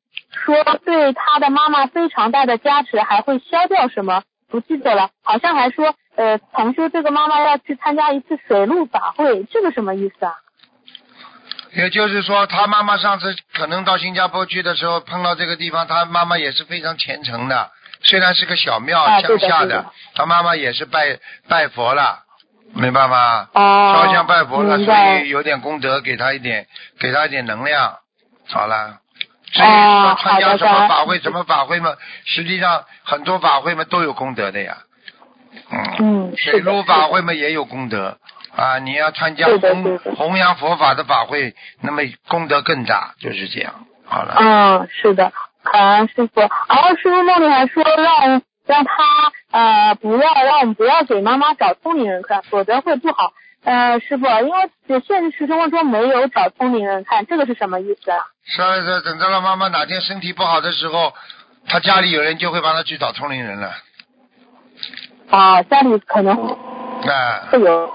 [0.45, 4.23] 说对他的妈妈非常大的加持，还会消掉什么？
[4.51, 10.35] 不记得了，好像还说，呃，同修这个妈妈要去参加一次水陆法会，这个什么意思啊？
[11.73, 17.71] 也就是说，他妈妈上次可能到新加坡去的时候碰到这个地方，他妈妈也是非常虔诚的，
[18.03, 22.24] 虽然是个小庙乡下的，他妈妈也是拜拜佛了。
[22.75, 23.49] 明白吗？
[23.55, 23.95] 哦。
[23.97, 24.95] 烧香拜佛了，所
[25.25, 26.67] 以有点功德，给他一点，
[27.01, 27.99] 给他一点能量，
[28.49, 28.99] 好了。
[29.53, 31.95] 至于说参加什么法会，什么法会嘛，
[32.25, 34.79] 实际上很多法会嘛都有功德的呀。
[35.99, 36.33] 嗯。
[36.37, 38.19] 水陆法会嘛也有功德
[38.57, 38.79] 啊！
[38.79, 43.87] 你要参加弘弘扬佛法的法会，那么功德更大，就是这样。
[44.05, 44.35] 好了。
[44.39, 45.33] 嗯，是的，
[45.63, 46.41] 感恩师傅。
[46.41, 48.93] 然后师傅梦里还说让让他
[49.55, 53.33] 呃不要让我们不要给妈妈找聪明人看，否则会不好。
[53.63, 58.19] 呃，师傅，因为现实生活中没有找聪明人看，这个是什么意思啊？
[58.45, 61.13] 是啊，是等到了妈妈哪天身体不好的时候，
[61.69, 63.71] 他家里有人就会帮他去找聪明人了。
[65.31, 67.89] 啊，家里可能啊会有。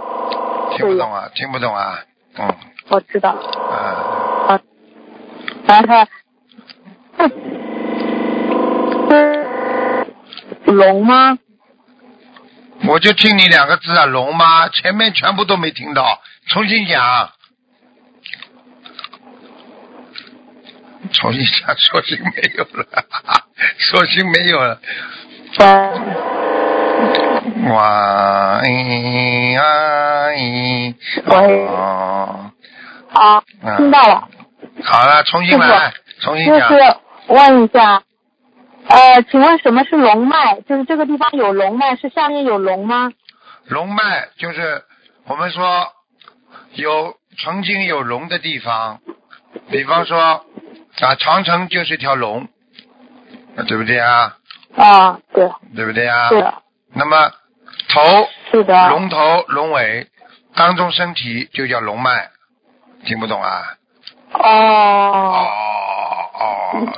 [0.77, 1.29] 听不懂啊？
[1.35, 1.99] 听不懂啊？
[2.37, 2.55] 嗯。
[2.87, 3.31] 我知道。
[3.31, 4.47] 啊。
[4.47, 4.61] 啊。
[5.67, 6.07] 然后。
[10.65, 11.37] 龙吗？
[12.87, 14.67] 我就听你两个字啊，龙吗？
[14.69, 17.29] 前面全部都没听到，重新讲。
[21.11, 22.85] 重新讲，索性没有了，
[23.79, 24.79] 索性没有了。
[27.69, 30.95] 哇咦啊咦
[31.25, 32.51] 哦。
[33.09, 33.43] 好，
[33.77, 34.27] 听到了。
[34.83, 36.69] 好了，重新来，重新讲。
[36.69, 36.95] 就是
[37.27, 38.01] 问一下。
[38.89, 40.61] 呃，请问什么是龙脉？
[40.61, 43.11] 就是这个地方有龙脉，是下面有龙吗？
[43.67, 44.83] 龙脉就是
[45.25, 45.93] 我们说
[46.73, 48.99] 有曾经有龙的地方，
[49.69, 50.43] 比方说
[51.01, 52.47] 啊，长城就是一条龙，
[53.67, 54.37] 对不对啊？
[54.75, 55.51] 啊，对。
[55.75, 56.29] 对不对啊？
[56.29, 56.43] 对。
[56.95, 57.31] 那么
[57.89, 60.07] 头是的，龙头龙尾
[60.55, 62.31] 当中身体就叫龙脉，
[63.05, 63.75] 听不懂啊？
[64.33, 64.41] 哦。
[64.41, 65.47] 哦，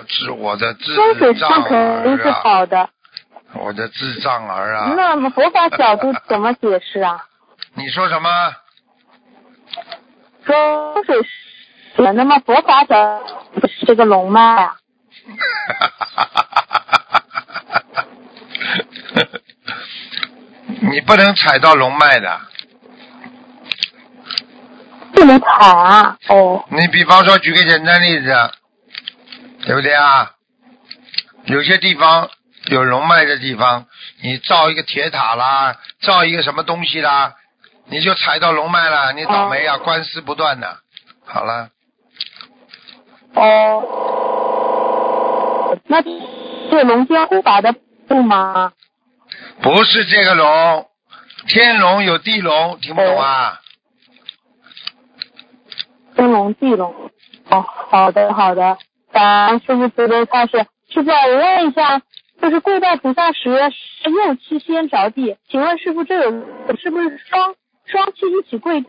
[0.07, 0.95] 是我的智
[1.39, 2.03] 障儿
[2.77, 2.89] 啊！
[3.53, 4.93] 我的智障儿啊！
[4.95, 7.26] 那么佛法角度怎么解释啊？
[7.76, 8.30] 你说什么？
[10.45, 11.15] 风水
[11.95, 13.22] 是那么佛法角
[13.68, 14.76] 是这个龙脉啊？
[20.91, 22.39] 你不能踩到龙脉的。
[25.13, 26.18] 不能踩啊！
[26.30, 26.63] 哦。
[26.69, 28.34] 你比方说，举个简单例子。
[29.63, 30.31] 对不对啊？
[31.45, 32.29] 有些地方
[32.67, 33.88] 有龙脉的地方，
[34.21, 37.33] 你造一个铁塔啦，造一个什么东西啦，
[37.88, 40.77] 你就踩到龙脉了，你倒霉啊，官司不断的。
[41.25, 41.69] 好了。
[43.33, 43.81] 哦，
[45.88, 47.73] 那这龙天护法的
[48.07, 48.73] 不吗？
[49.61, 50.88] 不是这个龙，
[51.47, 53.61] 天龙有地龙，听不懂啊？
[56.15, 57.09] 天龙地龙，
[57.49, 58.77] 哦，好的好的。
[59.11, 62.01] 感师傅慈悲开始，师傅，我问一下，
[62.41, 66.31] 就是跪拜菩萨时右膝先着地，请问师傅这有
[66.77, 67.55] 是不是双
[67.85, 68.83] 双膝一起跪？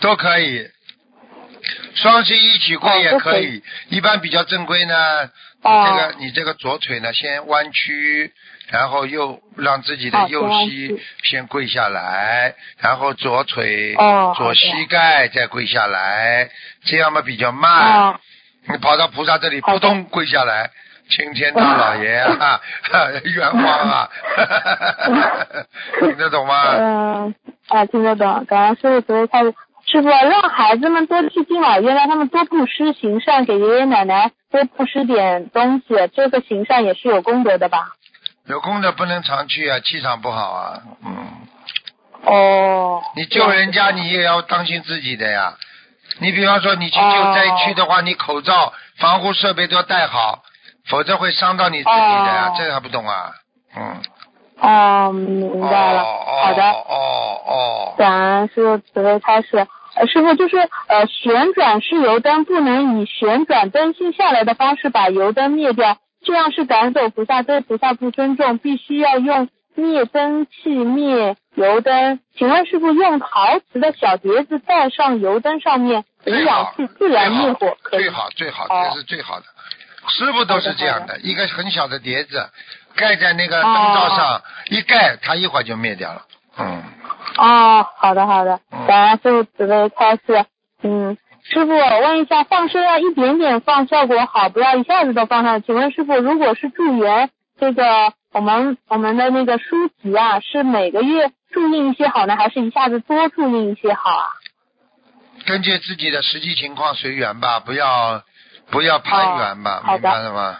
[0.00, 0.68] 都可以，
[1.94, 4.94] 双膝一起跪也可以，一般比较正规呢。
[5.62, 8.32] 这个你这个左腿呢先弯曲，
[8.68, 13.96] 然后右让自己的右膝先跪下来，然后左腿
[14.36, 16.50] 左膝盖再跪下来，
[16.84, 18.20] 这样嘛比较慢。
[18.68, 20.70] 你跑到菩萨这里，扑通跪下来，
[21.08, 22.60] 青天大老爷啊，
[23.24, 24.08] 冤枉啊，
[26.00, 26.74] 听得懂吗？
[26.76, 27.34] 嗯，
[27.68, 28.44] 啊，听得懂。
[28.48, 29.42] 刚刚师傅说他
[29.86, 37.92] 师傅让孩子们多去敬老院，让他们多布施行善，给爷爷奶奶多布施点东西，这个行善也是有功德的吧？
[38.48, 41.16] 有功德不能常去啊，气场不好啊，嗯。
[42.24, 43.02] 哦。
[43.14, 45.54] 你救人家，你也要当心自己的呀。
[46.18, 50.42] 你比方说，你去救灾区的话，你口罩、防护设备都要戴好，
[50.88, 52.52] 否则会伤到你自己的呀。
[52.56, 53.32] 这还不懂啊？
[53.76, 54.02] 嗯。
[54.58, 56.02] 哦，明白了。
[56.02, 56.62] 好的。
[56.62, 57.94] 哦哦。
[57.98, 59.66] 感恩师傅慈悲开示。
[59.94, 60.56] 呃，师傅就是
[60.88, 71.36] 呃，旋转式油灯不能以旋转灯芯下来的方式把油灯灭掉，这样是赶走菩萨，对菩萨不尊重，必须要用灭灯器灭。
[71.54, 78.02] 油灯，请问师傅用陶瓷的小碟子盖上油灯上面，有氧气自然灭火，可以。
[78.02, 79.46] 最好最好，这是最好的。
[80.08, 82.50] 师傅都是这样的，一个很小的碟子
[82.94, 86.26] 盖在那个灯罩上，一盖它一会儿就灭掉了。
[86.58, 86.82] 嗯。
[87.38, 90.44] 哦，好的好的，感恩师傅慈悲开示。
[90.82, 95.62] 嗯，师傅，我问一下，放生要一点点放效果好，不要一下子都放上。
[95.62, 101.32] 请问师傅，如果是助缘这个我们我们的那个书籍啊，是每个月。
[101.52, 104.26] 注印一些好呢，还是一下子多注印一些好啊？
[105.46, 108.24] 根据自己的实际情况随缘吧，不要
[108.70, 110.58] 不要攀缘吧，明白了吗？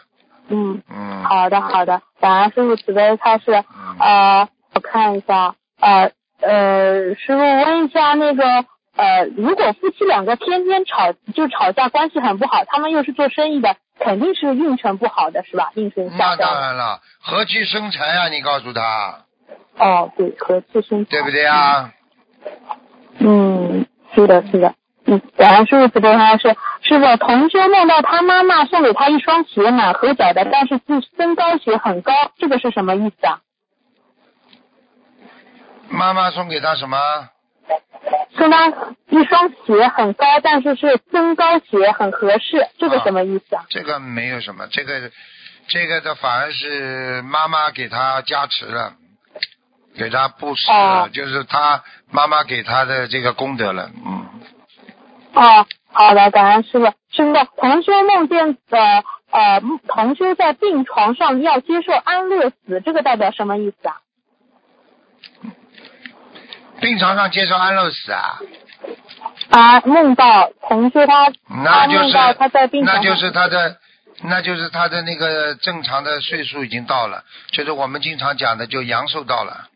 [0.48, 3.62] 嗯嗯，好的好的，感恩师傅慈悲开示。
[3.98, 8.65] 呃，我看一下，呃呃，师傅问一下那个
[8.97, 15.70] 呃，如果夫妻两个天天吵就吵架，关系很不好，他们又是做生意的，肯定是运程不好的，是吧？
[15.74, 16.39] 运程下降。
[16.39, 18.28] 那当然了，和气生财啊！
[18.28, 19.24] 你告诉他。
[19.78, 21.10] 哦，对，和气生财。
[21.10, 21.93] 对不对啊？
[23.18, 24.74] 嗯，是的，是的。
[25.05, 33.40] 嗯，然后师傅慈悲，他是师傅同修梦到他妈妈送给他一双鞋，满合脚的，但是是增高鞋很高，这个是什么意思啊？
[35.89, 36.98] 妈妈送给他什么？
[38.36, 38.68] 送他
[39.09, 43.64] 一双鞋很高，但是是增高鞋很合适，这个什么意思啊？
[43.70, 45.10] 这个没有什么，这个
[45.68, 48.93] 这个的反而是妈妈给他加持了，
[49.97, 54.26] 给他布施了，就是他妈妈给他的这个功德了，嗯。
[55.34, 56.86] 哦，好的，感恩师傅。
[57.10, 58.78] 师傅，同修梦见的
[59.30, 63.97] 呃，同修在病床上要接受安乐死，这个代表什么意思啊？
[66.81, 68.39] 病床上接受安乐死啊？
[69.51, 71.32] 啊，梦到同事他，
[71.65, 73.77] 那就是他在病床那就是他的，
[74.23, 77.23] 那就是他的那个正常的岁数已经到了，
[77.53, 79.69] 就是我们经常讲的，就阳寿到了。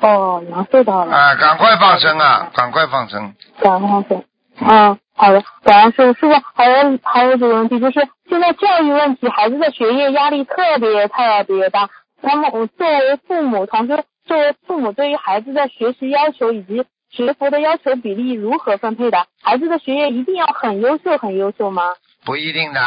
[0.00, 1.14] 哦，阳寿到了。
[1.14, 2.50] 啊，赶快放生啊！
[2.54, 3.34] 赶快放生。
[3.60, 4.24] 赶快放生。
[4.60, 5.42] 嗯，好的。
[5.64, 11.88] 感恩师傅，师傅还有还有几个问题，就是现在教育问题，孩子的学业压力特别特别大。
[12.20, 19.26] 那么我作为父母，同时作为父母，对于孩子的学习要求以及学佛的要求比例如何分配的？
[19.40, 21.82] 孩子的学业一定要很优秀很优秀吗？
[22.24, 22.80] 不一定的，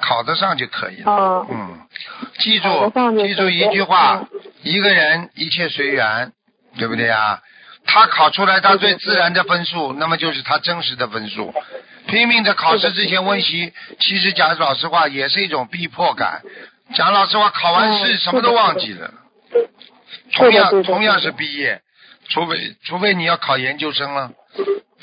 [0.00, 1.46] 考得上就可以了。
[1.48, 1.78] 嗯，
[2.38, 2.92] 记住
[3.22, 4.26] 记住一句话：
[4.62, 6.32] 一个人一切随缘，
[6.76, 7.40] 对不对啊？
[7.86, 11.54] 他考出来他最自然的分数，那么就是他真实的分数。
[12.08, 16.42] 拼命的考试之前温习，其实讲老实话也是一种逼迫感。
[16.94, 19.12] 讲老实话，考完试什么都忘记了。
[20.34, 21.80] 同样同样是毕业，
[22.28, 24.30] 除非除非你要考研究生了，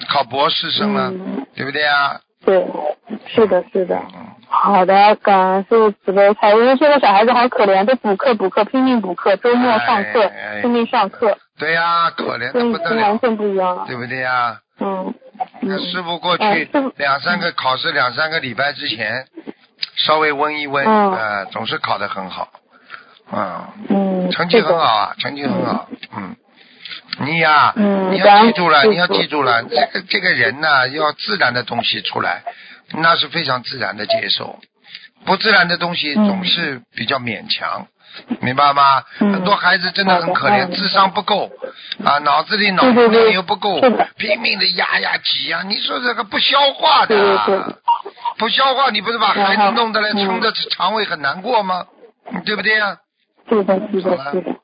[0.10, 1.12] 考博士生了，
[1.56, 2.20] 对不对啊？
[2.46, 2.66] 对，
[3.28, 4.02] 是的，是的。
[4.48, 6.26] 好的，感恩师傅慈悲。
[6.26, 10.32] 因为现在小孩子好可怜，都补课补课，拼命补课，周末上课，
[10.62, 11.38] 拼命上课。
[11.58, 13.02] 对呀，可怜的不得了。
[13.10, 13.86] 完全不一样了。
[13.88, 14.60] 对不对呀？
[14.80, 15.14] 嗯。
[15.62, 19.26] 那师傅过去两三个考试，两三个礼拜之前。
[19.96, 22.48] 稍微温一温，呃，总是考得很好，
[23.34, 26.36] 嗯，成绩很好啊，成绩很好，嗯，
[27.20, 32.44] 你呀，你要记住了，你要记住了，这个这个人呢，要自然的东西出来，
[32.94, 34.60] 那是非常自然的接受，
[35.26, 37.88] 不自然的东西总是比较勉强，
[38.42, 39.04] 明白吗？
[39.20, 41.50] 很多孩子真的很可怜，智商不够，
[42.04, 43.80] 啊，脑子里脑容量又不够，
[44.18, 47.78] 拼命的压呀挤呀，你说这个不消化的。
[48.38, 51.86] 不消化，你不是把孩子弄得来撑着肠胃很难过吗？
[52.46, 52.98] 对不对呀？
[53.52, 54.56] 是的，是的，是的。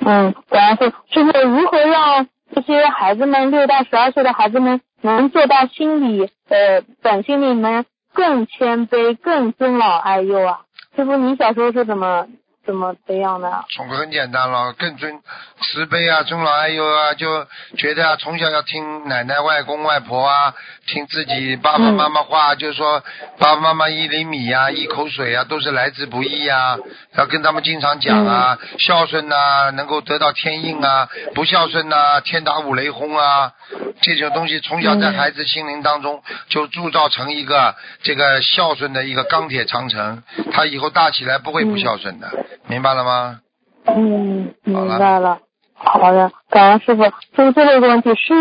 [0.00, 10.62] 嗯，然后就是如何让这些孩子们六到十二岁的孩子们能做到心里呃本心里面更谦卑、更尊老爱幼啊？
[10.96, 12.26] 师傅，你小时候是怎么？
[12.64, 13.64] 怎么培养的？
[13.74, 15.20] 从很简单了，更尊
[15.60, 20.54] 慈悲啊，尊老爱幼啊，就觉得啊，从小要听奶奶、外公、外婆啊，
[20.86, 23.02] 听自己爸爸妈妈话，就是说
[23.38, 26.78] 爸爸妈妈一厘米呀，一口水啊，都是来之不易啊，
[27.16, 33.52] 要跟他们经常讲啊，孝顺呐，能够得到天应啊，不孝顺呐，天打五雷轰啊，
[34.00, 40.22] 这种东西从小在孩子心灵当中就铸造成一个这个孝顺的一个钢铁长城，
[40.52, 42.30] 他以后大起来不会不孝顺的。
[42.68, 43.40] 明白了吗？
[43.86, 45.38] 嗯，明白了。
[45.74, 47.02] 好的，感恩师傅。
[47.36, 48.32] 就是最后一个问题，师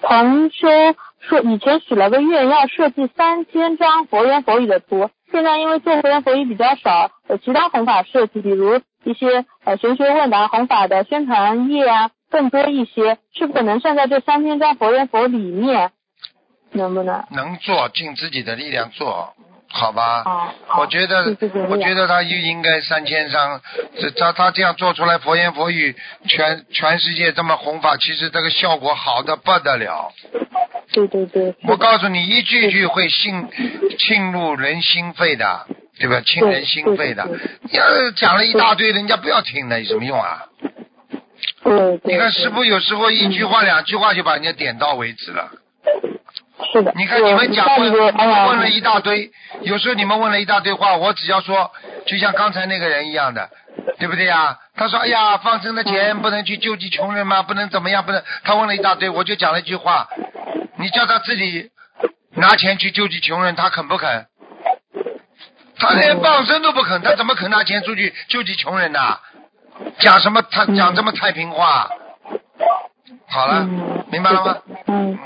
[0.00, 0.68] 同修
[1.20, 5.10] 说以前许了个愿，要设计三千张佛言佛语的图。
[5.32, 15.90] 现在因为做佛言佛语比较少，有其他弘法设计，比如一些呃玄学问答弘法的宣传页啊，更多一些，是不是能算在这三千张佛言佛里面？
[16.72, 17.24] 能不能？
[17.30, 19.34] 能做，尽自己的力量做。
[19.68, 21.36] 好吧，我觉得，
[21.68, 23.60] 我觉得他就应该三千张，
[23.98, 25.94] 这他他这样做出来佛言佛语，
[26.28, 30.12] 全全世界这么弘法，其实这个效果好的不得了。
[30.92, 31.54] 对对对。
[31.64, 33.48] 我告诉你，一句句会沁
[33.98, 35.66] 沁入人心肺的，
[35.98, 36.20] 对吧？
[36.24, 37.28] 沁人心肺的。
[37.62, 40.46] 你要讲了一大堆，人家不要听的，有什么用啊？
[42.04, 45.50] 你看师傅有时候一句话两句话就把人家点到为止了。
[46.72, 49.30] 是的，你看你们讲问问了一大堆，
[49.62, 51.70] 有时候你们问了一大堆话，我只要说，
[52.06, 53.50] 就像刚才那个人一样的，
[53.98, 54.58] 对不对呀？
[54.74, 57.42] 他说：“哎呀，放生的钱不能去救济穷人吗？
[57.42, 58.04] 不能怎么样？
[58.04, 60.08] 不能。”他问了一大堆，我就讲了一句话：
[60.78, 61.70] 你叫他自己
[62.34, 64.26] 拿钱去救济穷人，他肯不肯？
[65.78, 69.18] 他连放生都不肯，他怎么肯拿钱出去救济穷人呢？
[69.98, 71.88] 讲什么太讲这么太平话？
[73.28, 73.64] 好了，
[74.10, 74.56] 明白了吗？
[74.86, 75.18] 嗯，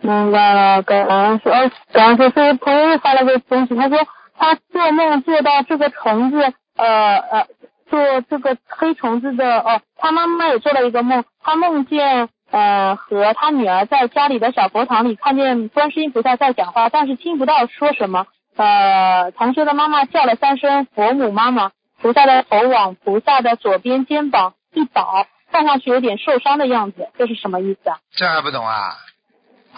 [0.00, 0.82] 明白了。
[0.82, 1.52] 刚刚说，
[1.92, 3.98] 刚刚说是朋友发了个东西，他说
[4.36, 7.46] 他做梦做到这个虫子，呃呃，
[7.88, 18.26] 做这个黑虫子的哦，他妈妈也做了一个梦，他梦见呃和他女儿在家里的小佛堂里看见观世音菩萨在讲话，但是听不到说什么。
[18.56, 21.70] 呃，同学的妈妈叫了三声佛母妈妈，
[22.04, 25.26] 菩萨的头往菩萨的左边肩膀一倒。
[25.50, 27.96] 看上去有点受伤的样子，这是什么意思啊？
[28.12, 28.98] 这还不懂啊？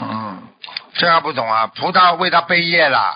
[0.00, 0.42] 嗯，
[0.94, 1.68] 这还不懂啊？
[1.68, 3.14] 菩萨为他背业了。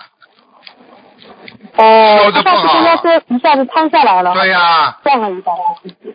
[1.75, 2.77] 哦，修的不好。
[2.77, 4.33] 应该是一下子瘫下来了。
[4.33, 4.97] 对呀。
[5.03, 5.51] 撞了一下。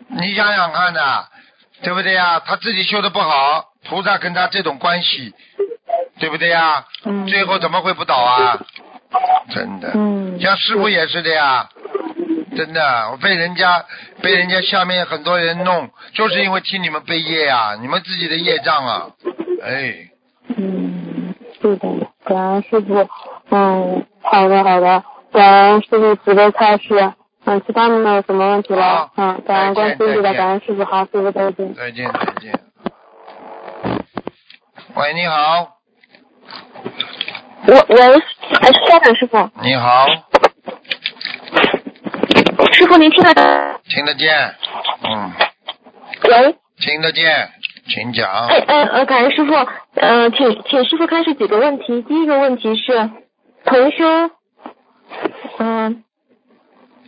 [0.07, 1.25] 你想想看呐，
[1.83, 2.39] 对不对呀？
[2.39, 5.35] 他自己修的不好，菩萨跟他这种关系，
[6.17, 6.85] 对不对呀？
[7.03, 7.27] 嗯。
[7.27, 8.57] 最后怎么会不倒啊？
[9.53, 9.91] 真的。
[9.93, 10.39] 嗯。
[10.39, 11.69] 像师傅也是的呀。
[12.57, 13.85] 真的，我被人家
[14.23, 19.07] 被人家下面很多人弄，就是因为替你们背业啊，你们自己的业障啊，
[19.63, 20.09] 哎。
[20.57, 21.87] 嗯，是的，
[22.25, 23.07] 感恩师傅。
[23.51, 27.13] 嗯，好的好的，感恩师傅慈悲开示。
[27.45, 29.11] 嗯，其他没有什么问题了。
[29.15, 31.73] 嗯，感恩关心，的感恩师傅，好，师傅再见。
[31.75, 32.59] 再见再见。
[34.95, 35.77] 喂，你好。
[37.67, 38.01] 喂喂，
[38.61, 39.49] 哎，校长师傅。
[39.61, 40.07] 你好。
[42.73, 43.33] 师傅，您听得
[43.87, 44.55] 听得见？
[45.03, 45.31] 嗯。
[46.23, 46.55] 喂。
[46.79, 47.49] 听得见，
[47.87, 48.29] 请讲。
[48.47, 49.53] 哎哎呃，感恩师傅，
[49.95, 52.03] 呃，请请师傅开始几个问题。
[52.03, 53.09] 第一个问题是，
[53.65, 54.29] 同修，
[55.57, 56.03] 嗯，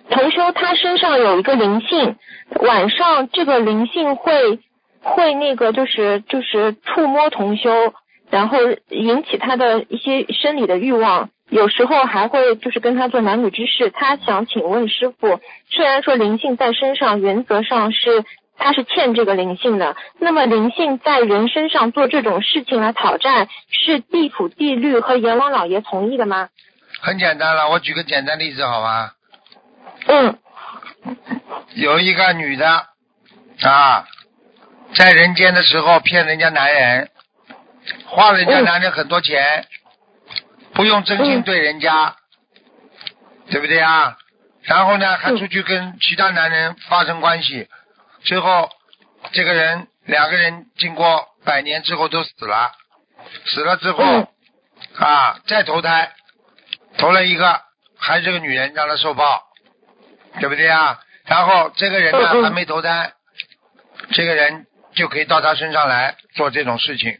[0.09, 2.15] 同修他身上有一个灵性，
[2.61, 4.59] 晚上这个灵性会
[5.01, 7.93] 会那个就是就是触摸同修，
[8.31, 8.57] 然后
[8.89, 11.29] 引起他的一些生理的欲望。
[11.49, 15.39] 有时候还会就是跟他做男女之事，他想请问师傅，
[15.69, 18.23] 虽然说灵性在身上，原则上是
[18.57, 26.49] 他是欠这个灵性的，那么灵性在人身上做这种事情来讨债，是地府地律和阎王老爷同意的吗？
[27.01, 29.11] 很简单了，我举个简单例子好吗？
[30.07, 30.37] 嗯。
[31.73, 32.85] 有一个女的
[33.63, 34.05] 啊，
[34.93, 37.09] 在人间的时候骗人家男人，
[38.05, 39.65] 花人家男人很多钱。
[40.79, 42.15] 不用真心对人家，
[43.51, 44.17] 对不对啊？
[44.61, 47.67] 然后呢，还出去跟其他男人发生关系，
[48.23, 48.69] 最后
[49.33, 52.71] 这个人两个人经过百年之后都死了，
[53.47, 54.29] 死了之后
[54.95, 56.13] 啊，再投胎，
[56.97, 57.59] 投了一个
[57.97, 59.43] 还是个女人让他受报，
[60.39, 60.97] 对不对啊？
[61.25, 63.11] 然后这个人呢还没投胎，
[64.11, 64.65] 这个人
[64.95, 67.19] 就可以到他身上来做这种事情。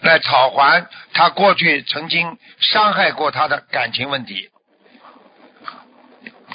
[0.00, 4.50] 来讨还他过去曾经伤害过他的感情问题，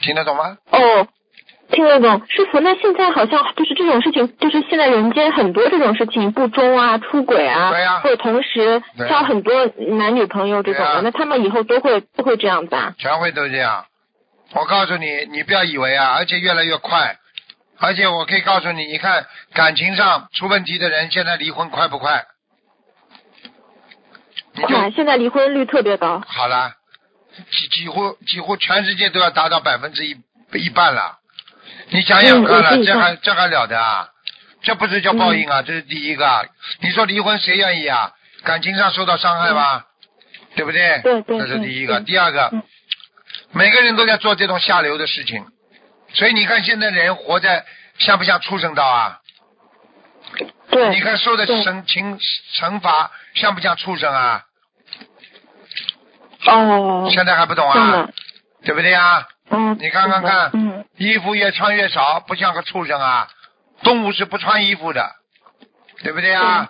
[0.02, 0.58] 听得懂吗？
[0.72, 1.08] 哦，
[1.72, 2.22] 听得懂。
[2.28, 7.72] 师傅，那现在好像就是这种事情，就是现在人间很多这种事情，不忠啊、出轨啊，
[8.04, 9.66] 或者同时交很多
[9.98, 12.94] 男女朋友这种的，那他们以后都会都会这样子啊？
[12.98, 13.86] 全会都这样。
[14.54, 17.18] 我告诉你，你不要以为啊，而且越来越快，
[17.80, 22.26] 而且我可以告诉你，你看感情上出问题的人，现在离婚快不快？
[24.56, 26.22] 快，现在离婚率特别高。
[26.28, 26.74] 好了，
[27.52, 30.18] 几几乎几乎全世界都要达到百分之一
[30.54, 31.20] 一半了。
[31.90, 34.08] 你想想看了，这还这还了得啊？
[34.64, 35.62] 这不是叫报应啊？
[35.62, 36.48] 这是第一个。
[36.82, 38.12] 你说离婚谁愿意啊？
[38.44, 39.86] 感情上受到伤害吧？
[40.56, 41.00] 对不对？
[41.04, 41.40] 对对。
[41.40, 42.52] 这是第一个，第二个，
[43.52, 45.46] 每个人都在做这种下流的事情，
[46.14, 47.66] 所以你看现在人活在
[48.00, 49.21] 像不像畜生道啊？
[50.70, 50.90] 对。
[50.90, 52.20] 你看受的惩惩
[52.56, 54.44] 惩罚像不像畜生啊？
[56.48, 58.10] 哦，现在还不懂啊？
[58.64, 59.28] 对不对呀？
[59.50, 59.78] 嗯。
[59.80, 63.28] 你看看看，嗯，衣服越穿越少，不像个畜生啊！
[63.84, 65.12] 动物是不穿衣服的，
[66.04, 66.70] 对不对啊？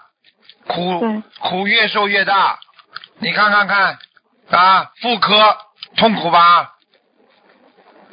[0.68, 2.60] 苦苦越受越大，
[3.20, 4.00] 你看看看
[4.50, 5.58] 啊，妇科
[5.98, 6.74] 痛苦吧？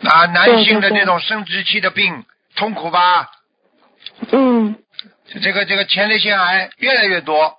[0.04, 2.24] 啊，男性的那种生殖器的病
[2.56, 3.30] 痛苦吧？
[4.32, 4.76] 嗯。
[5.42, 7.58] 这个这个前列腺癌越来越多，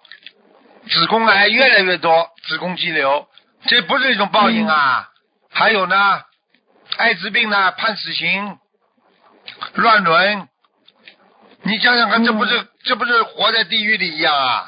[0.89, 3.27] 子宫癌越来越多，子宫肌瘤。
[3.67, 5.09] 这不是一种报应啊！
[5.51, 6.21] 还有呢，
[6.97, 8.57] 艾滋病呢，判死刑，
[9.75, 10.47] 乱伦，
[11.63, 14.65] 你想想看，这不是这不是活在地狱里一样啊？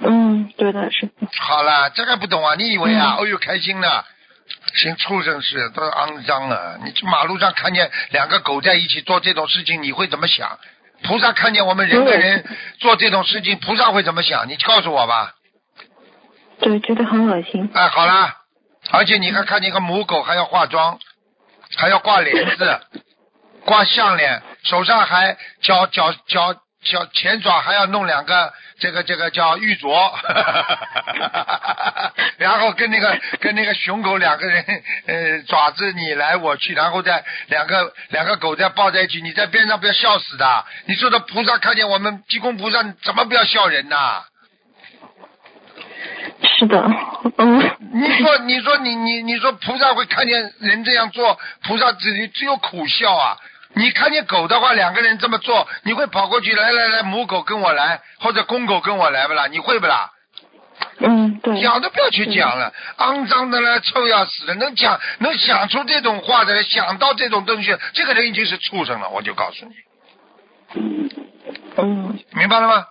[0.00, 1.10] 嗯，对的，是。
[1.38, 2.54] 好了，这个不懂啊？
[2.56, 3.16] 你以为啊？
[3.18, 4.04] 哦呦，开心呢，
[4.74, 6.78] 行畜生事，都肮脏了。
[6.84, 10.58] 你去马路上看见两个狗在一起做这种事情，你会怎么想？
[11.02, 12.44] 菩萨看见我们人跟人
[12.78, 14.48] 做这种事情，菩萨会怎么想？
[14.48, 15.34] 你告诉我吧。
[16.60, 17.70] 对，觉得很恶心。
[17.72, 18.36] 哎，好啦，
[18.90, 20.98] 而且你还看见一个母狗还要化妆，
[21.76, 22.80] 还要挂帘子，
[23.64, 30.12] 挂项链，手上还脚脚脚脚前爪还要弄两个这个这个叫玉镯，
[32.38, 34.64] 然后跟那个跟那个熊狗两个人
[35.06, 40.64] 呃爪子你来我去，然后再两个两个狗再抱在一起，你在边上不要笑死的。
[40.86, 44.22] 你说的菩萨看见我们济公菩萨怎么不要笑人呐？
[46.58, 46.80] 是的，
[47.38, 47.76] 嗯。
[47.90, 53.36] 你说，你说，你你你说，菩萨会看见人这样做，菩萨只只有苦笑啊。
[53.78, 59.46] 你看见狗的话，两个人这么做，你会跑过去，来来来，母狗跟我来，或者公狗跟我来不啦？
[59.46, 60.10] 你会不啦？
[60.98, 61.60] 嗯，对。
[61.60, 69.74] 讲都不要去讲了，肮脏的了，臭要死的，能讲能想出这种话的，想到这种东西，这个人已经是畜生了，我就告诉你。
[71.76, 72.18] 嗯。
[72.32, 72.84] 明白了吗？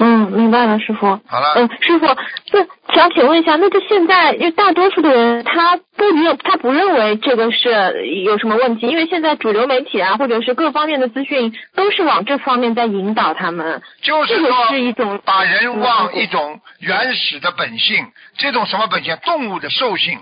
[0.00, 1.06] 嗯，明白了，师傅。
[1.26, 1.54] 好了。
[1.56, 2.06] 嗯，师傅，
[2.52, 13.82] 那想请问一下，那就现在，因为大多数的人他不认，他不认为这个是有什么问题，因为现在主流媒体啊，或者是各方面的资讯都是往这方面在引导他们。
[14.00, 18.06] 就是说，是一种把人往一种原始的本性，
[18.36, 19.16] 这种什么本性？
[19.24, 20.20] 动物的兽性。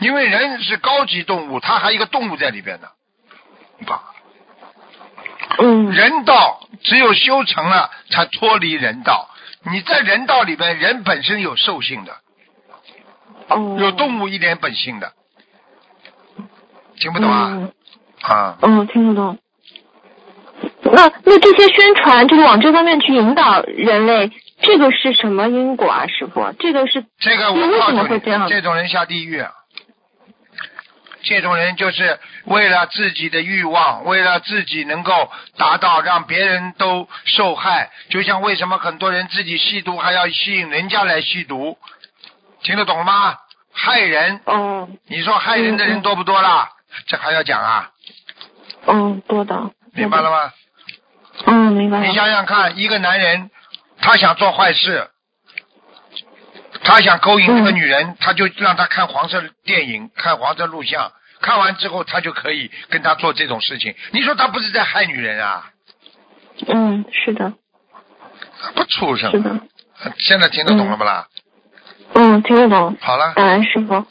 [0.00, 2.88] 因为人是高级动物，它还有一个动物在里边呢。
[3.86, 4.02] 吧。
[5.58, 5.90] 嗯。
[5.90, 9.28] 人道只有修成了，才脱离人道。
[9.70, 12.12] 你在人道里边，人本身有兽性的，
[13.48, 15.12] 哦有动物一点本性的，
[16.98, 17.68] 听不懂啊？
[18.22, 18.58] 啊。
[18.62, 19.38] 嗯，听不懂。
[20.82, 24.30] 那那这些宣传，就是往这方面去引导人类，
[24.60, 26.52] 这个是什么因果啊，师傅？
[26.58, 28.48] 这个是这个为什么会这样？
[28.48, 29.44] 这种人下地狱。
[31.22, 41.78] 这种人就是为了自己的欲望，为了自己能够达到让别人都受害，就像为什么很多人自己吸毒还要吸引人家来吸毒，
[42.62, 43.36] 听得懂吗？
[43.72, 44.40] 害人。
[44.46, 44.98] 嗯。
[45.06, 46.68] 你说害人的人多不多啦？
[47.06, 47.90] 这还要讲啊？
[48.86, 49.70] 嗯，多的。
[49.94, 50.52] 明白了吗？
[51.46, 52.04] 嗯，明白了。
[52.04, 53.50] 你想想看，一个男人
[54.00, 55.08] 他想做坏事，
[56.84, 61.12] 他想勾引这个女人，他就让他看黄色电影，看黄色录像。
[61.40, 63.94] 看完之后，他就可以跟他做这种事情。
[64.12, 65.70] 你说他不是在害女人啊？
[66.68, 67.52] 嗯，是的。
[68.74, 69.30] 不畜生。
[69.30, 69.60] 是的。
[70.18, 71.26] 现在听得懂了不啦？
[72.14, 72.96] 嗯，听得懂。
[73.00, 73.32] 好了。
[73.34, 74.04] 感恩师傅。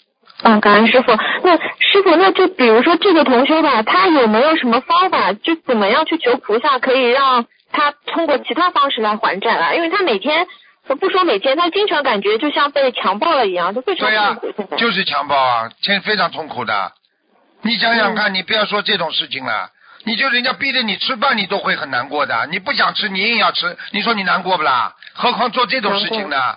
[0.43, 1.11] 嗯，感恩师傅。
[1.43, 9.73] 那师傅，那就比如说这个同学吧，他有没有什么方法，就怎么样去求菩萨，可以让他通过其他方式来还债啊？
[9.73, 10.47] 因为他每天，
[10.95, 14.51] 不说每天，他经常感觉就像被强暴了一样，就非常痛苦。
[14.51, 16.91] 对呀，就是强暴啊，现非常痛苦的。
[17.61, 19.69] 你想想看，你不要说这种事情了，
[20.03, 22.47] 你就人家逼着你吃饭，你都会很难过的。
[22.47, 24.95] 你不想吃，你硬要吃，你说你难过不啦？
[25.13, 26.55] 何况做这种事情呢？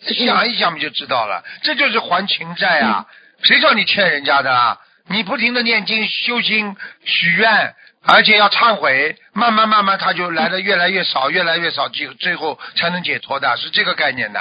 [0.00, 3.06] 想一想，不就知道了，这就是还情债啊！
[3.42, 4.78] 谁叫你欠人家的啊？
[5.08, 7.74] 你不停的念经、修心、许愿，
[8.06, 14.40] 而且要忏悔，慢慢慢慢，他就来的越来越少，越来越少，最最后才能解脱的，是这个概念的。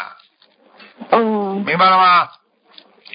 [1.11, 1.64] 嗯。
[1.65, 2.30] 明白了吗？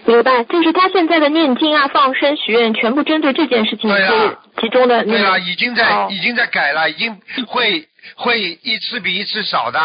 [0.07, 5.03] 明白，就是他现在的念经啊、放生、许愿，全部针对这件事情是集中的。
[5.05, 9.81] 对啊，已经在已经在改了，已经会会一次比一次少的，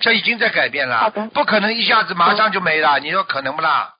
[0.00, 0.98] 这已经在改变了。
[0.98, 1.28] 好的。
[1.28, 3.94] 不可能一下子马上就没了，你说可能不啦？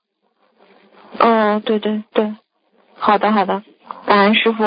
[1.18, 2.34] 嗯，对对对，
[2.98, 3.62] 好的好的，
[4.06, 4.64] 感恩师傅，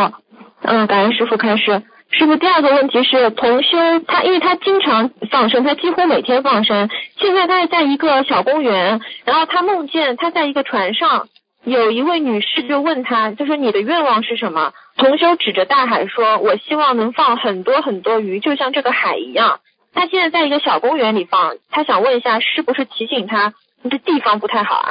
[0.70, 1.82] 嗯，感恩师傅开始。
[2.12, 6.90] 师傅，第二个问题是同修，他因为他经常放生，他几乎每天放生。
[7.18, 11.30] 现在他是在一个小公园，然后他梦见他在一个船上，
[11.64, 14.74] 有一位女士就问他，就说你的愿望是什么？
[14.98, 19.62] 同修指着大海说：“我希望能放很多很多鱼，就像这个海一样。”
[19.96, 23.54] 他现在在一个小公园里放，他想问一下，是不是提醒他
[23.90, 24.90] 这地方不太好啊？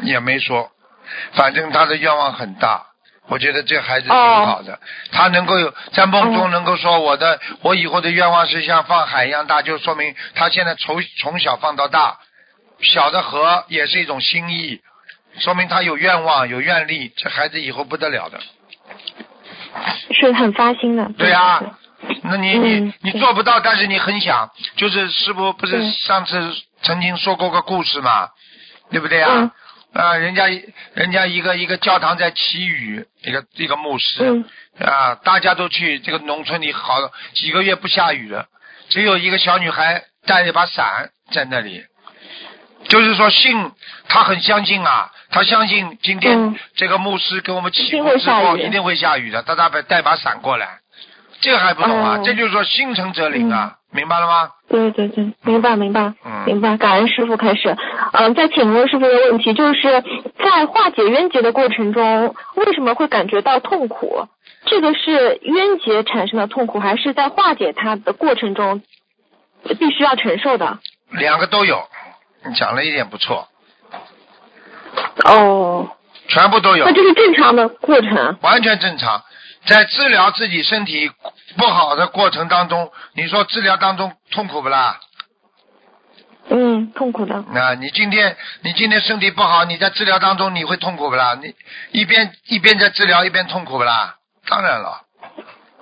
[0.00, 0.70] 也没说，
[1.34, 2.86] 反正他的愿望很大。
[3.26, 4.78] 我觉得这孩子挺好的，
[5.10, 12.18] 他能够有在梦中能够说我的我以后的愿望是像放海一样大，就说明他现在从从小放到大，
[12.80, 14.80] 小的河也是一种心意，
[15.38, 18.38] 说明他有愿望有愿力，这孩子以后不得了的。
[20.12, 21.10] 是很发心的。
[21.16, 21.62] 对啊，
[22.24, 28.28] 那你你你做不到，但是你很想，就是师傅不是上次曾经说过个故事嘛，
[28.90, 29.50] 对不对啊？
[29.94, 30.46] 啊，人家
[30.94, 34.44] 人家一个一个教堂在祈雨，一个一个牧师
[34.80, 36.94] 啊，大家都去这个农村里，好
[37.34, 38.46] 几个月不下雨了，
[38.88, 41.84] 只有一个小女孩带着把伞在那里，
[42.88, 43.70] 就是说信，
[44.08, 50.80] 他很相信啊，他相信今天这个牧师给我们祈福之后一定会下雨的，他他带把伞过来，
[51.40, 52.18] 这个还不懂啊？
[52.24, 53.76] 这就是说心诚则灵啊。
[53.94, 54.50] 明白了吗？
[54.68, 56.76] 对对对，明白明白，嗯明白。
[56.76, 57.76] 感恩师傅开始。
[58.12, 60.02] 嗯，再请问师傅一个问题，就是
[60.42, 64.26] 在化解冤结的过程中，为什么会感觉到痛苦？
[64.66, 68.82] 这个是冤结产生的痛苦，还是在化解它的过程中
[69.78, 70.78] 必须要承受的？
[71.10, 71.80] 两个都有，
[72.44, 73.46] 你讲了一点不错。
[75.24, 75.88] 哦。
[76.26, 76.86] 全部都有。
[76.86, 78.38] 那就是正常的过程。
[78.40, 79.22] 完全正常，
[79.66, 81.10] 在治疗自己身体
[81.56, 85.00] 不好的过程当中，你说治疗当中痛苦不啦？
[86.50, 87.42] 嗯，痛苦的。
[87.52, 91.38] 那你今天你今天身体不好，你在治疗当中你会痛苦不啦？
[91.42, 91.54] 你
[91.98, 94.16] 一边一边在治疗一边痛苦不啦？
[94.46, 95.03] 当然了。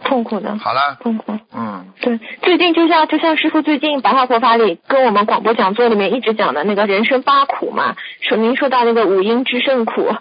[0.04, 0.58] 痛苦的。
[0.58, 0.96] 好了。
[1.00, 1.38] 痛苦。
[1.54, 1.92] 嗯。
[2.00, 10.12] 对，最近就像就像师傅最近白话佛法里跟我们广播讲座里面一直讲的那个人生八苦嘛，说您说到那个五阴之胜苦，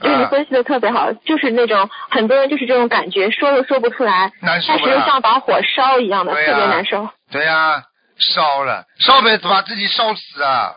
[0.00, 7.08] 就是你分析的特别好，就是那种很多人就是这种感觉，说又说不出来，但是又像把火烧一样的，特别难受。
[7.30, 7.82] 对呀，
[8.16, 10.72] 烧了，烧呗，把自己烧死啊。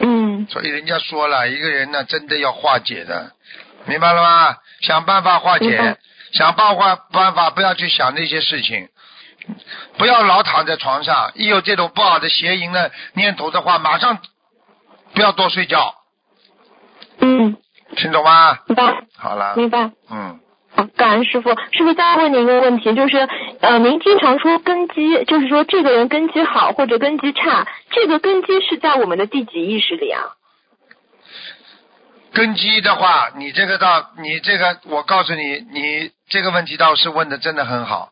[0.00, 0.46] 嗯。
[0.50, 3.32] 所以人家说了，一个人呢，真的要化解的，
[3.86, 4.56] 明白了吗？
[4.80, 5.96] 想办法化解。
[6.32, 8.88] 想办法办法，不要去想那些事情，
[9.96, 11.32] 不要老躺在床上。
[11.34, 14.18] 一有这种不好的邪淫的念头的话，马上
[15.14, 15.94] 不要多睡觉。
[17.20, 17.56] 嗯，
[17.96, 18.58] 听懂吗？
[18.66, 19.02] 明白。
[19.16, 19.54] 好了。
[19.56, 19.90] 明白。
[20.10, 20.38] 嗯。
[20.76, 21.50] 好，感恩师傅。
[21.72, 23.28] 师傅再问您一个问题，就是
[23.60, 30.22] 呃，您经常说根基，就是说这个人根基好或者根基差，这个根基是在我们的第几意识里啊？
[32.32, 38.10] 根基的话，你这个倒，你这个，我告诉你，你这个问题倒是问的真的很好。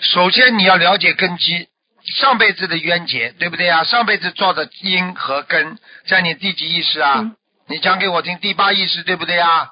[0.00, 1.68] 首先你要了解根基，
[2.04, 3.84] 上辈子的冤结，对不对啊？
[3.84, 5.78] 上辈子做的因和根，
[6.08, 7.32] 在你第几意识啊？
[7.68, 9.70] 你讲给我听，第八意识对不对啊？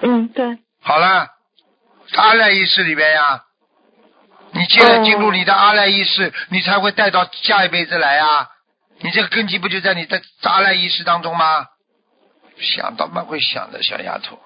[0.00, 0.58] 嗯，对。
[0.82, 1.28] 好了，
[2.14, 3.42] 阿赖意识里边呀，
[4.52, 8.48] 你现在进入你的阿赖意识，你才会带到下一辈子来啊。
[9.02, 11.66] 你这个根基不就在你的阿赖意识当中吗？
[12.60, 14.38] 想到蛮会想的小丫头，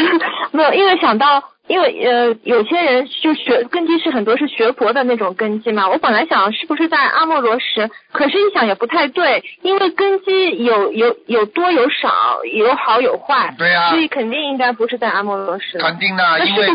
[0.52, 5.88] 没有，因为想到，因为呃，有些人就学根基是很多是学佛的那种根基嘛。
[5.88, 15.78] 我本来想是不是在阿莫罗什，可是一想也不太对，因为根基有有有多有少，有好有坏，对啊，所以肯定应该不是在阿莫罗什。
[15.78, 16.68] 肯定的，因为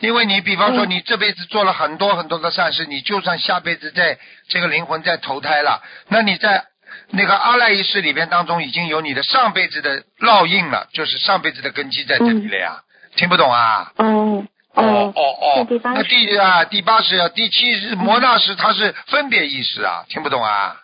[0.00, 4.18] 因为你比方说你这辈子做了很多很多的善事，你就算下辈子在
[4.48, 6.64] 这个灵魂在投胎了，那你在。
[7.10, 12.82] 那个阿赖耶识里边当中已经有你的上辈子的烙印了，就是上辈子的根基在这里了呀。
[13.16, 13.92] 听不懂啊？
[13.96, 14.44] 哦
[14.74, 15.66] 哦哦哦。
[15.94, 20.04] 那第啊第八识、第七是摩那识，它是分别意识啊。
[20.08, 20.76] 听不懂啊？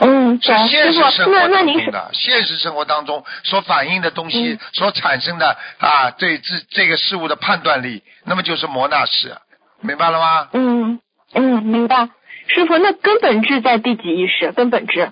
[0.00, 9.36] 嗯，是现实生活当中的现实生活当中所反映的东西所产生的啊，对这这个事物的判断力，那么就是摩那识，
[9.80, 10.48] 明白了吗？
[10.52, 11.00] 嗯
[11.34, 12.08] 嗯，明白。
[12.46, 14.52] 师傅，那根本质在第几意识？
[14.52, 15.10] 根本质。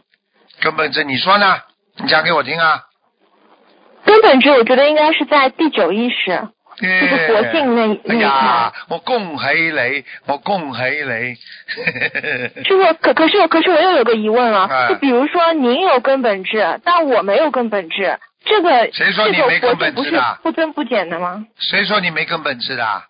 [0.60, 1.58] 根本质，你说呢？
[1.98, 2.82] 你讲给我听啊。
[4.04, 6.48] 根本质，我觉得应该是在第九意识，
[6.80, 8.72] 就是活性那那一块。
[8.88, 11.34] 我恭喜你，我恭喜你。
[12.64, 20.38] 师傅，可可是可是我又有个疑问了，就比如说您有根本质，但我没有根本质，这个谁说你没根本质的？
[20.42, 21.44] 不增不减的吗？
[21.58, 23.02] 谁说你没根本质的？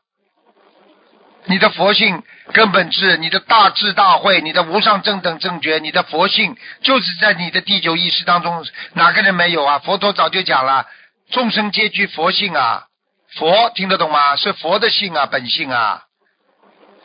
[1.48, 8.64] 你的佛性根本智，你的大智大慧，你的无上正等正觉，你的佛性就是在你的第九意识当中，
[8.94, 9.78] 哪个人没有啊？
[9.78, 10.86] 佛陀早就讲了，
[11.30, 12.84] 众生皆具佛性啊，
[13.36, 14.36] 佛听得懂吗？
[14.36, 16.02] 是佛的性啊，本性啊，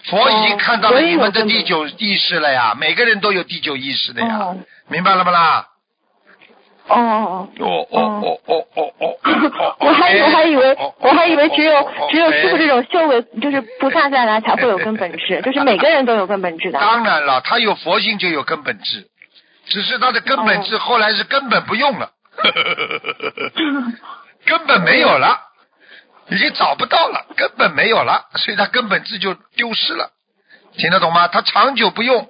[0.05, 4.55] 佛已经看到了你们的第九意识了呀，每个人都有第九意识的呀，
[4.87, 5.67] 明白了不啦？
[6.87, 9.75] 哦哦哦哦哦哦哦！
[9.79, 16.79] 我还以为还以为我还以为只有只有师傅这种修为就是菩萨在来才会有根本质，就是每个人都有根本质的。
[16.79, 19.07] 当然了，他有佛性就有根本质，
[19.67, 22.11] 只是他的根本质后来是根本不用了，
[24.45, 25.39] 根本没有了，
[26.29, 30.09] 已经找不到了，根本没有了，所以他根本质就丢失了，
[30.77, 31.27] 听得懂吗？
[31.29, 32.27] 他长久不用，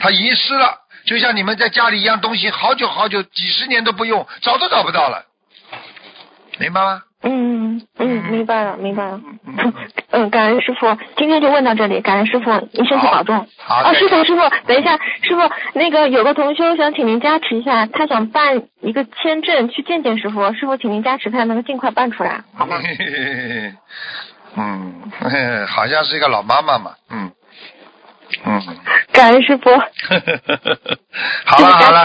[0.00, 0.78] 他遗失了。
[1.06, 5.24] 就像你们在家里一样东西，好久好久，几十年都不用，找都找不到了，
[6.58, 7.02] 明白吗？
[7.24, 9.20] 嗯嗯，明白了，明白了。
[10.10, 13.46] 嗯，感恩师傅，今天就问到这里，感恩师傅，您身体保重。
[13.58, 13.76] 好。
[13.76, 15.40] 啊，师傅，师傅，等一下，师傅，
[15.74, 22.76] 那个有个同修想请您加持一下，他想办一个签证去见见师傅，师傅请您加持，他能够尽快办出来，好吗？
[24.56, 25.10] 嗯，
[25.68, 27.30] 好像是一个老妈妈嘛，嗯。
[28.44, 28.60] 嗯，
[29.12, 29.70] 感恩师傅。
[31.44, 32.04] 好 了好了。